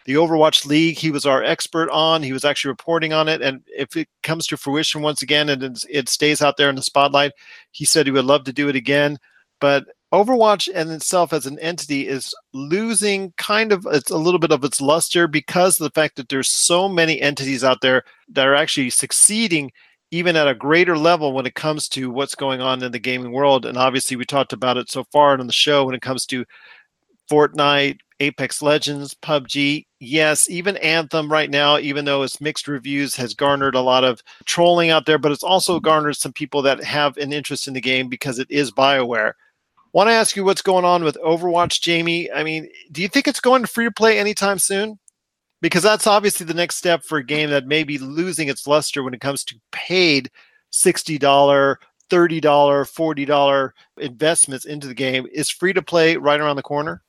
The 0.08 0.14
Overwatch 0.14 0.64
League, 0.64 0.96
he 0.96 1.10
was 1.10 1.26
our 1.26 1.44
expert 1.44 1.90
on. 1.90 2.22
He 2.22 2.32
was 2.32 2.42
actually 2.42 2.70
reporting 2.70 3.12
on 3.12 3.28
it. 3.28 3.42
And 3.42 3.62
if 3.66 3.94
it 3.94 4.08
comes 4.22 4.46
to 4.46 4.56
fruition 4.56 5.02
once 5.02 5.20
again 5.20 5.50
and 5.50 5.78
it 5.86 6.08
stays 6.08 6.40
out 6.40 6.56
there 6.56 6.70
in 6.70 6.76
the 6.76 6.82
spotlight, 6.82 7.32
he 7.72 7.84
said 7.84 8.06
he 8.06 8.12
would 8.12 8.24
love 8.24 8.44
to 8.44 8.52
do 8.54 8.70
it 8.70 8.74
again. 8.74 9.18
But 9.60 9.84
Overwatch 10.10 10.66
and 10.74 10.90
itself 10.90 11.34
as 11.34 11.44
an 11.44 11.58
entity 11.58 12.08
is 12.08 12.34
losing 12.54 13.34
kind 13.36 13.70
of 13.70 13.86
it's 13.90 14.10
a 14.10 14.16
little 14.16 14.40
bit 14.40 14.50
of 14.50 14.64
its 14.64 14.80
luster 14.80 15.28
because 15.28 15.78
of 15.78 15.84
the 15.84 16.00
fact 16.00 16.16
that 16.16 16.30
there's 16.30 16.48
so 16.48 16.88
many 16.88 17.20
entities 17.20 17.62
out 17.62 17.82
there 17.82 18.02
that 18.30 18.46
are 18.46 18.54
actually 18.54 18.88
succeeding 18.88 19.70
even 20.10 20.36
at 20.36 20.48
a 20.48 20.54
greater 20.54 20.96
level 20.96 21.34
when 21.34 21.44
it 21.44 21.54
comes 21.54 21.86
to 21.90 22.10
what's 22.10 22.34
going 22.34 22.62
on 22.62 22.82
in 22.82 22.92
the 22.92 22.98
gaming 22.98 23.32
world. 23.32 23.66
And 23.66 23.76
obviously, 23.76 24.16
we 24.16 24.24
talked 24.24 24.54
about 24.54 24.78
it 24.78 24.90
so 24.90 25.04
far 25.12 25.38
on 25.38 25.46
the 25.46 25.52
show 25.52 25.84
when 25.84 25.94
it 25.94 26.00
comes 26.00 26.24
to 26.26 26.46
Fortnite, 27.30 27.98
Apex 28.20 28.62
Legends, 28.62 29.14
PUBG. 29.14 29.86
Yes, 30.00 30.48
even 30.50 30.76
Anthem 30.78 31.30
right 31.30 31.50
now, 31.50 31.78
even 31.78 32.04
though 32.04 32.22
it's 32.22 32.40
mixed 32.40 32.68
reviews, 32.68 33.14
has 33.16 33.34
garnered 33.34 33.74
a 33.74 33.80
lot 33.80 34.04
of 34.04 34.22
trolling 34.44 34.90
out 34.90 35.06
there, 35.06 35.18
but 35.18 35.32
it's 35.32 35.42
also 35.42 35.80
garnered 35.80 36.16
some 36.16 36.32
people 36.32 36.62
that 36.62 36.82
have 36.82 37.16
an 37.16 37.32
interest 37.32 37.68
in 37.68 37.74
the 37.74 37.80
game 37.80 38.08
because 38.08 38.38
it 38.38 38.50
is 38.50 38.72
BioWare. 38.72 39.32
Want 39.92 40.08
to 40.08 40.14
ask 40.14 40.36
you 40.36 40.44
what's 40.44 40.62
going 40.62 40.84
on 40.84 41.02
with 41.02 41.16
Overwatch, 41.24 41.80
Jamie? 41.80 42.30
I 42.30 42.44
mean, 42.44 42.68
do 42.92 43.00
you 43.00 43.08
think 43.08 43.26
it's 43.26 43.40
going 43.40 43.62
to 43.62 43.68
free 43.68 43.86
to 43.86 43.90
play 43.90 44.18
anytime 44.18 44.58
soon? 44.58 44.98
Because 45.60 45.82
that's 45.82 46.06
obviously 46.06 46.46
the 46.46 46.54
next 46.54 46.76
step 46.76 47.02
for 47.02 47.18
a 47.18 47.24
game 47.24 47.50
that 47.50 47.66
may 47.66 47.84
be 47.84 47.98
losing 47.98 48.48
its 48.48 48.66
luster 48.66 49.02
when 49.02 49.14
it 49.14 49.20
comes 49.20 49.42
to 49.44 49.58
paid 49.72 50.30
$60, 50.72 51.18
$30, 51.18 51.76
$40 52.10 53.70
investments 53.96 54.64
into 54.64 54.86
the 54.86 54.94
game. 54.94 55.26
Is 55.32 55.50
free 55.50 55.72
to 55.72 55.82
play 55.82 56.16
right 56.16 56.40
around 56.40 56.56
the 56.56 56.62
corner? 56.62 57.02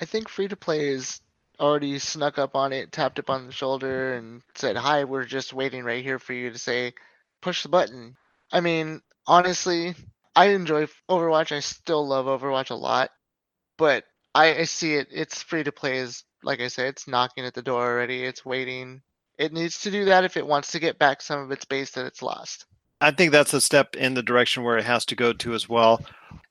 I 0.00 0.04
think 0.04 0.28
free 0.28 0.48
to 0.48 0.56
play 0.56 0.88
is 0.88 1.20
already 1.58 1.98
snuck 1.98 2.38
up 2.38 2.54
on 2.54 2.72
it, 2.72 2.92
tapped 2.92 3.18
up 3.18 3.30
on 3.30 3.46
the 3.46 3.52
shoulder, 3.52 4.14
and 4.14 4.42
said, 4.54 4.76
"Hi, 4.76 5.04
we're 5.04 5.24
just 5.24 5.52
waiting 5.52 5.84
right 5.84 6.04
here 6.04 6.18
for 6.18 6.32
you 6.32 6.50
to 6.50 6.58
say, 6.58 6.94
push 7.40 7.62
the 7.62 7.68
button." 7.68 8.16
I 8.52 8.60
mean, 8.60 9.00
honestly, 9.26 9.94
I 10.34 10.46
enjoy 10.46 10.86
Overwatch. 11.08 11.52
I 11.52 11.60
still 11.60 12.06
love 12.06 12.26
Overwatch 12.26 12.70
a 12.70 12.74
lot, 12.74 13.10
but 13.78 14.04
I, 14.34 14.54
I 14.58 14.64
see 14.64 14.94
it. 14.94 15.08
It's 15.10 15.42
free 15.42 15.64
to 15.64 15.72
play. 15.72 15.98
Is 15.98 16.24
like 16.42 16.60
I 16.60 16.68
said, 16.68 16.88
it's 16.88 17.08
knocking 17.08 17.44
at 17.44 17.54
the 17.54 17.62
door 17.62 17.82
already. 17.82 18.24
It's 18.24 18.44
waiting. 18.44 19.02
It 19.38 19.52
needs 19.52 19.80
to 19.82 19.90
do 19.90 20.06
that 20.06 20.24
if 20.24 20.36
it 20.36 20.46
wants 20.46 20.72
to 20.72 20.78
get 20.78 20.98
back 20.98 21.20
some 21.20 21.40
of 21.40 21.50
its 21.50 21.64
base 21.64 21.90
that 21.92 22.06
it's 22.06 22.22
lost. 22.22 22.66
I 23.00 23.10
think 23.10 23.32
that's 23.32 23.52
a 23.52 23.60
step 23.60 23.94
in 23.94 24.14
the 24.14 24.22
direction 24.22 24.62
where 24.62 24.78
it 24.78 24.84
has 24.84 25.04
to 25.06 25.16
go 25.16 25.32
to 25.34 25.54
as 25.54 25.68
well. 25.68 26.00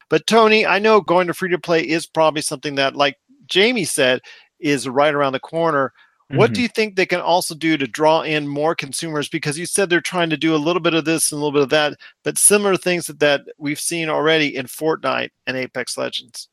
But 0.09 0.27
Tony, 0.27 0.65
I 0.65 0.77
know 0.77 1.01
going 1.01 1.27
to 1.27 1.33
free 1.33 1.49
to 1.49 1.57
play 1.57 1.81
is 1.81 2.05
probably 2.05 2.41
something 2.41 2.75
that, 2.75 2.95
like 2.95 3.17
Jamie 3.47 3.85
said, 3.85 4.21
is 4.59 4.87
right 4.87 5.13
around 5.13 5.33
the 5.33 5.39
corner. 5.39 5.93
What 6.29 6.51
Mhm. 6.51 6.53
do 6.55 6.61
you 6.63 6.67
think 6.67 6.95
they 6.95 7.05
can 7.05 7.19
also 7.19 7.53
do 7.53 7.77
to 7.77 7.85
draw 7.85 8.21
in 8.21 8.47
more 8.47 8.73
consumers? 8.73 9.29
Because 9.29 9.59
you 9.59 9.67
said 9.67 9.89
they're 9.89 10.01
trying 10.01 10.31
to 10.31 10.37
do 10.37 10.55
a 10.55 10.57
little 10.57 10.81
bit 10.81 10.95
of 10.95 11.05
this 11.05 11.31
and 11.31 11.37
a 11.37 11.43
little 11.43 11.51
bit 11.51 11.63
of 11.63 11.69
that, 11.69 11.99
but 12.23 12.37
similar 12.39 12.77
things 12.77 13.05
that, 13.05 13.19
that 13.19 13.41
we've 13.59 13.79
seen 13.79 14.09
already 14.09 14.55
in 14.55 14.65
Fortnite 14.65 15.29
and 15.45 15.55
Apex 15.55 15.97
Legends. 15.97 16.49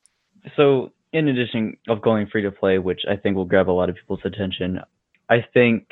So, 0.57 0.93
in 1.13 1.29
addition 1.29 1.77
of 1.89 2.03
going 2.03 2.27
free 2.27 2.43
to 2.43 2.51
play, 2.51 2.79
which 2.79 3.01
I 3.09 3.17
think 3.17 3.35
will 3.37 3.47
grab 3.47 3.71
a 3.71 3.73
lot 3.73 3.89
of 3.89 3.97
people's 3.97 4.21
attention, 4.25 4.81
I 5.31 5.45
think 5.55 5.87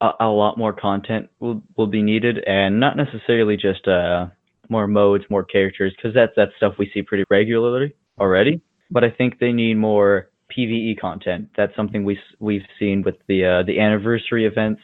a, 0.00 0.10
a 0.20 0.28
lot 0.28 0.56
more 0.56 0.72
content 0.72 1.28
will 1.40 1.62
will 1.76 1.86
be 1.88 2.02
needed, 2.02 2.38
and 2.46 2.78
not 2.78 2.96
necessarily 2.96 3.56
just 3.56 3.88
uh, 3.88 4.26
more 4.68 4.86
modes, 4.86 5.24
more 5.28 5.42
characters, 5.44 5.92
because 5.96 6.14
that's 6.14 6.34
that 6.36 6.50
stuff 6.56 6.74
we 6.78 6.90
see 6.94 7.02
pretty 7.02 7.24
regularly 7.30 7.94
already. 8.20 8.60
But 8.90 9.04
I 9.04 9.10
think 9.10 9.38
they 9.38 9.52
need 9.52 9.74
more 9.74 10.30
PVE 10.56 10.98
content. 11.00 11.50
That's 11.56 11.74
something 11.76 12.04
we 12.04 12.18
we've 12.38 12.66
seen 12.78 13.02
with 13.02 13.16
the 13.26 13.44
uh, 13.44 13.62
the 13.66 13.80
anniversary 13.80 14.46
events. 14.46 14.80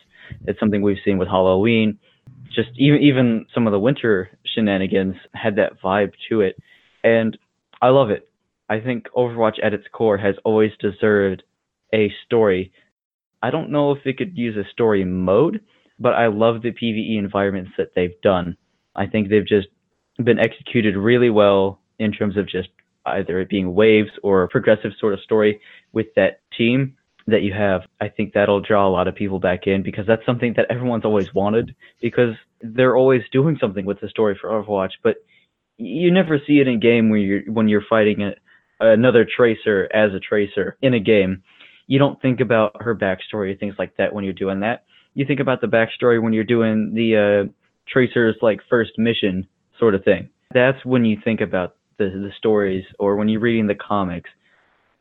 It's 0.47 0.61
something 0.61 0.83
we've 0.83 0.99
seen 1.05 1.19
with 1.19 1.29
Halloween. 1.29 1.99
Just 2.55 2.71
even 2.77 3.01
even 3.01 3.47
some 3.55 3.67
of 3.67 3.73
the 3.73 3.79
winter 3.79 4.31
shenanigans 4.45 5.17
had 5.33 5.57
that 5.57 5.81
vibe 5.83 6.13
to 6.29 6.43
it, 6.43 6.57
and 7.03 7.37
I 7.81 7.89
love 7.89 8.11
it. 8.11 8.29
I 8.69 8.81
think 8.81 9.07
Overwatch 9.17 9.63
at 9.63 9.75
its 9.75 9.85
core 9.93 10.19
has 10.19 10.37
always 10.45 10.73
deserved 10.81 11.43
a 11.93 12.13
story. 12.27 12.73
I 13.43 13.51
don't 13.51 13.71
know 13.71 13.93
if 13.93 13.99
it 14.07 14.17
could 14.17 14.37
use 14.37 14.57
a 14.57 14.69
story 14.71 15.05
mode, 15.05 15.61
but 15.99 16.15
I 16.15 16.29
love 16.29 16.63
the 16.63 16.71
PvE 16.71 17.19
environments 17.19 17.73
that 17.77 17.93
they've 17.95 18.21
done. 18.23 18.57
I 18.97 19.07
think 19.07 19.29
they've 19.29 19.47
just 19.47 19.69
been 20.23 20.39
executed 20.39 20.97
really 20.97 21.31
well 21.31 21.81
in 21.99 22.13
terms 22.13 22.37
of 22.37 22.49
just 22.49 22.69
either 23.07 23.41
it 23.41 23.49
being 23.49 23.75
waves 23.75 24.11
or 24.23 24.43
a 24.43 24.49
progressive 24.49 24.93
sort 24.99 25.15
of 25.15 25.21
story 25.21 25.61
with 25.93 26.07
that 26.17 26.41
team 26.57 26.97
that 27.27 27.43
you 27.43 27.53
have. 27.53 27.83
I 28.01 28.09
think 28.09 28.33
that'll 28.33 28.61
draw 28.61 28.87
a 28.87 28.91
lot 28.91 29.09
of 29.09 29.15
people 29.15 29.39
back 29.39 29.67
in 29.67 29.83
because 29.83 30.07
that's 30.07 30.25
something 30.27 30.55
that 30.57 30.67
everyone's 30.71 31.05
always 31.05 31.33
wanted 31.35 31.75
because 32.01 32.35
they're 32.61 32.97
always 32.97 33.23
doing 33.33 33.57
something 33.61 33.85
with 33.85 34.01
the 34.01 34.09
story 34.09 34.37
for 34.41 34.51
Overwatch, 34.51 34.93
but 35.03 35.17
you 35.77 36.11
never 36.13 36.39
see 36.47 36.61
it 36.61 36.69
in 36.69 36.81
game 36.81 37.11
when 37.11 37.21
you're 37.21 37.43
when 37.53 37.69
you're 37.69 37.85
fighting 37.89 38.23
a, 38.23 38.35
another 38.81 39.27
tracer 39.27 39.89
as 39.93 40.13
a 40.15 40.21
tracer 40.21 40.77
in 40.83 40.95
a 40.95 41.01
game. 41.01 41.43
You 41.87 41.99
don't 41.99 42.21
think 42.23 42.41
about 42.41 42.81
her 42.81 42.95
backstory 42.95 43.59
things 43.59 43.75
like 43.79 43.97
that 43.97 44.15
when 44.15 44.25
you're 44.25 44.33
doing 44.33 44.61
that. 44.61 44.85
You 45.15 45.27
think 45.27 45.41
about 45.41 45.61
the 45.61 45.67
backstory 45.67 46.23
when 46.23 46.33
you're 46.33 46.45
doing 46.45 46.95
the 46.95 47.49
uh, 47.49 47.53
tracer's 47.89 48.37
like 48.41 48.61
first 48.69 48.93
mission 48.99 49.47
sort 49.79 49.95
of 49.95 50.05
thing. 50.05 50.29
That's 50.53 50.85
when 50.85 51.05
you 51.05 51.19
think 51.23 51.41
about 51.41 51.77
the 51.99 52.07
the 52.07 52.33
stories 52.37 52.85
or 52.99 53.17
when 53.17 53.29
you're 53.29 53.41
reading 53.41 53.67
the 53.67 53.75
comics, 53.75 54.31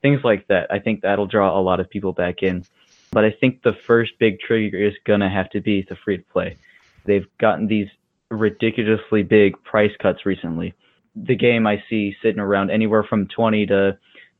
things 0.01 0.21
like 0.23 0.47
that. 0.47 0.71
I 0.71 0.79
think 0.79 1.01
that'll 1.01 1.27
draw 1.27 1.57
a 1.57 1.61
lot 1.61 1.79
of 1.79 1.89
people 1.89 2.13
back 2.13 2.43
in. 2.43 2.65
But 3.11 3.25
I 3.25 3.31
think 3.31 3.61
the 3.61 3.73
first 3.73 4.13
big 4.19 4.39
trigger 4.39 4.77
is 4.77 4.95
gonna 5.05 5.29
have 5.29 5.49
to 5.51 5.61
be 5.61 5.85
the 5.87 5.95
free 5.95 6.17
to 6.17 6.23
play. 6.23 6.57
They've 7.05 7.27
gotten 7.37 7.67
these 7.67 7.87
ridiculously 8.29 9.23
big 9.23 9.61
price 9.63 9.91
cuts 9.99 10.25
recently. 10.25 10.73
The 11.15 11.35
game 11.35 11.67
I 11.67 11.83
see 11.89 12.15
sitting 12.21 12.39
around 12.39 12.71
anywhere 12.71 13.03
from 13.03 13.27
twenty 13.27 13.65
to 13.67 13.97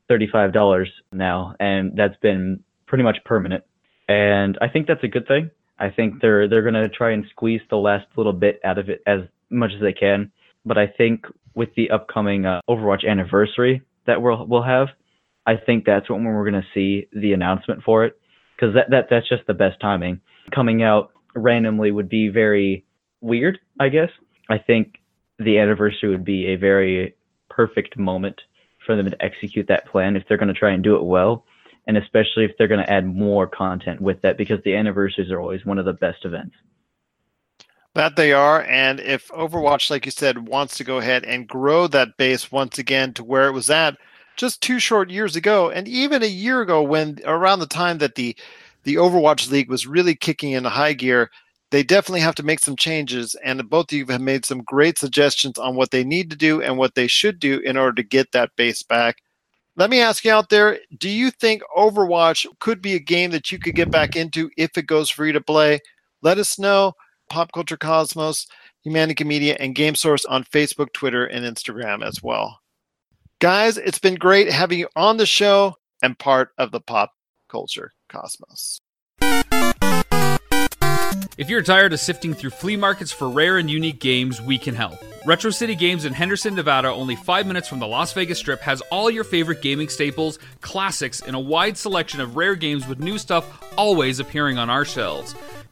thirty-five 0.08 0.52
dollars 0.52 0.90
now, 1.12 1.54
and 1.60 1.96
that's 1.96 2.16
been 2.16 2.64
pretty 2.86 3.04
much 3.04 3.18
permanent. 3.24 3.64
And 4.08 4.58
I 4.60 4.68
think 4.68 4.86
that's 4.86 5.04
a 5.04 5.08
good 5.08 5.26
thing. 5.28 5.50
I 5.78 5.90
think 5.90 6.20
they're 6.20 6.48
they're 6.48 6.62
gonna 6.62 6.88
try 6.88 7.12
and 7.12 7.24
squeeze 7.30 7.62
the 7.70 7.76
last 7.76 8.06
little 8.16 8.32
bit 8.32 8.60
out 8.64 8.78
of 8.78 8.88
it 8.88 9.02
as 9.06 9.20
much 9.50 9.72
as 9.72 9.80
they 9.80 9.92
can. 9.92 10.32
But 10.64 10.78
I 10.78 10.86
think 10.86 11.24
with 11.54 11.70
the 11.76 11.90
upcoming 11.90 12.46
uh, 12.46 12.60
Overwatch 12.68 13.06
anniversary 13.08 13.82
that 14.06 14.20
we'll 14.20 14.46
we'll 14.46 14.62
have, 14.62 14.88
I 15.46 15.54
think 15.56 15.84
that's 15.84 16.08
when 16.10 16.24
we're 16.24 16.44
gonna 16.44 16.66
see 16.72 17.08
the 17.12 17.32
announcement 17.32 17.82
for 17.82 18.04
it 18.04 18.18
because 18.56 18.74
that, 18.74 18.90
that 18.90 19.06
that's 19.10 19.28
just 19.28 19.46
the 19.46 19.54
best 19.54 19.80
timing. 19.80 20.20
Coming 20.54 20.82
out 20.82 21.10
randomly 21.34 21.90
would 21.90 22.08
be 22.08 22.28
very 22.28 22.84
weird, 23.20 23.58
I 23.80 23.88
guess. 23.88 24.10
I 24.48 24.58
think 24.58 24.96
the 25.38 25.58
anniversary 25.58 26.10
would 26.10 26.24
be 26.24 26.46
a 26.48 26.56
very 26.56 27.14
perfect 27.48 27.98
moment 27.98 28.40
for 28.86 28.96
them 28.96 29.10
to 29.10 29.22
execute 29.22 29.68
that 29.68 29.86
plan 29.86 30.16
if 30.16 30.24
they're 30.28 30.38
going 30.38 30.52
to 30.52 30.58
try 30.58 30.72
and 30.72 30.82
do 30.84 30.96
it 30.96 31.04
well, 31.04 31.44
and 31.86 31.96
especially 31.96 32.44
if 32.44 32.52
they're 32.58 32.68
going 32.68 32.84
to 32.84 32.92
add 32.92 33.06
more 33.06 33.46
content 33.46 34.00
with 34.00 34.20
that 34.22 34.36
because 34.36 34.58
the 34.64 34.76
anniversaries 34.76 35.30
are 35.30 35.40
always 35.40 35.64
one 35.64 35.78
of 35.78 35.84
the 35.84 35.92
best 35.92 36.24
events. 36.24 36.54
That 37.94 38.16
they 38.16 38.32
are. 38.32 38.62
And 38.64 38.98
if 39.00 39.28
Overwatch, 39.28 39.90
like 39.90 40.04
you 40.04 40.10
said, 40.10 40.48
wants 40.48 40.76
to 40.76 40.84
go 40.84 40.98
ahead 40.98 41.24
and 41.24 41.46
grow 41.46 41.86
that 41.88 42.16
base 42.16 42.50
once 42.50 42.78
again 42.78 43.12
to 43.14 43.24
where 43.24 43.46
it 43.48 43.52
was 43.52 43.70
at 43.70 43.96
just 44.36 44.60
two 44.60 44.80
short 44.80 45.10
years 45.10 45.36
ago, 45.36 45.70
and 45.70 45.86
even 45.86 46.22
a 46.22 46.26
year 46.26 46.60
ago, 46.60 46.82
when 46.82 47.18
around 47.24 47.60
the 47.60 47.66
time 47.66 47.98
that 47.98 48.16
the 48.16 48.36
the 48.82 48.96
Overwatch 48.96 49.50
League 49.50 49.70
was 49.70 49.86
really 49.86 50.14
kicking 50.14 50.50
into 50.52 50.68
high 50.68 50.92
gear, 50.92 51.30
they 51.70 51.82
definitely 51.82 52.20
have 52.20 52.34
to 52.34 52.42
make 52.42 52.60
some 52.60 52.76
changes. 52.76 53.34
And 53.44 53.68
both 53.70 53.92
of 53.92 53.96
you 53.96 54.06
have 54.06 54.20
made 54.20 54.44
some 54.44 54.62
great 54.62 54.98
suggestions 54.98 55.58
on 55.58 55.74
what 55.76 55.90
they 55.90 56.04
need 56.04 56.30
to 56.30 56.36
do 56.36 56.60
and 56.60 56.76
what 56.76 56.94
they 56.94 57.06
should 57.06 57.38
do 57.38 57.60
in 57.60 57.76
order 57.76 57.94
to 57.94 58.02
get 58.02 58.32
that 58.32 58.50
base 58.56 58.82
back. 58.82 59.16
Let 59.76 59.90
me 59.90 60.00
ask 60.00 60.24
you 60.24 60.32
out 60.32 60.50
there 60.50 60.78
do 60.98 61.08
you 61.08 61.30
think 61.30 61.62
Overwatch 61.76 62.46
could 62.60 62.82
be 62.82 62.94
a 62.94 63.00
game 63.00 63.30
that 63.30 63.52
you 63.52 63.58
could 63.58 63.74
get 63.76 63.90
back 63.90 64.16
into 64.16 64.50
if 64.56 64.76
it 64.76 64.86
goes 64.86 65.10
free 65.10 65.32
to 65.32 65.40
play? 65.40 65.80
Let 66.22 66.38
us 66.38 66.58
know. 66.58 66.94
Pop 67.34 67.50
Culture 67.50 67.76
Cosmos, 67.76 68.46
Humanica 68.86 69.26
Media, 69.26 69.56
and 69.58 69.74
Game 69.74 69.96
Source 69.96 70.24
on 70.24 70.44
Facebook, 70.44 70.92
Twitter, 70.92 71.26
and 71.26 71.44
Instagram 71.44 72.06
as 72.06 72.22
well. 72.22 72.60
Guys, 73.40 73.76
it's 73.76 73.98
been 73.98 74.14
great 74.14 74.48
having 74.48 74.78
you 74.78 74.88
on 74.94 75.16
the 75.16 75.26
show 75.26 75.74
and 76.00 76.16
part 76.16 76.50
of 76.58 76.70
the 76.70 76.78
Pop 76.78 77.10
Culture 77.48 77.90
Cosmos. 78.08 78.80
If 81.36 81.50
you're 81.50 81.62
tired 81.62 81.92
of 81.92 81.98
sifting 81.98 82.34
through 82.34 82.50
flea 82.50 82.76
markets 82.76 83.10
for 83.10 83.28
rare 83.28 83.58
and 83.58 83.68
unique 83.68 83.98
games, 83.98 84.40
we 84.40 84.56
can 84.56 84.76
help. 84.76 84.94
Retro 85.26 85.50
City 85.50 85.74
Games 85.74 86.04
in 86.04 86.12
Henderson, 86.12 86.54
Nevada, 86.54 86.88
only 86.88 87.16
five 87.16 87.48
minutes 87.48 87.66
from 87.66 87.80
the 87.80 87.88
Las 87.88 88.12
Vegas 88.12 88.38
Strip, 88.38 88.60
has 88.60 88.80
all 88.92 89.10
your 89.10 89.24
favorite 89.24 89.60
gaming 89.60 89.88
staples, 89.88 90.38
classics, 90.60 91.20
and 91.20 91.34
a 91.34 91.40
wide 91.40 91.76
selection 91.76 92.20
of 92.20 92.36
rare 92.36 92.54
games 92.54 92.86
with 92.86 93.00
new 93.00 93.18
stuff 93.18 93.64
always 93.76 94.20
appearing 94.20 94.58
on 94.58 94.70
our 94.70 94.84
shelves. 94.84 95.34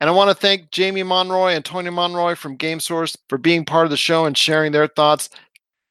And 0.00 0.10
I 0.10 0.12
want 0.12 0.28
to 0.28 0.34
thank 0.34 0.70
Jamie 0.70 1.02
Monroy 1.02 1.52
and 1.52 1.64
Tony 1.64 1.90
Monroy 1.90 2.34
from 2.34 2.58
GameSource 2.58 3.16
for 3.28 3.38
being 3.38 3.64
part 3.64 3.86
of 3.86 3.90
the 3.90 3.96
show 3.96 4.26
and 4.26 4.36
sharing 4.36 4.72
their 4.72 4.86
thoughts. 4.86 5.30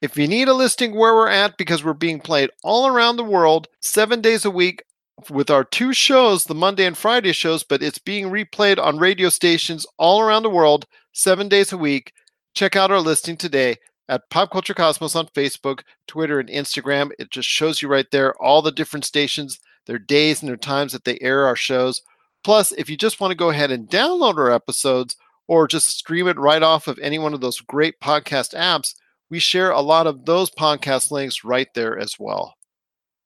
If 0.00 0.16
you 0.16 0.28
need 0.28 0.48
a 0.48 0.54
listing 0.54 0.94
where 0.94 1.14
we're 1.14 1.28
at, 1.28 1.56
because 1.56 1.82
we're 1.82 1.94
being 1.94 2.20
played 2.20 2.50
all 2.62 2.86
around 2.86 3.16
the 3.16 3.24
world, 3.24 3.66
seven 3.80 4.20
days 4.20 4.44
a 4.44 4.50
week 4.50 4.84
with 5.30 5.50
our 5.50 5.64
two 5.64 5.92
shows, 5.92 6.44
the 6.44 6.54
Monday 6.54 6.84
and 6.84 6.96
Friday 6.96 7.32
shows, 7.32 7.64
but 7.64 7.82
it's 7.82 7.98
being 7.98 8.26
replayed 8.26 8.78
on 8.78 8.98
radio 8.98 9.28
stations 9.28 9.86
all 9.98 10.20
around 10.20 10.42
the 10.42 10.50
world, 10.50 10.86
seven 11.12 11.48
days 11.48 11.72
a 11.72 11.78
week. 11.78 12.12
Check 12.54 12.76
out 12.76 12.90
our 12.90 13.00
listing 13.00 13.36
today 13.36 13.76
at 14.08 14.28
Pop 14.30 14.52
Culture 14.52 14.74
Cosmos 14.74 15.16
on 15.16 15.26
Facebook, 15.28 15.80
Twitter, 16.06 16.38
and 16.38 16.48
Instagram. 16.48 17.10
It 17.18 17.30
just 17.30 17.48
shows 17.48 17.82
you 17.82 17.88
right 17.88 18.10
there 18.12 18.34
all 18.40 18.62
the 18.62 18.70
different 18.70 19.04
stations, 19.04 19.58
their 19.86 19.98
days 19.98 20.42
and 20.42 20.48
their 20.48 20.56
times 20.56 20.92
that 20.92 21.04
they 21.04 21.18
air 21.20 21.46
our 21.46 21.56
shows. 21.56 22.02
Plus, 22.44 22.72
if 22.72 22.88
you 22.88 22.96
just 22.96 23.20
want 23.20 23.30
to 23.30 23.36
go 23.36 23.50
ahead 23.50 23.70
and 23.70 23.88
download 23.88 24.38
our 24.38 24.52
episodes 24.52 25.16
or 25.48 25.66
just 25.66 25.88
stream 25.88 26.28
it 26.28 26.38
right 26.38 26.62
off 26.62 26.88
of 26.88 26.98
any 26.98 27.18
one 27.18 27.34
of 27.34 27.40
those 27.40 27.60
great 27.60 27.98
podcast 28.00 28.54
apps, 28.54 28.94
we 29.30 29.38
share 29.38 29.70
a 29.70 29.80
lot 29.80 30.06
of 30.06 30.24
those 30.24 30.50
podcast 30.50 31.10
links 31.10 31.44
right 31.44 31.68
there 31.74 31.98
as 31.98 32.16
well. 32.18 32.54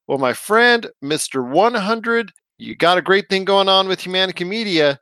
Well, 0.07 0.19
my 0.19 0.33
friend, 0.33 0.89
Mr. 1.05 1.47
100, 1.47 2.33
you 2.59 2.75
got 2.75 2.99
a 2.99 3.03
great 3.03 3.29
thing 3.29 3.45
going 3.45 3.69
on 3.69 3.89
with 3.89 4.01
Humanica 4.01 4.47
Media. 4.47 4.99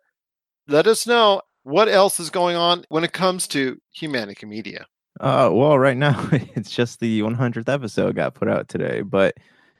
Let 0.67 0.87
us 0.87 1.07
know 1.07 1.43
what 1.63 1.89
else 1.89 2.21
is 2.21 2.31
going 2.31 2.57
on 2.57 2.85
when 2.89 3.05
it 3.05 3.13
comes 3.13 3.49
to 3.49 3.81
Humanica 3.99 4.47
Media. 4.47 4.87
Uh, 5.21 5.51
well, 5.53 5.79
right 5.79 5.97
now 5.97 6.29
it's 6.33 6.71
just 6.71 7.01
the 7.01 7.21
100th 7.21 7.69
episode 7.69 8.17
got 8.17 8.35
put 8.35 8.49
out 8.49 8.69
today, 8.69 9.01
but 9.03 9.35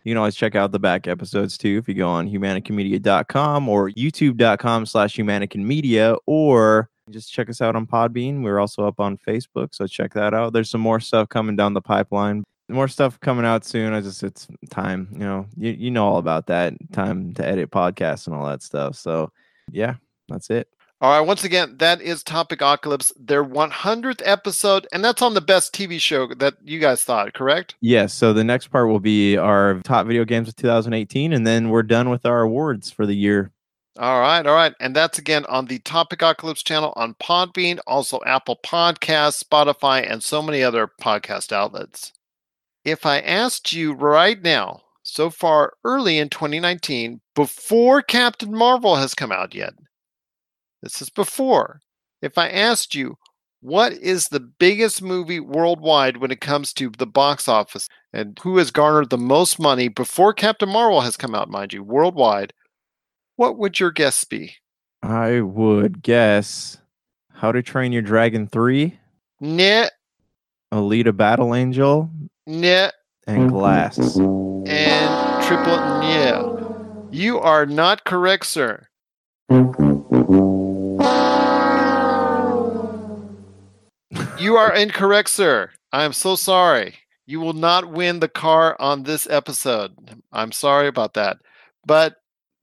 you 0.05 0.13
can 0.13 0.19
always 0.19 0.37
check 0.37 0.55
out 0.55 0.73
the 0.73 0.79
back 0.79 1.07
episodes 1.07 1.59
too 1.59 1.79
if 1.79 1.89
you 1.89 1.95
go 1.95 2.09
on 2.09 2.29
humanicamedia.com 2.29 3.69
or 3.69 3.91
youtube.com 3.91 4.87
slash 4.87 5.17
humanicamedia 5.17 6.17
or 6.27 6.91
just 7.11 7.33
check 7.33 7.49
us 7.49 7.61
out 7.61 7.77
on 7.77 7.87
Podbean. 7.87 8.43
We're 8.43 8.59
also 8.59 8.87
up 8.87 9.01
on 9.01 9.19
Facebook, 9.19 9.75
so 9.75 9.87
check 9.87 10.15
that 10.15 10.35
out. 10.35 10.53
There's 10.53 10.71
some 10.71 10.81
more 10.81 11.01
stuff 11.01 11.29
coming 11.29 11.57
down 11.57 11.75
the 11.75 11.81
pipeline. 11.81 12.45
More 12.69 12.89
stuff 12.89 13.19
coming 13.21 13.47
out 13.47 13.65
soon. 13.65 13.95
I 13.95 14.01
just 14.01 14.23
it's 14.23 14.47
time, 14.71 15.09
you 15.13 15.21
know, 15.21 15.47
you, 15.57 15.71
you 15.71 15.91
know 15.91 16.07
all 16.07 16.19
about 16.19 16.47
that. 16.49 16.75
Time 16.93 17.33
to 17.35 17.47
edit 17.47 17.71
podcasts 17.71 18.27
and 18.27 18.37
all 18.37 18.47
that 18.47 18.63
stuff. 18.63 18.97
So 18.97 19.33
yeah, 19.71 19.95
that's 20.29 20.51
it. 20.51 20.69
All 21.01 21.17
right, 21.17 21.25
once 21.25 21.45
again, 21.45 21.77
that 21.79 22.03
is 22.03 22.25
Topic 22.25 22.61
Apocalypse, 22.61 23.13
their 23.17 23.45
100th 23.45 24.21
episode, 24.25 24.89
and 24.93 25.05
that's 25.05 25.23
on 25.23 25.35
the 25.35 25.41
best 25.41 25.73
TV 25.73 26.01
show 26.01 26.27
that 26.35 26.55
you 26.65 26.81
guys 26.81 27.05
thought, 27.05 27.35
correct? 27.35 27.77
Yes. 27.81 28.13
So 28.13 28.33
the 28.33 28.43
next 28.43 28.67
part 28.73 28.89
will 28.89 28.99
be 28.99 29.37
our 29.37 29.81
top 29.85 30.09
video 30.09 30.25
games 30.25 30.49
of 30.49 30.57
2018, 30.57 31.33
and 31.33 31.47
then 31.47 31.69
we're 31.69 31.85
done 31.85 32.11
with 32.11 32.27
our 32.27 32.41
awards 32.41 32.91
for 32.91 33.07
the 33.07 33.15
year. 33.15 33.53
All 33.97 34.21
right, 34.21 34.45
all 34.45 34.57
right. 34.57 34.75
And 34.81 34.95
that's 34.95 35.21
again 35.21 35.45
on 35.47 35.67
the 35.67 35.79
Topic 35.79 36.21
Apocalypse 36.21 36.65
channel 36.65 36.93
on 36.97 37.15
Podbean, 37.15 37.79
also 37.87 38.19
Apple 38.27 38.59
Podcasts, 38.67 39.45
Spotify, 39.45 40.05
and 40.11 40.21
so 40.21 40.43
many 40.43 40.65
other 40.65 40.91
podcast 41.01 41.53
outlets. 41.53 42.13
If 42.85 43.07
I 43.07 43.21
asked 43.21 43.73
you 43.73 43.93
right 43.93 44.43
now, 44.43 44.83
so 45.05 45.31
far 45.31 45.75
early 45.85 46.19
in 46.19 46.29
2019, 46.29 47.21
before 47.37 48.03
Captain 48.03 48.53
Marvel 48.53 48.97
has 48.97 49.15
come 49.15 49.31
out 49.31 49.55
yet, 49.55 49.75
this 50.83 51.01
is 51.03 51.11
before. 51.11 51.81
If 52.23 52.37
I 52.39 52.49
asked 52.49 52.95
you, 52.95 53.17
what 53.61 53.93
is 53.93 54.29
the 54.29 54.41
biggest 54.41 55.03
movie 55.03 55.41
worldwide 55.41 56.19
when 56.19 56.31
it 56.31 56.41
comes 56.41 56.73
to 56.75 56.91
the 56.97 57.07
box 57.07 57.49
office 57.49 57.89
and 58.13 58.39
who 58.43 58.57
has 58.59 58.71
garnered 58.71 59.11
the 59.11 59.19
most 59.19 59.59
money 59.59 59.89
before 59.89 60.33
Captain 60.33 60.69
Marvel 60.69 61.01
has 61.01 61.17
come 61.17 61.35
out, 61.35 61.51
mind 61.51 61.73
you, 61.73 61.83
worldwide? 61.83 62.53
What 63.37 63.59
would 63.59 63.81
your 63.81 63.91
guess 63.91 64.25
be? 64.25 64.55
I 65.03 65.41
would 65.41 66.03
guess 66.03 66.79
How 67.33 67.53
to 67.53 67.63
Train 67.63 67.93
Your 67.93 68.03
Dragon 68.03 68.47
3, 68.49 68.99
Nah, 69.41 69.87
Alita 70.73 71.17
Battle 71.17 71.55
Angel, 71.55 72.11
nah, 72.47 72.91
and 73.27 73.49
Glass. 73.49 73.99
and 73.99 75.45
triple 75.45 75.77
yeah. 76.03 76.55
You 77.11 77.39
are 77.39 77.65
not 77.65 78.05
correct, 78.05 78.47
sir. 78.47 78.87
You 84.49 84.57
are 84.57 84.75
incorrect, 84.75 85.29
sir. 85.29 85.73
I 85.93 86.05
am 86.05 86.15
so 86.15 86.35
sorry. 86.35 86.95
You 87.27 87.39
will 87.39 87.53
not 87.53 87.93
win 87.93 88.19
the 88.19 88.31
car 88.31 88.81
on 88.81 89.03
this 89.03 89.29
episode. 89.29 89.93
I'm 90.33 90.53
sorry 90.53 90.89
about 90.89 91.13
that. 91.13 91.37
But 91.85 92.15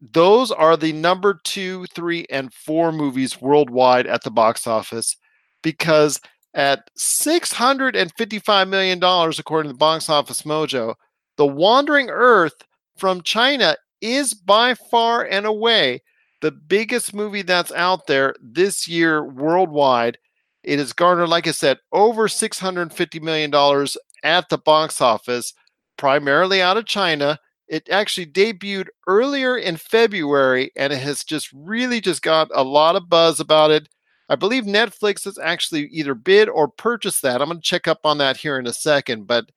those 0.01 0.49
are 0.49 0.77
the 0.77 0.93
number 0.93 1.39
two, 1.43 1.85
three, 1.93 2.25
and 2.31 2.51
four 2.51 2.91
movies 2.91 3.39
worldwide 3.39 4.07
at 4.07 4.23
the 4.23 4.31
box 4.31 4.65
office 4.65 5.15
because 5.61 6.19
at 6.55 6.89
$655 6.97 8.67
million, 8.67 8.97
according 8.97 9.69
to 9.69 9.73
the 9.73 9.77
Box 9.77 10.09
Office 10.09 10.41
Mojo, 10.41 10.95
The 11.37 11.45
Wandering 11.45 12.09
Earth 12.09 12.63
from 12.97 13.21
China 13.21 13.77
is 14.01 14.33
by 14.33 14.73
far 14.73 15.23
and 15.23 15.45
away 15.45 16.01
the 16.41 16.49
biggest 16.49 17.13
movie 17.13 17.43
that's 17.43 17.71
out 17.73 18.07
there 18.07 18.33
this 18.41 18.87
year 18.87 19.23
worldwide. 19.23 20.17
It 20.65 20.79
has 20.79 20.93
garnered, 20.93 21.29
like 21.29 21.47
I 21.47 21.51
said, 21.51 21.77
over 21.91 22.27
$650 22.27 23.21
million 23.21 23.87
at 24.23 24.49
the 24.49 24.57
box 24.57 24.99
office, 24.99 25.53
primarily 25.97 26.61
out 26.61 26.77
of 26.77 26.85
China. 26.85 27.39
It 27.67 27.87
actually 27.89 28.27
debuted 28.27 28.87
earlier 29.07 29.57
in 29.57 29.77
February 29.77 30.71
and 30.75 30.91
it 30.91 30.99
has 30.99 31.23
just 31.23 31.49
really 31.53 32.01
just 32.01 32.21
got 32.21 32.49
a 32.53 32.63
lot 32.63 32.95
of 32.95 33.09
buzz 33.09 33.39
about 33.39 33.71
it. 33.71 33.87
I 34.27 34.35
believe 34.35 34.63
Netflix 34.63 35.25
has 35.25 35.37
actually 35.37 35.87
either 35.87 36.15
bid 36.15 36.49
or 36.49 36.67
purchased 36.67 37.21
that. 37.21 37.41
I'm 37.41 37.49
going 37.49 37.59
to 37.59 37.63
check 37.63 37.87
up 37.87 37.99
on 38.03 38.17
that 38.17 38.37
here 38.37 38.57
in 38.57 38.65
a 38.65 38.73
second, 38.73 39.27
but 39.27 39.51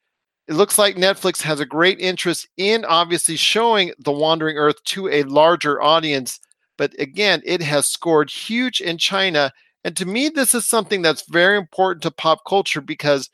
it 0.47 0.55
looks 0.55 0.79
like 0.79 0.97
Netflix 0.97 1.41
has 1.43 1.61
a 1.61 1.67
great 1.67 2.01
interest 2.01 2.49
in 2.59 2.85
obviously 2.85 3.37
showing 3.37 3.93
The 3.99 4.13
Wandering 4.13 4.59
Earth 4.59 4.83
to 4.85 5.09
a 5.09 5.23
larger 5.25 5.81
audience. 5.83 6.39
But 6.77 6.93
again, 6.99 7.43
it 7.45 7.63
has 7.63 7.87
scored 7.87 8.31
huge 8.31 8.81
in 8.81 8.99
China. 8.99 9.53
And 9.89 9.97
to 9.97 10.05
me, 10.05 10.28
this 10.28 10.55
is 10.55 10.66
something 10.66 11.01
that's 11.01 11.26
very 11.30 11.57
important 11.57 12.03
to 12.03 12.11
pop 12.11 12.41
culture 12.47 12.82
because 12.82 13.30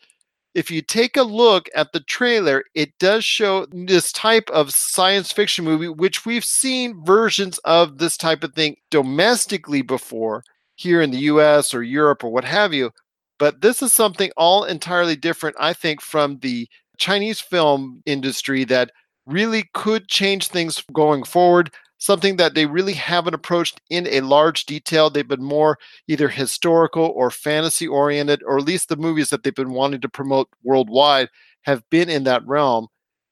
if 0.55 0.71
you 0.71 0.83
take 0.83 1.17
a 1.17 1.25
look 1.25 1.69
at 1.75 1.91
the 1.91 1.99
trailer, 1.99 2.63
it 2.77 2.97
does 3.01 3.25
show 3.25 3.67
this 3.73 4.13
type 4.13 4.49
of 4.51 4.71
science 4.71 5.33
fiction 5.33 5.65
movie, 5.65 5.89
which 5.89 6.25
we've 6.25 6.45
seen 6.45 7.05
versions 7.05 7.59
of 7.65 7.99
this 7.99 8.17
type 8.17 8.45
of 8.45 8.55
thing 8.55 8.77
domestically 8.93 9.83
before 9.83 10.45
here 10.77 11.03
in 11.03 11.11
the 11.11 11.19
US 11.33 11.75
or 11.75 11.83
Europe 11.83 12.23
or 12.23 12.31
what 12.31 12.45
have 12.45 12.73
you. 12.73 12.93
But 13.41 13.61
this 13.61 13.83
is 13.83 13.93
something 13.93 14.31
all 14.37 14.63
entirely 14.63 15.17
different, 15.17 15.57
I 15.59 15.73
think, 15.73 16.01
from 16.01 16.39
the 16.39 16.69
Chinese 16.99 17.41
film 17.41 18.01
industry 18.07 18.63
that 18.67 18.93
really 19.27 19.65
could 19.75 20.07
change 20.07 20.47
things 20.47 20.85
going 20.93 21.25
forward. 21.25 21.73
Something 22.05 22.37
that 22.37 22.53
they 22.53 22.67
really 22.67 22.93
haven't 22.93 23.33
approached 23.33 23.81
in 23.89 24.07
a 24.09 24.21
large 24.21 24.67
detail. 24.67 25.09
They've 25.09 25.27
been 25.27 25.43
more 25.43 25.79
either 26.07 26.29
historical 26.29 27.07
or 27.07 27.31
fantasy 27.31 27.89
oriented, 27.89 28.43
or 28.45 28.59
at 28.59 28.67
least 28.67 28.91
the 28.91 28.97
movies 28.97 29.31
that 29.31 29.43
they've 29.43 29.55
been 29.55 29.73
wanting 29.73 30.03
to 30.03 30.09
promote 30.11 30.51
worldwide 30.63 31.31
have 31.63 31.83
been 31.89 32.11
in 32.11 32.25
that 32.25 32.47
realm. 32.47 32.89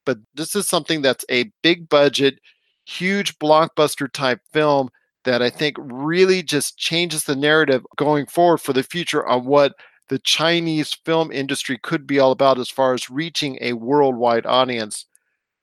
But 0.07 0.17
this 0.33 0.55
is 0.55 0.67
something 0.67 1.03
that's 1.03 1.23
a 1.29 1.51
big 1.61 1.87
budget, 1.87 2.39
huge 2.87 3.37
blockbuster 3.37 4.11
type 4.11 4.41
film 4.51 4.89
that 5.23 5.43
I 5.43 5.51
think 5.51 5.77
really 5.79 6.41
just 6.41 6.75
changes 6.75 7.25
the 7.25 7.35
narrative 7.35 7.85
going 7.95 8.25
forward 8.25 8.57
for 8.57 8.73
the 8.73 8.81
future 8.81 9.23
on 9.27 9.45
what 9.45 9.75
the 10.09 10.17
Chinese 10.17 10.95
film 11.05 11.31
industry 11.31 11.77
could 11.77 12.07
be 12.07 12.17
all 12.17 12.31
about 12.31 12.57
as 12.57 12.71
far 12.71 12.95
as 12.95 13.07
reaching 13.07 13.59
a 13.61 13.73
worldwide 13.73 14.47
audience. 14.47 15.05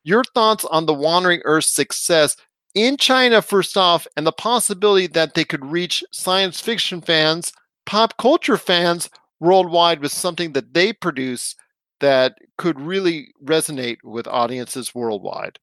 Your 0.05 0.23
thoughts 0.23 0.65
on 0.67 0.87
the 0.87 0.95
Wandering 0.95 1.43
Earth's 1.45 1.75
success 1.75 2.37
in 2.75 2.97
China, 2.97 3.43
first 3.43 3.77
off, 3.77 4.07
and 4.17 4.27
the 4.27 4.33
possibility 4.33 5.07
that 5.09 5.35
they 5.35 5.45
could 5.45 5.65
reach 5.65 6.05
science 6.13 6.61
fiction 6.61 7.01
fans, 7.01 7.53
pop 7.87 8.17
culture 8.17 8.57
fans 8.57 9.11
worldwide 9.41 10.01
with 10.01 10.13
something 10.13 10.53
that 10.53 10.75
they 10.75 10.93
produce 10.93 11.57
that 12.01 12.39
could 12.59 12.81
really 12.81 13.29
resonate 13.45 13.99
with 14.05 14.27
audiences 14.27 14.95
worldwide. 14.95 15.59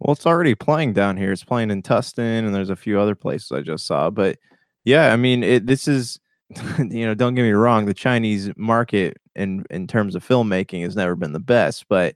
Well, 0.00 0.12
it's 0.12 0.26
already 0.26 0.54
playing 0.54 0.92
down 0.92 1.16
here. 1.16 1.32
It's 1.32 1.44
playing 1.44 1.70
in 1.70 1.82
Tustin, 1.82 2.44
and 2.44 2.54
there's 2.54 2.70
a 2.70 2.76
few 2.76 3.00
other 3.00 3.14
places 3.14 3.52
I 3.52 3.62
just 3.62 3.86
saw. 3.86 4.10
But 4.10 4.38
yeah, 4.84 5.12
I 5.12 5.16
mean, 5.16 5.42
it, 5.42 5.66
this 5.66 5.88
is, 5.88 6.20
you 6.78 7.06
know, 7.06 7.14
don't 7.14 7.34
get 7.34 7.42
me 7.42 7.52
wrong. 7.52 7.86
The 7.86 7.94
Chinese 7.94 8.50
market 8.56 9.16
in 9.34 9.64
in 9.70 9.86
terms 9.86 10.14
of 10.14 10.26
filmmaking 10.26 10.82
has 10.82 10.96
never 10.96 11.16
been 11.16 11.32
the 11.32 11.40
best, 11.40 11.86
but 11.88 12.14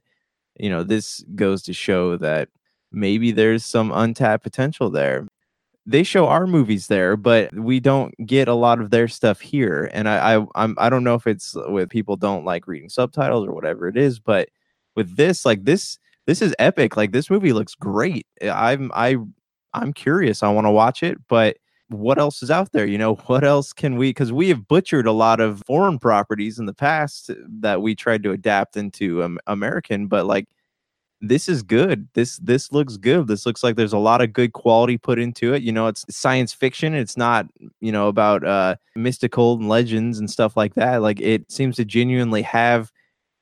you 0.59 0.69
know, 0.69 0.83
this 0.83 1.23
goes 1.35 1.63
to 1.63 1.73
show 1.73 2.17
that 2.17 2.49
maybe 2.91 3.31
there's 3.31 3.65
some 3.65 3.91
untapped 3.91 4.43
potential 4.43 4.89
there. 4.89 5.27
They 5.85 6.03
show 6.03 6.27
our 6.27 6.45
movies 6.45 6.87
there, 6.87 7.17
but 7.17 7.53
we 7.55 7.79
don't 7.79 8.13
get 8.25 8.47
a 8.47 8.53
lot 8.53 8.79
of 8.79 8.91
their 8.91 9.07
stuff 9.07 9.41
here. 9.41 9.89
And 9.93 10.07
I, 10.07 10.35
I 10.37 10.45
I'm 10.55 10.75
I 10.77 10.89
don't 10.89 11.03
know 11.03 11.15
if 11.15 11.27
it's 11.27 11.55
with 11.67 11.89
people 11.89 12.17
don't 12.17 12.45
like 12.45 12.67
reading 12.67 12.89
subtitles 12.89 13.47
or 13.47 13.53
whatever 13.53 13.87
it 13.87 13.97
is, 13.97 14.19
but 14.19 14.49
with 14.95 15.15
this, 15.17 15.45
like 15.45 15.65
this 15.65 15.97
this 16.27 16.41
is 16.41 16.55
epic. 16.59 16.97
Like 16.97 17.11
this 17.11 17.29
movie 17.29 17.53
looks 17.53 17.75
great. 17.75 18.27
I'm 18.43 18.91
I 18.93 19.17
I'm 19.73 19.93
curious. 19.93 20.43
I 20.43 20.49
want 20.49 20.65
to 20.65 20.71
watch 20.71 21.03
it, 21.03 21.17
but 21.27 21.57
what 21.89 22.17
else 22.17 22.41
is 22.41 22.51
out 22.51 22.71
there? 22.71 22.85
You 22.85 22.97
know, 22.97 23.15
what 23.27 23.43
else 23.43 23.73
can 23.73 23.95
we 23.97 24.09
because 24.09 24.31
we 24.31 24.49
have 24.49 24.67
butchered 24.67 25.07
a 25.07 25.11
lot 25.11 25.39
of 25.39 25.63
foreign 25.65 25.99
properties 25.99 26.59
in 26.59 26.65
the 26.65 26.73
past 26.73 27.31
that 27.61 27.81
we 27.81 27.95
tried 27.95 28.23
to 28.23 28.31
adapt 28.31 28.77
into 28.77 29.23
um, 29.23 29.39
American, 29.47 30.07
but 30.07 30.25
like 30.25 30.47
this 31.21 31.47
is 31.47 31.61
good. 31.61 32.07
This 32.13 32.37
this 32.37 32.71
looks 32.71 32.97
good. 32.97 33.27
This 33.27 33.45
looks 33.45 33.63
like 33.63 33.75
there's 33.75 33.93
a 33.93 33.97
lot 33.99 34.21
of 34.21 34.33
good 34.33 34.53
quality 34.53 34.97
put 34.97 35.19
into 35.19 35.53
it. 35.53 35.61
You 35.61 35.71
know, 35.71 35.87
it's 35.87 36.03
science 36.09 36.51
fiction. 36.51 36.95
It's 36.95 37.15
not, 37.15 37.47
you 37.79 37.91
know, 37.91 38.07
about 38.07 38.45
uh 38.45 38.75
mystical 38.95 39.53
and 39.53 39.69
legends 39.69 40.19
and 40.19 40.29
stuff 40.29 40.57
like 40.57 40.73
that. 40.75 41.01
Like 41.01 41.21
it 41.21 41.51
seems 41.51 41.75
to 41.77 41.85
genuinely 41.85 42.41
have 42.41 42.91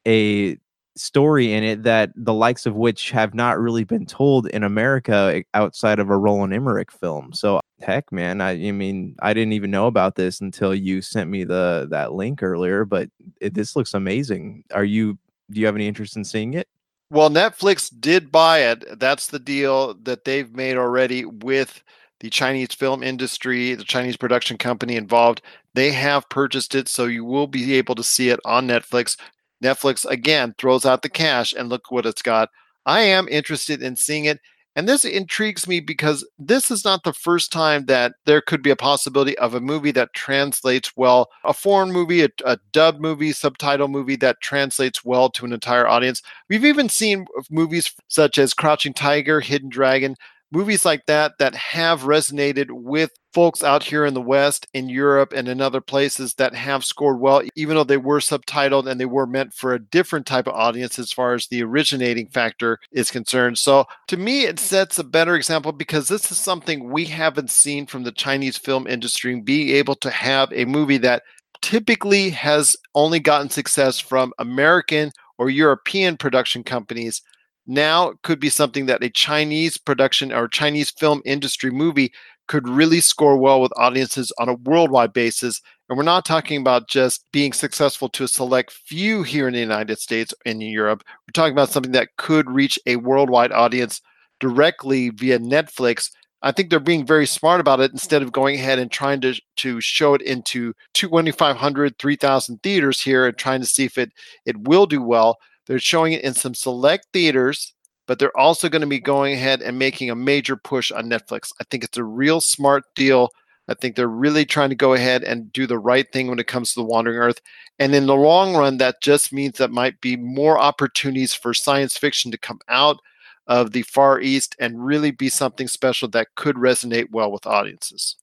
a 0.06 0.58
story 0.98 1.54
in 1.54 1.64
it 1.64 1.84
that 1.84 2.12
the 2.16 2.34
likes 2.34 2.66
of 2.66 2.76
which 2.76 3.12
have 3.12 3.34
not 3.34 3.58
really 3.58 3.86
been 3.86 4.06
told 4.06 4.48
in 4.48 4.64
America 4.64 5.42
outside 5.54 6.00
of 6.00 6.10
a 6.10 6.18
Roland 6.18 6.54
Emmerich 6.54 6.92
film. 6.92 7.32
So 7.32 7.62
heck, 7.80 8.12
man, 8.12 8.42
I, 8.42 8.52
I 8.68 8.72
mean, 8.74 9.16
I 9.22 9.34
didn't 9.34 9.54
even 9.54 9.72
know 9.72 9.88
about 9.88 10.16
this 10.16 10.42
until 10.42 10.76
you 10.76 11.02
sent 11.02 11.30
me 11.30 11.46
the 11.46 11.88
that 11.92 12.14
link 12.14 12.44
earlier. 12.44 12.84
But 12.84 13.10
it, 13.40 13.54
this 13.54 13.78
looks 13.78 13.94
amazing. 13.94 14.66
Are 14.74 14.84
you? 14.84 15.18
Do 15.52 15.60
you 15.60 15.66
have 15.66 15.76
any 15.76 15.88
interest 15.88 16.16
in 16.18 16.26
seeing 16.26 16.54
it? 16.54 16.68
Well, 17.12 17.30
Netflix 17.30 17.92
did 18.00 18.32
buy 18.32 18.60
it. 18.60 19.00
That's 19.00 19.28
the 19.28 19.40
deal 19.40 19.96
that 20.04 20.26
they've 20.26 20.52
made 20.54 20.78
already 20.78 21.26
with 21.26 21.84
the 22.20 22.30
Chinese 22.30 22.74
film 22.74 23.02
industry, 23.02 23.74
the 23.74 23.84
Chinese 23.84 24.18
production 24.18 24.58
company 24.58 24.96
involved. 24.96 25.42
They 25.74 25.92
have 25.92 26.30
purchased 26.30 26.76
it, 26.76 26.88
so 26.88 27.06
you 27.06 27.26
will 27.26 27.48
be 27.48 27.74
able 27.76 27.96
to 27.96 28.04
see 28.04 28.30
it 28.30 28.40
on 28.46 28.68
Netflix. 28.68 29.18
Netflix 29.64 30.06
again 30.06 30.54
throws 30.58 30.86
out 30.86 31.02
the 31.02 31.10
cash 31.10 31.54
and 31.54 31.70
look 31.70 31.90
what 31.92 32.06
it's 32.06 32.22
got. 32.22 32.50
I 32.86 33.02
am 33.02 33.28
interested 33.28 33.82
in 33.82 33.96
seeing 33.96 34.26
it. 34.26 34.40
And 34.80 34.88
this 34.88 35.04
intrigues 35.04 35.68
me 35.68 35.82
because 35.82 36.26
this 36.40 36.72
is 36.72 36.86
not 36.86 37.04
the 37.04 37.12
first 37.12 37.52
time 37.52 37.88
that 37.88 38.14
there 38.24 38.40
could 38.40 38.64
be 38.64 38.70
a 38.70 38.78
possibility 38.78 39.38
of 39.38 39.54
a 39.54 39.60
movie 39.60 39.92
that 39.92 40.14
translates 40.14 40.96
well, 40.96 41.30
a 41.44 41.54
foreign 41.54 41.92
movie, 41.92 42.24
a, 42.24 42.30
a 42.46 42.58
dub 42.72 43.02
movie, 43.02 43.34
subtitle 43.34 43.90
movie 43.90 44.16
that 44.16 44.40
translates 44.40 45.04
well 45.04 45.30
to 45.32 45.44
an 45.44 45.52
entire 45.52 45.86
audience. 45.86 46.22
We've 46.48 46.64
even 46.64 46.88
seen 46.88 47.26
movies 47.52 47.94
such 48.08 48.38
as 48.38 48.54
Crouching 48.54 48.94
Tiger, 48.94 49.42
Hidden 49.42 49.68
Dragon, 49.68 50.16
movies 50.52 50.86
like 50.86 51.06
that 51.06 51.38
that 51.40 51.56
have 51.56 52.02
resonated 52.02 52.72
with 52.72 53.12
folks 53.34 53.64
out 53.64 53.84
here 53.84 54.06
in 54.06 54.14
the 54.14 54.22
West, 54.22 54.68
in 54.74 54.90
Europe, 54.90 55.32
and 55.36 55.48
in 55.48 55.62
other 55.62 55.82
places 55.82 56.34
that 56.36 56.56
have 56.56 56.84
scored 56.84 57.20
well, 57.20 57.44
even 57.56 57.76
though 57.76 57.84
they 57.84 57.98
were 57.98 58.20
subtitled 58.20 58.88
and 58.88 59.00
they 59.00 59.06
were 59.06 59.28
meant 59.28 59.54
for 59.54 59.74
a 59.74 59.80
different 59.80 60.26
type 60.26 60.48
of 60.48 60.56
audience 60.56 60.98
as 60.98 61.12
far 61.12 61.34
as 61.34 61.48
the 61.48 61.62
originating 61.62 62.28
factor 62.30 62.80
is 62.92 63.12
concerned. 63.12 63.58
So 63.58 63.86
to 64.08 64.18
me, 64.18 64.46
it 64.46 64.60
sets 64.60 64.98
a 64.98 65.04
better 65.04 65.36
example 65.36 65.72
because 65.72 66.08
this 66.08 66.32
is 66.32 66.40
something 66.40 66.90
we 66.90 67.06
haven't 67.06 67.52
seen 67.52 67.86
from 67.86 68.04
the 68.04 68.12
Chinese 68.12 68.58
film 68.58 68.88
industry, 68.88 69.40
being 69.40 69.70
able 69.70 69.96
to 69.98 70.10
have 70.10 70.52
a 70.54 70.66
movie 70.66 70.98
that 70.98 71.24
typically 71.62 72.30
has 72.32 72.76
only 72.96 73.20
gotten 73.20 73.50
success 73.50 74.00
from 74.00 74.34
American 74.40 75.12
or 75.38 75.50
European 75.50 76.18
production 76.18 76.64
companies 76.64 77.22
now 77.70 78.14
could 78.24 78.40
be 78.40 78.50
something 78.50 78.88
that 78.88 79.04
a 79.04 79.10
Chinese 79.10 79.78
production 79.78 80.34
or 80.34 80.48
Chinese 80.48 80.92
film 80.92 81.22
industry 81.24 81.72
movie 81.72 82.12
could 82.48 82.68
really 82.68 83.00
score 83.00 83.38
well 83.38 83.62
with 83.62 83.72
audiences 83.78 84.34
on 84.40 84.50
a 84.50 84.56
worldwide 84.56 85.14
basis. 85.14 85.62
And 85.88 85.98
we're 85.98 86.04
not 86.04 86.26
talking 86.26 86.60
about 86.60 86.90
just 86.90 87.24
being 87.32 87.54
successful 87.54 88.10
to 88.10 88.24
a 88.24 88.28
select 88.28 88.72
few 88.72 89.22
here 89.22 89.48
in 89.48 89.54
the 89.54 89.60
United 89.60 90.00
States 90.00 90.34
and 90.46 90.62
in 90.62 90.70
Europe. 90.70 91.04
We're 91.08 91.32
talking 91.34 91.54
about 91.54 91.70
something 91.70 91.92
that 91.92 92.16
could 92.18 92.50
reach 92.50 92.80
a 92.88 92.96
worldwide 92.96 93.52
audience 93.52 94.02
directly 94.40 95.10
via 95.10 95.38
Netflix. 95.38 96.10
I 96.42 96.52
think 96.52 96.70
they're 96.70 96.80
being 96.80 97.06
very 97.06 97.28
smart 97.28 97.60
about 97.60 97.82
it 97.82 97.92
instead 97.92 98.24
of 98.24 98.32
going 98.32 98.56
ahead 98.56 98.80
and 98.80 98.90
trying 98.90 99.22
to, 99.22 99.40
to 99.58 99.80
show 99.80 100.16
it 100.16 100.22
into 100.24 100.74
2,500, 100.96 102.00
3,000 102.00 102.64
theaters 102.64 103.00
here 103.00 103.28
and 103.28 103.38
trying 103.38 103.60
to 103.62 103.68
see 103.68 103.86
if 103.86 103.98
it, 103.98 104.12
it 104.46 104.58
will 104.68 104.88
do 104.88 105.04
well. 105.04 105.38
They're 105.70 105.78
showing 105.78 106.14
it 106.14 106.24
in 106.24 106.34
some 106.34 106.56
select 106.56 107.06
theaters, 107.14 107.76
but 108.08 108.18
they're 108.18 108.36
also 108.36 108.70
going 108.70 108.82
to 108.82 108.88
be 108.88 109.00
going 109.00 109.36
ahead 109.36 109.62
and 109.62 109.78
making 109.78 110.10
a 110.10 110.16
major 110.16 110.58
push 110.58 110.92
on 110.92 111.06
Netflix. 111.06 111.52
I 111.62 111.64
think 111.70 111.84
it's 111.84 111.98
a 112.00 112.04
real 112.04 112.42
smart 112.42 112.86
deal. 112.96 113.30
I 113.68 113.76
think 113.76 113.96
they're 113.96 114.08
really 114.08 114.46
trying 114.46 114.70
to 114.70 114.76
go 114.76 114.94
ahead 114.96 115.24
and 115.24 115.54
do 115.54 115.68
the 115.68 115.78
right 115.78 116.12
thing 116.12 116.28
when 116.28 116.40
it 116.40 116.48
comes 116.48 116.74
to 116.74 116.80
the 116.80 116.88
Wandering 116.88 117.18
Earth. 117.18 117.40
And 117.78 117.94
in 117.94 118.08
the 118.08 118.16
long 118.16 118.56
run, 118.56 118.78
that 118.78 119.00
just 119.04 119.32
means 119.32 119.60
that 119.60 119.70
might 119.70 120.02
be 120.02 120.18
more 120.18 120.58
opportunities 120.58 121.36
for 121.36 121.54
science 121.54 121.96
fiction 121.96 122.32
to 122.32 122.38
come 122.40 122.60
out 122.68 122.98
of 123.46 123.72
the 123.72 123.84
Far 123.84 124.20
East 124.20 124.56
and 124.60 124.84
really 124.84 125.12
be 125.12 125.30
something 125.30 125.68
special 125.68 126.08
that 126.10 126.34
could 126.34 126.56
resonate 126.56 127.12
well 127.12 127.32
with 127.32 127.46
audiences. 127.46 128.16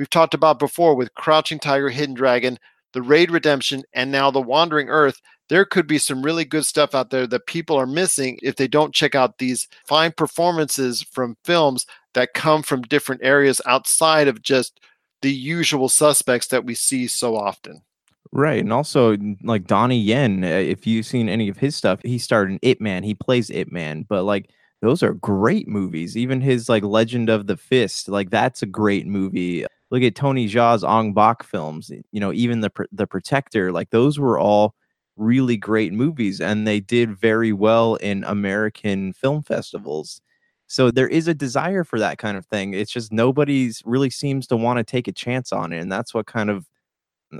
We've 0.00 0.10
talked 0.10 0.34
about 0.34 0.58
before 0.58 0.96
with 0.96 1.14
Crouching 1.14 1.60
Tiger, 1.60 1.90
Hidden 1.90 2.16
Dragon, 2.16 2.58
The 2.92 3.02
Raid 3.02 3.30
Redemption, 3.30 3.84
and 3.92 4.10
now 4.10 4.32
The 4.32 4.42
Wandering 4.42 4.88
Earth 4.88 5.20
there 5.48 5.64
could 5.64 5.86
be 5.86 5.98
some 5.98 6.22
really 6.22 6.44
good 6.44 6.64
stuff 6.64 6.94
out 6.94 7.10
there 7.10 7.26
that 7.26 7.46
people 7.46 7.76
are 7.76 7.86
missing 7.86 8.38
if 8.42 8.56
they 8.56 8.68
don't 8.68 8.94
check 8.94 9.14
out 9.14 9.38
these 9.38 9.68
fine 9.86 10.12
performances 10.12 11.02
from 11.02 11.36
films 11.44 11.86
that 12.14 12.34
come 12.34 12.62
from 12.62 12.82
different 12.82 13.22
areas 13.24 13.60
outside 13.66 14.28
of 14.28 14.42
just 14.42 14.80
the 15.22 15.32
usual 15.32 15.88
suspects 15.88 16.48
that 16.48 16.64
we 16.64 16.74
see 16.74 17.06
so 17.06 17.36
often. 17.36 17.82
Right. 18.30 18.60
And 18.60 18.72
also, 18.72 19.16
like 19.42 19.66
Donnie 19.66 19.98
Yen, 19.98 20.44
uh, 20.44 20.48
if 20.48 20.86
you've 20.86 21.06
seen 21.06 21.28
any 21.28 21.48
of 21.48 21.56
his 21.56 21.74
stuff, 21.74 22.00
he 22.04 22.18
starred 22.18 22.50
in 22.50 22.58
Ip 22.62 22.80
Man. 22.80 23.02
He 23.02 23.14
plays 23.14 23.50
Ip 23.50 23.72
Man, 23.72 24.04
but 24.06 24.24
like 24.24 24.50
those 24.82 25.02
are 25.02 25.14
great 25.14 25.66
movies. 25.66 26.16
Even 26.16 26.40
his 26.40 26.68
like 26.68 26.82
Legend 26.82 27.30
of 27.30 27.46
the 27.46 27.56
Fist, 27.56 28.08
like 28.08 28.30
that's 28.30 28.62
a 28.62 28.66
great 28.66 29.06
movie. 29.06 29.64
Look 29.90 30.02
at 30.02 30.14
Tony 30.14 30.46
Jaa's 30.46 30.84
Ong 30.84 31.14
Bak 31.14 31.42
films, 31.42 31.90
you 32.12 32.20
know, 32.20 32.32
even 32.34 32.60
the 32.60 32.70
the 32.92 33.06
Protector, 33.06 33.72
like 33.72 33.90
those 33.90 34.18
were 34.18 34.38
all 34.38 34.74
really 35.18 35.56
great 35.56 35.92
movies 35.92 36.40
and 36.40 36.66
they 36.66 36.80
did 36.80 37.16
very 37.18 37.52
well 37.52 37.96
in 37.96 38.24
American 38.24 39.12
film 39.12 39.42
festivals. 39.42 40.20
So 40.68 40.90
there 40.90 41.08
is 41.08 41.28
a 41.28 41.34
desire 41.34 41.84
for 41.84 41.98
that 41.98 42.18
kind 42.18 42.36
of 42.36 42.46
thing. 42.46 42.74
It's 42.74 42.92
just 42.92 43.12
nobody's 43.12 43.82
really 43.86 44.10
seems 44.10 44.46
to 44.48 44.56
want 44.56 44.78
to 44.78 44.84
take 44.84 45.08
a 45.08 45.12
chance 45.12 45.52
on 45.52 45.72
it. 45.72 45.78
And 45.80 45.90
that's 45.92 46.14
what 46.14 46.26
kind 46.26 46.50
of 46.50 46.66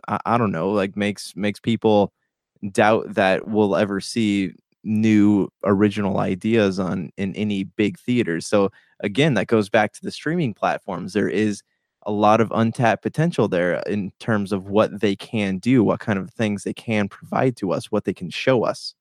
I, 0.09 0.19
I 0.27 0.39
don't 0.39 0.53
know, 0.53 0.71
like 0.71 0.97
makes 0.97 1.35
makes 1.37 1.61
people 1.61 2.13
doubt 2.73 3.15
that 3.15 3.49
we'll 3.49 3.77
ever 3.77 4.01
see 4.01 4.53
new 4.85 5.49
original 5.65 6.19
ideas 6.21 6.79
on 6.81 7.11
in 7.19 7.35
any 7.37 7.65
big 7.65 7.99
theaters. 7.99 8.47
So 8.47 8.71
again, 9.01 9.35
that 9.35 9.49
goes 9.49 9.69
back 9.69 9.93
to 9.95 10.03
the 10.03 10.11
streaming 10.13 10.55
platforms. 10.55 11.13
There 11.13 11.29
is 11.29 11.63
a 12.03 12.13
lot 12.13 12.41
of 12.41 12.53
untapped 12.55 13.03
potential 13.03 13.49
there 13.49 13.77
uh, 13.77 13.83
in 13.87 14.13
terms 14.19 14.53
of 14.53 14.69
what 14.69 15.01
they 15.01 15.17
can 15.17 15.59
do, 15.59 15.85
what 15.85 16.01
kind 16.01 16.19
of 16.19 16.31
things 16.31 16.65
they 16.65 16.73
can 16.73 17.09
provide 17.09 17.57
to 17.57 17.73
us, 17.73 17.91
what 17.91 18.05
they 18.05 18.15
can 18.15 18.31
show 18.31 18.65
us. 18.65 18.95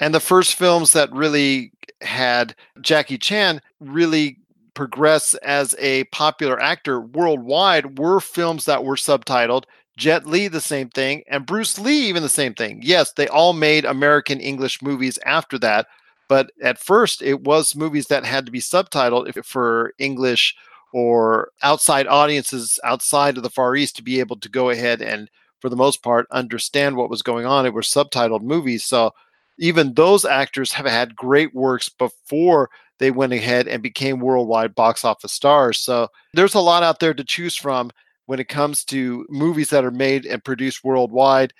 And 0.00 0.14
the 0.14 0.20
first 0.20 0.54
films 0.54 0.92
that 0.92 1.12
really 1.12 1.72
had 2.00 2.54
Jackie 2.80 3.18
Chan 3.18 3.60
really 3.80 4.38
progress 4.74 5.34
as 5.36 5.74
a 5.78 6.04
popular 6.04 6.60
actor 6.60 7.00
worldwide 7.00 7.98
were 7.98 8.20
films 8.20 8.64
that 8.64 8.84
were 8.84 8.96
subtitled. 8.96 9.64
Jet 9.98 10.26
Li, 10.26 10.48
the 10.48 10.60
same 10.60 10.88
thing, 10.88 11.22
and 11.28 11.44
Bruce 11.44 11.78
Lee, 11.78 12.08
even 12.08 12.22
the 12.22 12.28
same 12.28 12.54
thing. 12.54 12.80
Yes, 12.82 13.12
they 13.12 13.28
all 13.28 13.52
made 13.52 13.84
American 13.84 14.40
English 14.40 14.80
movies 14.80 15.18
after 15.26 15.58
that, 15.58 15.86
but 16.28 16.50
at 16.62 16.78
first 16.78 17.20
it 17.20 17.42
was 17.42 17.76
movies 17.76 18.06
that 18.06 18.24
had 18.24 18.46
to 18.46 18.52
be 18.52 18.60
subtitled 18.60 19.44
for 19.44 19.92
English 19.98 20.56
or 20.92 21.50
outside 21.62 22.06
audiences 22.06 22.78
outside 22.84 23.36
of 23.36 23.42
the 23.42 23.50
Far 23.50 23.76
East 23.76 23.96
to 23.96 24.02
be 24.02 24.20
able 24.20 24.36
to 24.36 24.48
go 24.48 24.70
ahead 24.70 25.02
and, 25.02 25.30
for 25.60 25.68
the 25.68 25.76
most 25.76 26.02
part, 26.02 26.26
understand 26.30 26.96
what 26.96 27.10
was 27.10 27.22
going 27.22 27.46
on. 27.46 27.66
It 27.66 27.74
were 27.74 27.82
subtitled 27.82 28.42
movies. 28.42 28.84
So 28.84 29.12
even 29.58 29.94
those 29.94 30.24
actors 30.24 30.72
have 30.72 30.86
had 30.86 31.16
great 31.16 31.54
works 31.54 31.88
before 31.88 32.70
they 32.98 33.10
went 33.10 33.32
ahead 33.32 33.68
and 33.68 33.82
became 33.82 34.20
worldwide 34.20 34.74
box 34.74 35.04
office 35.04 35.32
stars. 35.32 35.78
So 35.78 36.08
there's 36.34 36.54
a 36.54 36.60
lot 36.60 36.82
out 36.82 37.00
there 37.00 37.14
to 37.14 37.24
choose 37.24 37.56
from 37.56 37.90
when 38.26 38.38
it 38.40 38.48
comes 38.48 38.84
to 38.84 39.26
movies 39.28 39.70
that 39.70 39.84
are 39.84 39.90
made 39.90 40.24
and 40.24 40.44
produced 40.44 40.84
worldwide. 40.84 41.52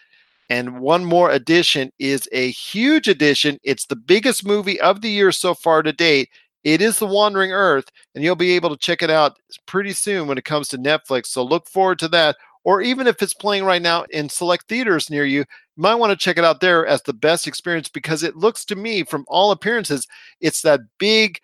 And 0.51 0.80
one 0.80 1.05
more 1.05 1.30
addition 1.30 1.91
is 1.99 2.28
a 2.33 2.51
huge 2.51 3.09
addition. 3.09 3.59
It's 3.62 3.87
the 3.87 3.97
biggest 3.97 4.47
movie 4.47 4.80
of 4.80 5.01
the 5.01 5.11
year 5.11 5.33
so 5.33 5.55
far 5.55 5.83
to 5.83 5.93
date. 5.93 6.28
It 6.64 6.80
is 6.80 6.98
The 6.98 7.06
Wandering 7.06 7.52
Earth, 7.52 7.88
and 8.14 8.22
you'll 8.22 8.36
be 8.36 8.52
able 8.52 8.70
to 8.70 8.76
check 8.76 9.02
it 9.02 9.10
out 9.10 9.36
pretty 9.66 9.92
soon 9.92 10.28
when 10.28 10.38
it 10.38 10.44
comes 10.44 10.68
to 10.68 10.78
Netflix. 10.78 11.26
So 11.26 11.42
look 11.42 11.68
forward 11.68 11.98
to 12.00 12.08
that. 12.08 12.36
Or 12.64 12.80
even 12.80 13.08
if 13.08 13.20
it's 13.20 13.34
playing 13.34 13.64
right 13.64 13.82
now 13.82 14.04
in 14.10 14.28
select 14.28 14.68
theaters 14.68 15.10
near 15.10 15.24
you, 15.24 15.40
you 15.40 15.44
might 15.76 15.96
want 15.96 16.10
to 16.10 16.16
check 16.16 16.38
it 16.38 16.44
out 16.44 16.60
there 16.60 16.86
as 16.86 17.02
the 17.02 17.12
best 17.12 17.48
experience 17.48 17.88
because 17.88 18.22
it 18.22 18.36
looks 18.36 18.64
to 18.66 18.76
me, 18.76 19.02
from 19.02 19.24
all 19.26 19.50
appearances, 19.50 20.06
it's 20.40 20.62
that 20.62 20.80
big 20.98 21.40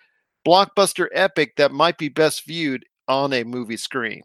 blockbuster 0.46 1.08
epic 1.12 1.56
that 1.56 1.72
might 1.72 1.98
be 1.98 2.08
best 2.08 2.46
viewed 2.46 2.84
on 3.08 3.32
a 3.32 3.42
movie 3.42 3.76
screen. 3.76 4.22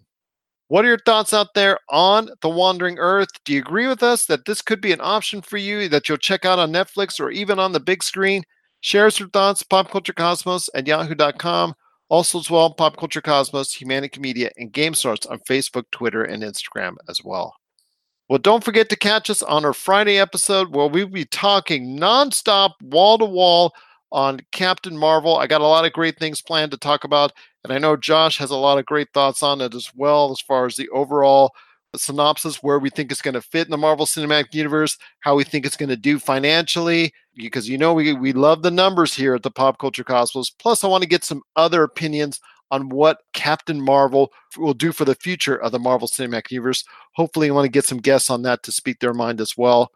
What 0.68 0.86
are 0.86 0.90
your 0.90 1.00
thoughts 1.00 1.34
out 1.34 1.54
there 1.56 1.80
on 1.90 2.30
The 2.42 2.50
Wandering 2.50 3.00
Earth? 3.00 3.30
Do 3.44 3.54
you 3.54 3.60
agree 3.60 3.88
with 3.88 4.04
us 4.04 4.26
that 4.28 4.46
this 4.46 4.62
could 4.62 4.82
be 4.82 4.92
an 4.92 5.02
option 5.02 5.42
for 5.42 5.58
you 5.58 5.90
that 5.90 6.08
you'll 6.08 6.18
check 6.18 6.46
out 6.46 6.60
on 6.60 6.72
Netflix 6.72 7.20
or 7.20 7.32
even 7.32 7.60
on 7.60 7.72
the 7.72 7.80
big 7.80 8.04
screen? 8.04 8.44
Share 8.84 9.06
us 9.06 9.18
your 9.18 9.30
thoughts, 9.30 9.64
popculturecosmos 9.64 10.68
at 10.76 10.88
yahoo.com. 10.88 11.74
Also, 12.10 12.38
as 12.38 12.50
well, 12.50 12.74
Pop 12.74 12.98
Culture 12.98 13.22
Cosmos, 13.22 13.78
Humanica 13.78 14.20
Media, 14.20 14.52
and 14.58 14.74
Game 14.74 14.94
Source 14.94 15.26
on 15.26 15.40
Facebook, 15.50 15.86
Twitter, 15.92 16.26
and 16.26 16.44
Instagram 16.44 16.96
as 17.08 17.24
well. 17.24 17.56
Well, 18.28 18.40
don't 18.40 18.62
forget 18.62 18.90
to 18.90 18.98
catch 18.98 19.30
us 19.30 19.42
on 19.42 19.64
our 19.64 19.72
Friday 19.72 20.20
episode 20.20 20.76
where 20.76 20.90
we'll 20.90 21.08
be 21.08 21.24
talking 21.24 21.98
nonstop, 21.98 22.72
wall 22.82 23.18
to 23.20 23.26
wall 23.26 23.74
on 24.12 24.42
Captain 24.52 24.98
Marvel. 24.98 25.38
I 25.38 25.48
got 25.48 25.62
a 25.62 25.66
lot 25.66 25.86
of 25.86 25.94
great 25.94 26.20
things 26.20 26.42
planned 26.42 26.72
to 26.72 26.78
talk 26.78 27.06
about, 27.06 27.32
and 27.64 27.72
I 27.72 27.78
know 27.78 27.96
Josh 27.96 28.38
has 28.40 28.52
a 28.52 28.58
lot 28.58 28.80
of 28.80 28.86
great 28.86 29.08
thoughts 29.14 29.42
on 29.42 29.62
it 29.62 29.74
as 29.74 29.90
well, 29.96 30.30
as 30.30 30.42
far 30.42 30.66
as 30.66 30.76
the 30.76 30.90
overall 30.90 31.54
synopsis, 31.96 32.64
where 32.64 32.80
we 32.80 32.90
think 32.90 33.12
it's 33.12 33.22
going 33.22 33.34
to 33.34 33.42
fit 33.42 33.68
in 33.68 33.72
the 33.72 33.78
Marvel 33.78 34.06
Cinematic 34.06 34.54
Universe, 34.54 34.98
how 35.22 35.36
we 35.36 35.44
think 35.44 35.66
it's 35.66 35.78
going 35.78 35.90
to 35.90 35.98
do 35.98 36.20
financially, 36.20 37.14
because 37.36 37.70
you 37.70 37.78
know 37.78 37.94
we, 37.94 38.14
we 38.14 38.34
love 38.34 38.62
the 38.62 38.72
numbers 38.72 39.14
here 39.14 39.36
at 39.36 39.44
the 39.44 39.52
Pop 39.52 39.80
Culture 39.80 40.04
Cosmos. 40.04 40.50
Plus, 40.50 40.84
I 40.84 40.88
want 40.88 41.04
to 41.04 41.10
get 41.10 41.24
some 41.24 41.42
other 41.56 41.84
opinions 41.84 42.40
on 42.72 42.90
what 42.90 43.20
Captain 43.34 43.80
Marvel 43.80 44.34
will 44.58 44.74
do 44.74 44.92
for 44.92 45.06
the 45.06 45.16
future 45.16 45.58
of 45.58 45.72
the 45.72 45.80
Marvel 45.80 46.08
Cinematic 46.08 46.50
Universe. 46.50 46.84
Hopefully, 47.16 47.50
I 47.50 47.54
want 47.54 47.66
to 47.66 47.70
get 47.70 47.86
some 47.86 48.00
guests 48.00 48.30
on 48.30 48.42
that 48.44 48.64
to 48.64 48.72
speak 48.72 49.00
their 49.00 49.14
mind 49.14 49.40
as 49.40 49.56
well. 49.56 49.92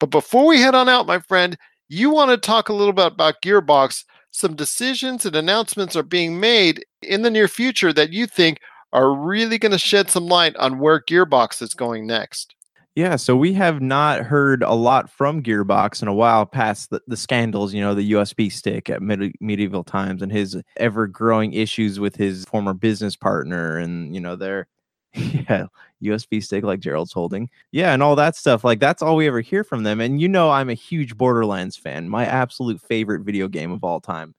But 0.00 0.10
before 0.10 0.46
we 0.46 0.60
head 0.60 0.74
on 0.74 0.88
out, 0.88 1.06
my 1.06 1.18
friend, 1.18 1.56
you 1.88 2.10
want 2.10 2.30
to 2.30 2.38
talk 2.38 2.70
a 2.70 2.72
little 2.72 2.94
bit 2.94 3.12
about 3.12 3.42
Gearbox. 3.42 4.04
Some 4.30 4.56
decisions 4.56 5.26
and 5.26 5.36
announcements 5.36 5.94
are 5.94 6.02
being 6.02 6.40
made 6.40 6.82
in 7.02 7.20
the 7.20 7.30
near 7.30 7.48
future 7.48 7.92
that 7.92 8.14
you 8.14 8.26
think 8.26 8.60
are 8.92 9.14
really 9.14 9.58
going 9.58 9.72
to 9.72 9.78
shed 9.78 10.10
some 10.10 10.26
light 10.26 10.56
on 10.56 10.78
where 10.78 11.00
Gearbox 11.00 11.62
is 11.62 11.74
going 11.74 12.06
next. 12.06 12.54
Yeah, 12.94 13.16
so 13.16 13.34
we 13.34 13.54
have 13.54 13.80
not 13.80 14.20
heard 14.20 14.62
a 14.62 14.74
lot 14.74 15.08
from 15.08 15.42
Gearbox 15.42 16.02
in 16.02 16.08
a 16.08 16.14
while 16.14 16.44
past 16.44 16.90
the, 16.90 17.00
the 17.06 17.16
scandals, 17.16 17.72
you 17.72 17.80
know, 17.80 17.94
the 17.94 18.12
USB 18.12 18.52
stick 18.52 18.90
at 18.90 19.00
Medi- 19.00 19.34
medieval 19.40 19.82
times 19.82 20.20
and 20.20 20.30
his 20.30 20.60
ever 20.76 21.06
growing 21.06 21.54
issues 21.54 21.98
with 21.98 22.16
his 22.16 22.44
former 22.44 22.74
business 22.74 23.16
partner 23.16 23.78
and, 23.78 24.14
you 24.14 24.20
know, 24.20 24.36
their 24.36 24.68
yeah, 25.14 25.66
USB 26.02 26.42
stick 26.42 26.64
like 26.64 26.80
Gerald's 26.80 27.12
holding. 27.12 27.48
Yeah, 27.70 27.94
and 27.94 28.02
all 28.02 28.16
that 28.16 28.36
stuff. 28.36 28.62
Like 28.62 28.80
that's 28.80 29.02
all 29.02 29.16
we 29.16 29.26
ever 29.26 29.40
hear 29.40 29.64
from 29.64 29.84
them. 29.84 30.00
And 30.00 30.20
you 30.20 30.28
know 30.28 30.50
I'm 30.50 30.68
a 30.68 30.74
huge 30.74 31.16
Borderlands 31.16 31.76
fan, 31.76 32.10
my 32.10 32.26
absolute 32.26 32.80
favorite 32.80 33.22
video 33.22 33.48
game 33.48 33.72
of 33.72 33.84
all 33.84 34.00
time. 34.00 34.34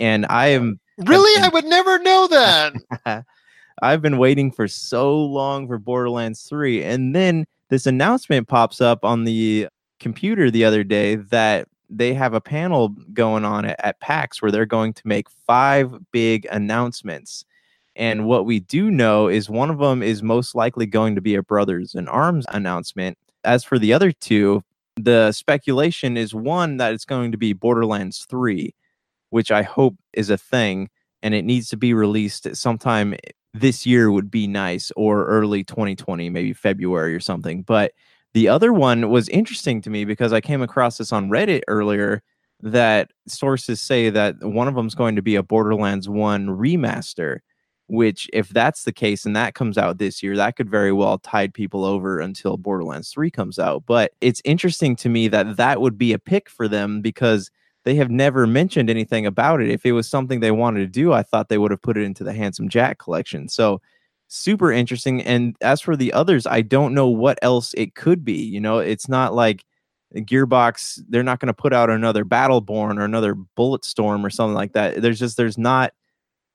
And 0.00 0.26
I 0.28 0.48
am 0.48 0.80
Really? 0.98 1.40
I 1.40 1.48
would 1.52 1.64
never 1.64 1.98
know 1.98 2.26
that. 2.28 3.24
I've 3.80 4.02
been 4.02 4.18
waiting 4.18 4.50
for 4.50 4.68
so 4.68 5.16
long 5.16 5.66
for 5.66 5.78
Borderlands 5.78 6.42
3 6.42 6.82
and 6.84 7.14
then 7.14 7.46
this 7.68 7.86
announcement 7.86 8.48
pops 8.48 8.80
up 8.80 9.04
on 9.04 9.24
the 9.24 9.68
computer 9.98 10.50
the 10.50 10.64
other 10.64 10.84
day 10.84 11.14
that 11.14 11.68
they 11.88 12.12
have 12.14 12.34
a 12.34 12.40
panel 12.40 12.90
going 13.12 13.44
on 13.44 13.64
at, 13.64 13.82
at 13.84 14.00
PAX 14.00 14.42
where 14.42 14.50
they're 14.50 14.66
going 14.66 14.92
to 14.94 15.06
make 15.06 15.28
five 15.46 15.94
big 16.10 16.46
announcements. 16.50 17.44
And 17.94 18.26
what 18.26 18.46
we 18.46 18.60
do 18.60 18.90
know 18.90 19.28
is 19.28 19.50
one 19.50 19.70
of 19.70 19.78
them 19.78 20.02
is 20.02 20.22
most 20.22 20.54
likely 20.54 20.86
going 20.86 21.14
to 21.14 21.20
be 21.20 21.34
a 21.34 21.42
Brothers 21.42 21.94
in 21.94 22.08
Arms 22.08 22.46
announcement. 22.48 23.18
As 23.44 23.64
for 23.64 23.78
the 23.78 23.92
other 23.92 24.12
two, 24.12 24.62
the 24.96 25.32
speculation 25.32 26.16
is 26.16 26.34
one 26.34 26.78
that 26.78 26.92
it's 26.92 27.04
going 27.04 27.32
to 27.32 27.38
be 27.38 27.52
Borderlands 27.52 28.26
3, 28.28 28.74
which 29.30 29.50
I 29.50 29.62
hope 29.62 29.96
is 30.12 30.30
a 30.30 30.38
thing 30.38 30.88
and 31.22 31.34
it 31.34 31.44
needs 31.44 31.68
to 31.68 31.76
be 31.76 31.94
released 31.94 32.54
sometime 32.56 33.14
this 33.54 33.84
year 33.86 34.10
would 34.10 34.30
be 34.30 34.46
nice 34.46 34.90
or 34.96 35.24
early 35.26 35.62
2020 35.64 36.30
maybe 36.30 36.52
february 36.52 37.14
or 37.14 37.20
something 37.20 37.62
but 37.62 37.92
the 38.34 38.48
other 38.48 38.72
one 38.72 39.10
was 39.10 39.28
interesting 39.28 39.80
to 39.82 39.90
me 39.90 40.04
because 40.04 40.32
i 40.32 40.40
came 40.40 40.62
across 40.62 40.98
this 40.98 41.12
on 41.12 41.28
reddit 41.28 41.62
earlier 41.68 42.22
that 42.60 43.10
sources 43.26 43.80
say 43.80 44.08
that 44.10 44.36
one 44.42 44.68
of 44.68 44.74
them 44.74 44.86
is 44.86 44.94
going 44.94 45.16
to 45.16 45.22
be 45.22 45.36
a 45.36 45.42
borderlands 45.42 46.08
1 46.08 46.46
remaster 46.48 47.38
which 47.88 48.28
if 48.32 48.48
that's 48.48 48.84
the 48.84 48.92
case 48.92 49.26
and 49.26 49.36
that 49.36 49.54
comes 49.54 49.76
out 49.76 49.98
this 49.98 50.22
year 50.22 50.36
that 50.36 50.56
could 50.56 50.70
very 50.70 50.92
well 50.92 51.18
tide 51.18 51.52
people 51.52 51.84
over 51.84 52.20
until 52.20 52.56
borderlands 52.56 53.10
3 53.10 53.30
comes 53.30 53.58
out 53.58 53.82
but 53.86 54.12
it's 54.20 54.40
interesting 54.44 54.96
to 54.96 55.08
me 55.08 55.28
that 55.28 55.56
that 55.56 55.80
would 55.80 55.98
be 55.98 56.12
a 56.12 56.18
pick 56.18 56.48
for 56.48 56.68
them 56.68 57.02
because 57.02 57.50
they 57.84 57.94
have 57.96 58.10
never 58.10 58.46
mentioned 58.46 58.88
anything 58.88 59.26
about 59.26 59.60
it. 59.60 59.70
If 59.70 59.84
it 59.84 59.92
was 59.92 60.08
something 60.08 60.40
they 60.40 60.50
wanted 60.50 60.80
to 60.80 60.86
do, 60.86 61.12
I 61.12 61.22
thought 61.22 61.48
they 61.48 61.58
would 61.58 61.70
have 61.70 61.82
put 61.82 61.96
it 61.96 62.04
into 62.04 62.24
the 62.24 62.32
Handsome 62.32 62.68
Jack 62.68 62.98
collection. 62.98 63.48
So 63.48 63.80
super 64.28 64.72
interesting. 64.72 65.22
And 65.22 65.56
as 65.60 65.80
for 65.80 65.96
the 65.96 66.12
others, 66.12 66.46
I 66.46 66.62
don't 66.62 66.94
know 66.94 67.08
what 67.08 67.38
else 67.42 67.74
it 67.74 67.94
could 67.94 68.24
be. 68.24 68.42
You 68.42 68.60
know, 68.60 68.78
it's 68.78 69.08
not 69.08 69.34
like 69.34 69.64
Gearbox, 70.14 71.00
they're 71.08 71.22
not 71.22 71.40
going 71.40 71.48
to 71.48 71.54
put 71.54 71.72
out 71.72 71.90
another 71.90 72.24
Battleborn 72.24 72.98
or 72.98 73.04
another 73.04 73.34
Bulletstorm 73.58 74.24
or 74.24 74.30
something 74.30 74.54
like 74.54 74.72
that. 74.72 75.02
There's 75.02 75.18
just, 75.18 75.36
there's 75.36 75.58
not 75.58 75.92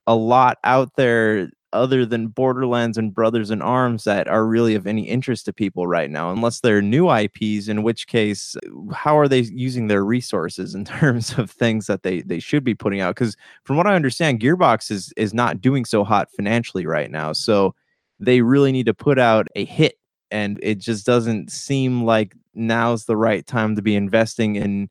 a 0.06 0.16
lot 0.16 0.58
out 0.64 0.96
there 0.96 1.50
other 1.74 2.06
than 2.06 2.28
Borderlands 2.28 2.98
and 2.98 3.14
Brothers 3.14 3.52
in 3.52 3.62
Arms 3.62 4.06
that 4.06 4.28
are 4.28 4.46
really 4.46 4.76
of 4.76 4.88
any 4.88 5.04
interest 5.04 5.46
to 5.46 5.54
people 5.54 5.88
right 5.88 6.10
now, 6.10 6.32
unless 6.32 6.62
they're 6.62 6.82
new 6.82 7.12
IPs, 7.12 7.68
in 7.68 7.84
which 7.84 8.08
case, 8.08 8.56
how 8.94 9.18
are 9.18 9.28
they 9.28 9.42
using 9.42 9.88
their 9.88 10.04
resources 10.04 10.76
in 10.76 10.86
terms 10.86 11.38
of 11.38 11.52
things 11.52 11.88
that 11.88 12.04
they, 12.04 12.22
they 12.22 12.40
should 12.40 12.64
be 12.64 12.76
putting 12.76 13.02
out? 13.02 13.16
Because 13.16 13.36
from 13.64 13.78
what 13.78 13.88
I 13.88 13.96
understand, 13.96 14.40
Gearbox 14.40 14.92
is, 14.92 15.14
is 15.18 15.34
not 15.34 15.62
doing 15.62 15.86
so 15.86 16.04
hot 16.04 16.30
financially 16.32 16.86
right 16.86 17.12
now. 17.12 17.34
So 17.34 17.76
they 18.20 18.42
really 18.42 18.72
need 18.72 18.86
to 18.86 18.94
put 18.94 19.20
out 19.20 19.48
a 19.56 19.66
hit. 19.66 19.96
And 20.32 20.60
it 20.62 20.80
just 20.80 21.06
doesn't 21.06 21.52
seem 21.52 22.04
like 22.04 22.36
now's 22.54 23.06
the 23.06 23.16
right 23.18 23.46
time 23.46 23.76
to 23.76 23.82
be 23.82 23.96
investing 23.96 24.56
in 24.56 24.90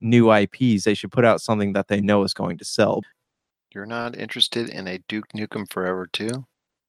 new 0.00 0.32
IPs. 0.32 0.84
They 0.84 0.94
should 0.94 1.10
put 1.10 1.24
out 1.24 1.40
something 1.40 1.72
that 1.72 1.88
they 1.88 2.00
know 2.00 2.22
is 2.22 2.34
going 2.34 2.58
to 2.58 2.64
sell. 2.64 3.02
You're 3.76 3.84
not 3.84 4.16
interested 4.16 4.70
in 4.70 4.88
a 4.88 4.96
Duke 5.06 5.28
Nukem 5.36 5.70
Forever 5.70 6.08
too? 6.10 6.46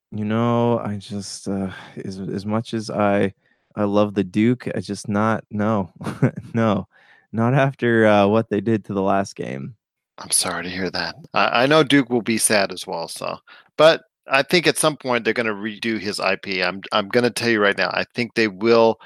You 0.09 0.23
know, 0.23 0.79
I 0.79 0.95
just 0.95 1.49
uh, 1.49 1.69
as 2.05 2.17
as 2.17 2.45
much 2.45 2.73
as 2.73 2.89
I 2.89 3.33
I 3.75 3.83
love 3.83 4.13
the 4.13 4.23
Duke, 4.23 4.69
I 4.73 4.79
just 4.79 5.09
not 5.09 5.43
no 5.51 5.91
no 6.53 6.87
not 7.33 7.53
after 7.53 8.07
uh, 8.07 8.25
what 8.27 8.49
they 8.49 8.61
did 8.61 8.85
to 8.85 8.93
the 8.93 9.01
last 9.01 9.35
game. 9.35 9.75
I'm 10.17 10.31
sorry 10.31 10.63
to 10.63 10.69
hear 10.69 10.89
that. 10.91 11.15
I, 11.33 11.63
I 11.63 11.65
know 11.65 11.83
Duke 11.83 12.09
will 12.09 12.21
be 12.21 12.37
sad 12.37 12.71
as 12.71 12.87
well. 12.87 13.09
So, 13.09 13.37
but 13.75 14.03
I 14.25 14.41
think 14.41 14.65
at 14.65 14.77
some 14.77 14.95
point 14.95 15.25
they're 15.25 15.33
going 15.33 15.45
to 15.45 15.51
redo 15.51 15.99
his 15.99 16.21
IP. 16.21 16.65
I'm 16.65 16.83
I'm 16.93 17.09
going 17.09 17.25
to 17.25 17.29
tell 17.29 17.49
you 17.49 17.59
right 17.59 17.77
now. 17.77 17.89
I 17.89 18.05
think 18.15 18.35
they 18.35 18.47
will 18.47 18.97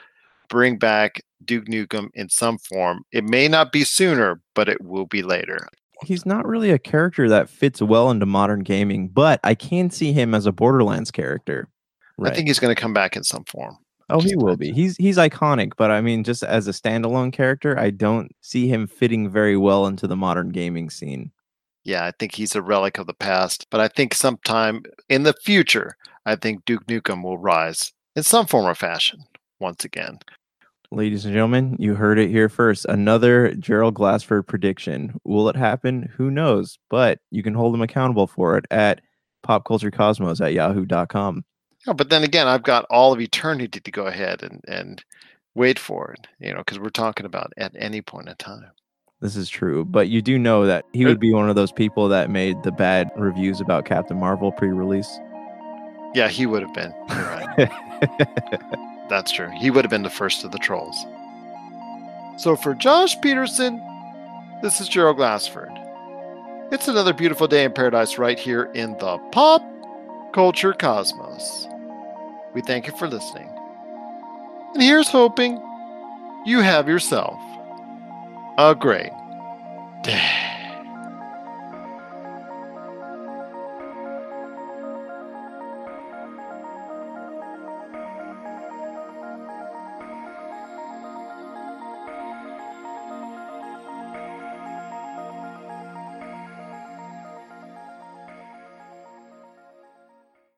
bring 0.49 0.77
back 0.77 1.19
Duke 1.45 1.65
Nukem 1.65 2.09
in 2.13 2.29
some 2.29 2.59
form. 2.59 3.05
It 3.11 3.23
may 3.23 3.47
not 3.47 3.71
be 3.71 3.85
sooner, 3.85 4.39
but 4.53 4.69
it 4.69 4.83
will 4.83 5.07
be 5.07 5.23
later 5.23 5.67
he's 6.03 6.25
not 6.25 6.47
really 6.47 6.71
a 6.71 6.79
character 6.79 7.29
that 7.29 7.49
fits 7.49 7.81
well 7.81 8.09
into 8.11 8.25
modern 8.25 8.61
gaming, 8.61 9.07
but 9.07 9.39
I 9.43 9.55
can 9.55 9.89
see 9.89 10.11
him 10.11 10.33
as 10.33 10.45
a 10.45 10.51
Borderlands 10.51 11.11
character. 11.11 11.67
Right. 12.17 12.31
I 12.31 12.35
think 12.35 12.47
he's 12.47 12.59
going 12.59 12.73
to 12.73 12.79
come 12.79 12.93
back 12.93 13.15
in 13.15 13.23
some 13.23 13.45
form. 13.45 13.77
Oh, 14.09 14.19
he 14.19 14.35
will 14.35 14.57
be. 14.57 14.73
He's 14.73 14.97
he's 14.97 15.17
iconic, 15.17 15.73
but 15.77 15.89
I 15.89 16.01
mean, 16.01 16.25
just 16.25 16.43
as 16.43 16.67
a 16.67 16.71
standalone 16.71 17.31
character, 17.31 17.79
I 17.79 17.91
don't 17.91 18.35
see 18.41 18.67
him 18.67 18.85
fitting 18.85 19.29
very 19.29 19.55
well 19.55 19.87
into 19.87 20.05
the 20.05 20.17
modern 20.17 20.49
gaming 20.49 20.89
scene. 20.89 21.31
Yeah, 21.85 22.05
I 22.05 22.11
think 22.19 22.35
he's 22.35 22.53
a 22.53 22.61
relic 22.61 22.97
of 22.97 23.07
the 23.07 23.13
past, 23.13 23.67
but 23.71 23.79
I 23.79 23.87
think 23.87 24.13
sometime 24.13 24.83
in 25.07 25.23
the 25.23 25.33
future, 25.33 25.95
I 26.25 26.35
think 26.35 26.65
Duke 26.65 26.85
Nukem 26.87 27.23
will 27.23 27.37
rise 27.37 27.93
in 28.15 28.23
some 28.23 28.47
form 28.47 28.65
or 28.65 28.75
fashion 28.75 29.23
once 29.59 29.85
again 29.85 30.19
ladies 30.91 31.25
and 31.25 31.33
gentlemen, 31.33 31.75
you 31.79 31.95
heard 31.95 32.19
it 32.19 32.29
here 32.29 32.49
first. 32.49 32.85
Another 32.85 33.53
Gerald 33.55 33.95
Glassford 33.95 34.45
prediction. 34.47 35.19
Will 35.23 35.49
it 35.49 35.55
happen? 35.55 36.11
Who 36.17 36.29
knows? 36.29 36.77
But 36.89 37.19
you 37.31 37.43
can 37.43 37.53
hold 37.53 37.73
him 37.73 37.81
accountable 37.81 38.27
for 38.27 38.57
it 38.57 38.65
at 38.69 39.01
popculturecosmos 39.45 40.45
at 40.45 40.53
yahoo.com. 40.53 41.45
Yeah, 41.87 41.93
but 41.93 42.09
then 42.09 42.23
again, 42.23 42.47
I've 42.47 42.63
got 42.63 42.85
all 42.89 43.13
of 43.13 43.19
eternity 43.19 43.79
to 43.79 43.91
go 43.91 44.05
ahead 44.05 44.43
and, 44.43 44.61
and 44.67 45.03
wait 45.55 45.79
for 45.79 46.11
it, 46.11 46.27
you 46.39 46.53
know, 46.53 46.59
because 46.59 46.79
we're 46.79 46.89
talking 46.89 47.25
about 47.25 47.53
at 47.57 47.75
any 47.77 48.01
point 48.01 48.29
in 48.29 48.35
time. 48.35 48.65
This 49.19 49.35
is 49.35 49.49
true, 49.49 49.85
but 49.85 50.09
you 50.09 50.21
do 50.21 50.39
know 50.39 50.65
that 50.65 50.85
he 50.93 51.05
would 51.05 51.19
be 51.19 51.31
one 51.31 51.47
of 51.47 51.55
those 51.55 51.71
people 51.71 52.07
that 52.09 52.31
made 52.31 52.63
the 52.63 52.71
bad 52.71 53.11
reviews 53.15 53.61
about 53.61 53.85
Captain 53.85 54.19
Marvel 54.19 54.51
pre-release. 54.51 55.19
Yeah, 56.15 56.27
he 56.27 56.47
would 56.47 56.63
have 56.63 56.73
been. 56.73 56.91
You're 57.07 57.19
right. 57.19 58.87
That's 59.11 59.33
true. 59.33 59.49
He 59.49 59.69
would 59.69 59.83
have 59.83 59.89
been 59.89 60.03
the 60.03 60.09
first 60.09 60.45
of 60.45 60.53
the 60.53 60.57
trolls. 60.57 61.05
So 62.37 62.55
for 62.55 62.73
Josh 62.73 63.19
Peterson, 63.19 63.83
this 64.61 64.79
is 64.79 64.87
Gerald 64.87 65.17
Glassford. 65.17 65.69
It's 66.71 66.87
another 66.87 67.11
beautiful 67.11 67.45
day 67.45 67.65
in 67.65 67.73
paradise 67.73 68.17
right 68.17 68.39
here 68.39 68.71
in 68.73 68.93
the 68.99 69.17
pop 69.33 69.61
culture 70.33 70.71
cosmos. 70.71 71.67
We 72.53 72.61
thank 72.61 72.87
you 72.87 72.95
for 72.95 73.09
listening. 73.09 73.49
And 74.75 74.81
here's 74.81 75.09
hoping 75.09 75.61
you 76.45 76.61
have 76.61 76.87
yourself 76.87 77.37
a 78.57 78.73
great 78.73 79.11
day. 80.03 80.50